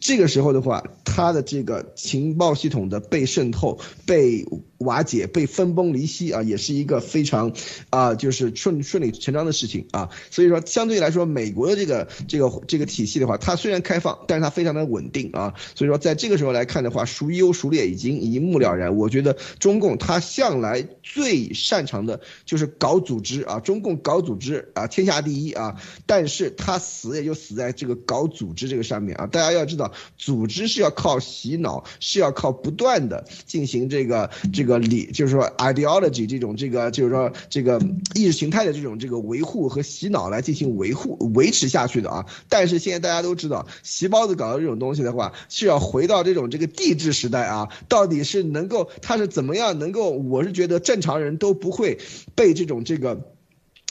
[0.00, 4.44] 这个时候的话，他的这个情报系统的被渗透被。
[4.78, 7.52] 瓦解被分崩离析啊，也是一个非常，
[7.90, 10.08] 啊，就是顺顺理成章的事情啊。
[10.30, 15.54] 所以说，相对来说，美国的这个这个这个体系的话，它虽然开放，但是它非常的稳定啊。
[15.74, 18.94] 所以说，在这个时候来看的话，孰优孰劣已经一目了然。
[18.96, 25.74] 我觉得中共它向来最擅长的就是搞组织啊，中共搞组织啊，天下第一啊。
[26.06, 29.26] 但是它死也就死在这个搞组织这个上面啊。
[29.26, 34.67] 大家要知道，组织是要靠洗脑，是要靠不断的进行这个这。
[34.67, 37.80] 个个理就是说，ideology 这种这个就是说这个
[38.14, 42.24] 意识形态的这种这个维护和洗脑来进行维护维持下去的啊。
[42.48, 47.68] 但是现在大家都知道，习包子搞的这种东西的话，是要回到这种这个帝制时代啊。
[47.88, 50.10] 到底是能够他是怎么样能够？
[50.10, 51.98] 我是觉得正常人都不会
[52.34, 53.18] 被这种这个。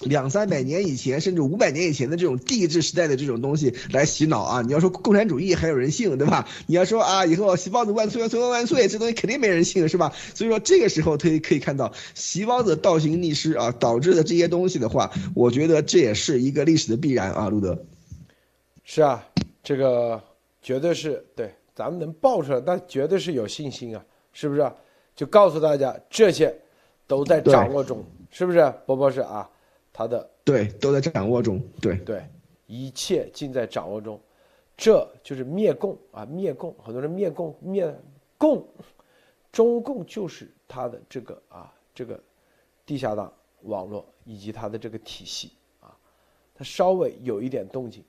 [0.05, 4.61] 两三百年以前，甚至五百年以前的这种帝制时代的这种东西来洗脑啊！
[4.61, 6.47] 你要说共产主义还有人性，对吧？
[6.67, 10.13] 你要说啊，以后习包子万岁万岁万岁，这东西肯定没人信，是吧？
[10.35, 17.83] 所以说这个时候可以可以看到习包子倒行逆施啊，导致的这些东西的话，我觉得这也是一个历史的必然啊，路德。
[18.83, 19.27] 是啊，
[19.63, 20.21] 这个
[20.61, 24.71] 绝对是对，咱们能爆出来，但绝对是有信心啊，是不是？
[25.15, 26.55] 就告诉大家，这些
[27.07, 28.71] 都在掌握中，是不是？
[28.85, 29.49] 波波是啊。
[29.97, 32.23] 他的对都在掌握中，对对，
[32.67, 34.21] 一切尽在掌握中，
[34.77, 36.23] 这就是灭共啊！
[36.23, 37.99] 灭共，很多人灭共灭
[38.37, 38.63] 共，
[39.51, 42.23] 中共就是他的这个啊这个
[42.85, 43.33] 地下党
[43.63, 45.97] 网络以及他的这个体系啊，
[46.53, 48.03] 他稍微有一点动静，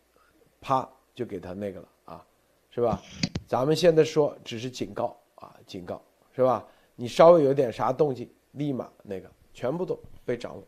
[0.61, 2.27] 啪就给他那个了啊，
[2.69, 3.01] 是吧？
[3.47, 6.03] 咱们现在说只是警告啊，警告
[6.37, 6.69] 是吧？
[6.97, 10.63] 你稍微有点啥动静，立马那个全部都被掌握。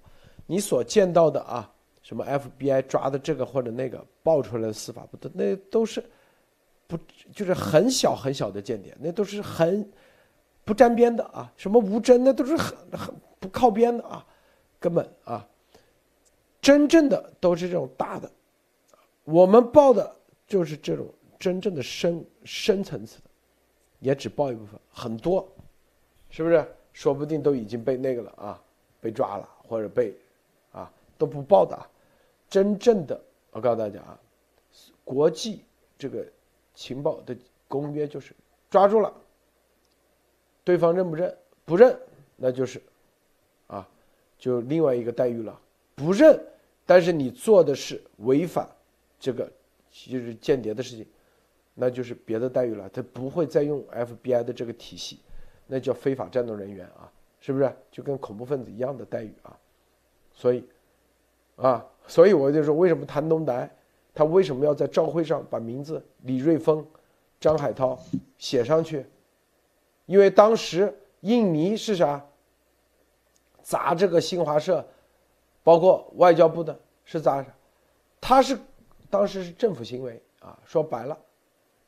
[0.51, 1.72] 你所见到的啊，
[2.02, 6.05] 什么 FBI 抓的这个或者那个爆出来的司法不都那都是
[6.89, 6.98] 不
[7.32, 9.89] 就是很小很小的间谍，那都是很
[10.64, 14.27] 不沾边的啊，什么吴征那都是很很不靠边的啊，
[14.81, 15.47] 根本啊，
[16.60, 18.28] 真正的都是这种大的，
[19.22, 20.12] 我们报的
[20.48, 21.06] 就是这种
[21.39, 23.31] 真正的深深层次的，
[24.01, 25.48] 也只报一部分，很多，
[26.28, 26.66] 是不是？
[26.93, 28.60] 说不定都已经被那个了啊，
[29.01, 30.12] 被抓了或者被，
[31.20, 31.78] 都不报的，
[32.48, 33.20] 真正的
[33.51, 34.18] 我告诉大家啊，
[35.05, 35.62] 国际
[35.98, 36.26] 这个
[36.74, 37.36] 情报的
[37.68, 38.34] 公约就是
[38.70, 39.12] 抓住了。
[40.64, 41.36] 对方认不认？
[41.66, 41.94] 不认，
[42.36, 42.80] 那就是，
[43.66, 43.86] 啊，
[44.38, 45.60] 就另外一个待遇了。
[45.94, 46.42] 不认，
[46.86, 48.66] 但是你做的是违反
[49.18, 49.52] 这个
[49.90, 51.06] 就是间谍的事情，
[51.74, 52.88] 那就是别的待遇了。
[52.88, 55.20] 他不会再用 FBI 的这个体系，
[55.66, 57.70] 那叫非法战斗人员啊，是不是？
[57.90, 59.55] 就跟恐怖分子一样的待遇啊。
[60.32, 60.64] 所以，
[61.61, 63.70] 啊，所以我就说，为什么谭东来
[64.15, 66.85] 他为什么要在照会上把名字李瑞峰、
[67.39, 67.99] 张海涛
[68.39, 69.07] 写上去？
[70.07, 72.24] 因为当时印尼是啥？
[73.62, 74.85] 砸这个新华社，
[75.62, 77.45] 包括外交部的，是砸？
[78.20, 78.59] 他是
[79.09, 81.16] 当时是政府行为啊，说白了，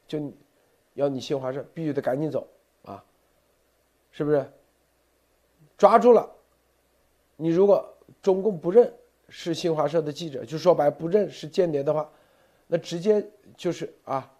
[0.06, 0.32] 就
[0.94, 2.46] 要你新华社必须得赶紧走
[2.84, 3.02] 啊，
[4.12, 4.48] 是不是？
[5.76, 6.30] 抓住了，
[7.36, 8.92] 你如果中共不认
[9.34, 12.06] 是新华社的记者，就说白不认是间谍的话，
[12.66, 13.26] 那直接
[13.56, 14.30] 就是啊，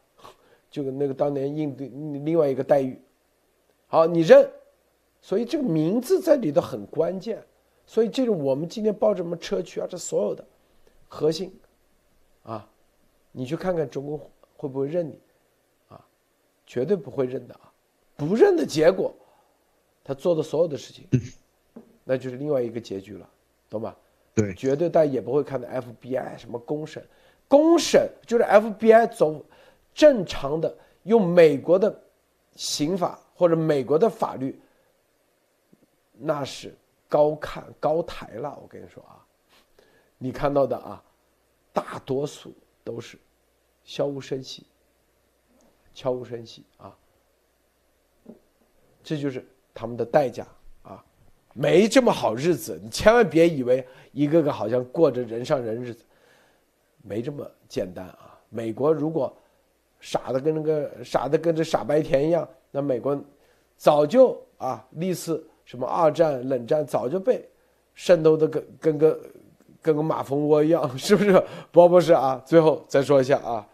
[0.70, 1.82] 就那个当年印度
[2.23, 3.01] 另外一个待遇。
[3.86, 4.47] 好，你认，
[5.23, 7.43] 所以这个名字在里头很关键，
[7.86, 10.44] 所以这个我们今天报什么车区啊，这所有的
[11.09, 11.59] 核心，
[12.43, 12.69] 啊，
[13.32, 14.19] 你去看看中共
[14.59, 15.19] 会不会认你，
[15.89, 16.05] 啊，
[16.66, 17.73] 绝对不会认的啊，
[18.14, 19.14] 不认的结果，
[20.05, 21.09] 他做的所有的事情，
[22.05, 23.27] 那就是另外一个结局了，
[23.70, 23.97] 懂吧？
[24.35, 27.05] 对，绝对但也不会看到 FBI 什么公审，
[27.49, 29.45] 公审就是 FBI 走
[29.95, 32.03] 正常的用美国的
[32.55, 33.19] 刑法。
[33.35, 34.57] 或者美国的法律，
[36.13, 36.73] 那是
[37.09, 38.57] 高看高抬了。
[38.63, 39.19] 我跟你说啊，
[40.17, 41.03] 你看到的啊，
[41.73, 42.55] 大多数
[42.85, 43.19] 都是
[43.85, 44.65] 悄无声息，
[45.93, 46.97] 悄无声息啊。
[49.03, 49.45] 这就是
[49.75, 50.47] 他们的代价，
[51.53, 52.81] 没这么好日子。
[52.83, 56.05] 你千万别以为一个个好像过着人上人日子，
[57.03, 58.39] 没这么简单啊。
[58.49, 59.35] 美国如果
[60.01, 62.49] 傻的跟那个傻的跟这傻白甜一样。
[62.74, 63.23] 那美国
[63.77, 67.47] 早就啊，历次什么二战、冷战早就被
[67.95, 69.20] 渗透的跟跟个
[69.83, 71.43] 跟个马蜂窝一样，是不是？
[71.70, 73.66] 包博士啊，最后再说一下啊。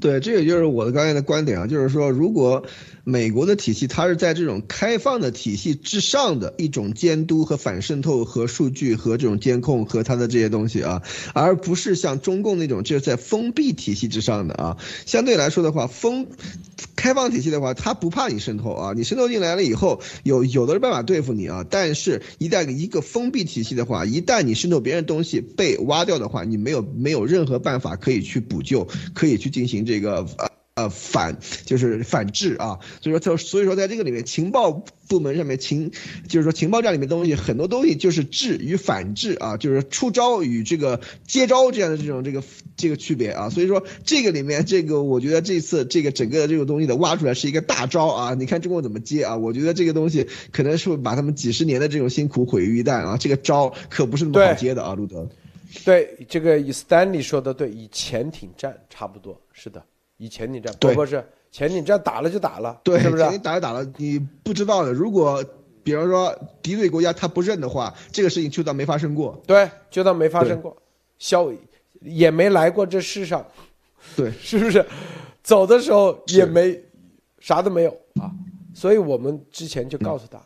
[0.00, 2.62] 对，这个就是我的刚才的观点啊，就是说，如果
[3.08, 11.02] 美国的体系它是在这种开放的体系之上的一种监督和反渗透和数据和这种监控和它的这些东西啊，
[11.32, 14.76] 而不是像中共那种就是在封闭体系之上的啊，
[15.06, 16.26] 相对来说的话，封
[16.96, 29.86] 开放体系的话，它不怕你渗透啊，你渗透进来了以后，有有的是办法对付你啊，但是一旦一个封闭体系的话，一旦你渗透别人东西被挖掉的话，你没有没有任何办法可以去补救，可以去进行。
[29.86, 34.70] 这个呃呃反就是反制啊，所以说他所以说在这个里面情报
[35.08, 35.90] 部门上面情
[36.28, 42.42] 就是说情报站里面东西很多东西就是制与反制啊，就是出招与这个接招这样的这种这个
[42.76, 49.36] 这个区别啊，所以说这个里面这个我觉得这次这个整个这个东西的挖出来是一个大招啊，你看中国怎么接啊？
[49.36, 55.28] 我觉得这个东西可能是把他们几十年的这种辛苦毁于一旦啊，这个招可不是那么好接的啊，路德。
[55.84, 59.84] 对，这个以 Stanley 说的对，以潜艇战差不多，是的，
[60.18, 63.26] 以潜艇战，不不是潜艇战打了就打了，对，是不是？
[63.30, 64.92] 你打了打了，你不知道的。
[64.92, 65.42] 如果
[65.82, 70.76] 比方说敌对国家他不认的话，这个事情就当没发生过，对，就当没发生过，
[71.18, 71.50] 消
[72.02, 73.46] 也没来过这世上，
[74.14, 74.84] 对， 是不是？
[75.42, 76.78] 走的时候也没
[77.40, 77.90] 啥都没有
[78.20, 78.30] 啊，
[78.74, 80.38] 所以我们之前就告诉他，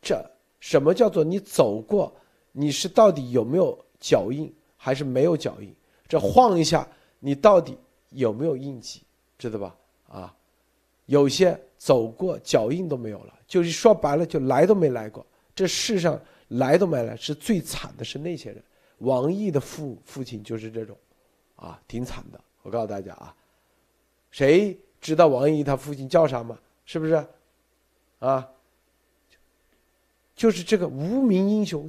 [0.00, 0.18] 这
[0.58, 2.12] 什么叫做你走过？
[2.52, 3.78] 你是到底有没有？
[4.00, 5.72] 脚印还是没有脚印，
[6.08, 6.84] 这晃一下，
[7.20, 7.78] 你到底
[8.12, 9.02] 有没有印记，
[9.38, 9.76] 知道吧？
[10.08, 10.34] 啊，
[11.06, 15.26] 有些走过脚印都没有了，就是说白了，就来都没来过。
[15.54, 18.62] 这世上来都没来，是最惨的是那些人。
[18.98, 20.96] 王毅的父父亲就是这种，
[21.56, 22.40] 啊，挺惨的。
[22.62, 23.34] 我告诉大家啊，
[24.30, 26.58] 谁知道王毅他父亲叫啥吗？
[26.84, 27.26] 是不是？
[28.20, 28.48] 啊，
[30.34, 31.88] 就是这个无名英雄。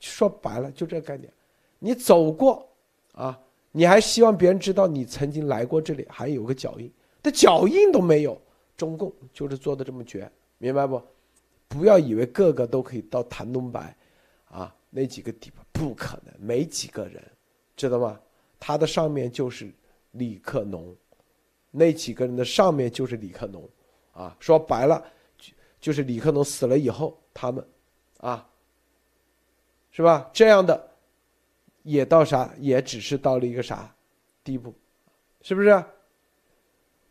[0.00, 1.32] 说白了就这个概念，
[1.80, 2.68] 你走过，
[3.12, 3.36] 啊，
[3.78, 6.92] 你还希望别人知道你曾经来过这里，还有个脚印，
[7.22, 8.36] 这脚印都没有。
[8.76, 10.28] 中共就是做的这么绝，
[10.58, 11.00] 明白不？
[11.68, 13.96] 不要以为个个都可以到谭东白，
[14.46, 17.22] 啊，那几个地方不可能，没几个人，
[17.76, 18.18] 知道吗？
[18.58, 19.70] 他的上面就是
[20.10, 20.92] 李克农，
[21.70, 23.68] 那几个人的上面就是李克农，
[24.10, 25.00] 啊，说白了，
[25.38, 27.64] 就就是李克农死了以后，他们，
[28.16, 28.44] 啊，
[29.92, 30.28] 是吧？
[30.32, 30.90] 这样的，
[31.88, 33.90] 也到啥，也只是到了一个啥
[34.44, 34.74] 地步，
[35.40, 35.82] 是不是？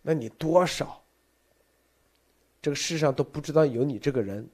[0.03, 1.01] 那你多少，
[2.61, 4.47] 这个世上都不知道有你这个人，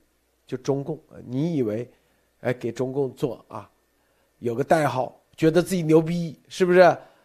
[0.48, 1.92] 就中共，你以为，
[2.40, 3.70] 哎，给中共做啊，
[4.40, 6.80] 有个代号，觉得自己牛逼，是不是？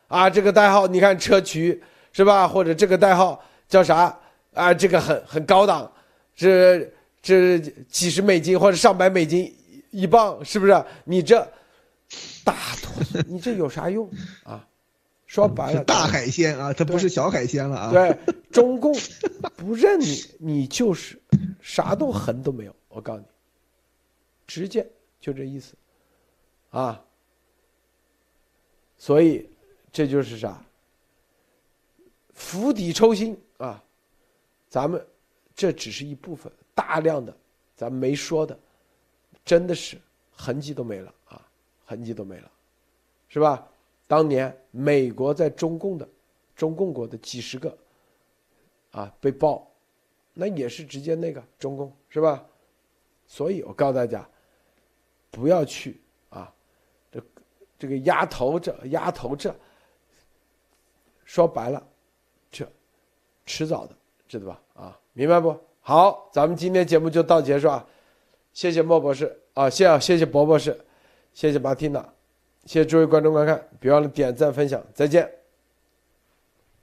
[0.08, 1.80] 啊，这个代号你看车渠
[2.12, 2.48] 是吧？
[2.48, 4.18] 或者这个代号叫啥？
[4.54, 5.90] 啊，这个很很高档，
[6.34, 6.90] 这
[7.22, 9.54] 这几十美金或者上百美金
[9.92, 10.84] 一磅，是不是？
[11.04, 11.46] 你这
[12.44, 14.10] 大坨，你这有啥用
[14.44, 14.66] 啊？
[15.26, 17.90] 说白了，大海鲜啊，它不是小海鲜了啊。
[17.90, 18.18] 对，
[18.50, 18.94] 中共
[19.56, 21.20] 不认你，你就是
[21.60, 22.74] 啥都痕都没有。
[22.88, 23.26] 我告诉你，
[24.46, 24.88] 直接
[25.20, 25.74] 就这意思，
[26.70, 27.04] 啊。
[28.96, 29.48] 所以
[29.92, 30.64] 这就是啥？
[32.32, 33.82] 釜底抽薪啊！
[34.70, 35.04] 咱们
[35.54, 37.36] 这只是一部分，大量的
[37.76, 38.58] 咱们没说的，
[39.44, 39.98] 真的是
[40.30, 41.14] 痕迹都没了啊，
[41.88, 42.50] 痕迹都没了，
[43.30, 43.66] 是吧？
[44.06, 46.06] 当年美国在中共的
[46.54, 47.74] 中共国的几十个
[48.90, 49.66] 啊被爆，
[50.34, 52.44] 那也是直接那个中共是吧？
[53.26, 54.28] 所以我告诉大家，
[55.30, 55.98] 不要去
[56.28, 56.52] 啊，
[57.10, 57.22] 这
[57.78, 59.54] 这个压头这压头这，
[61.24, 61.82] 说白了，
[62.50, 62.70] 这
[63.46, 63.96] 迟早的，
[64.28, 64.62] 知道吧？
[64.74, 65.58] 啊，明白不？
[65.80, 67.86] 好，咱们今天节目就到结束啊，
[68.52, 70.78] 谢谢莫博士啊，谢谢谢博博士，
[71.38, 72.00] 谢谢马蒂娜。
[72.64, 75.37] 谢谢诸位观众观看，别忘了点赞分享，再见。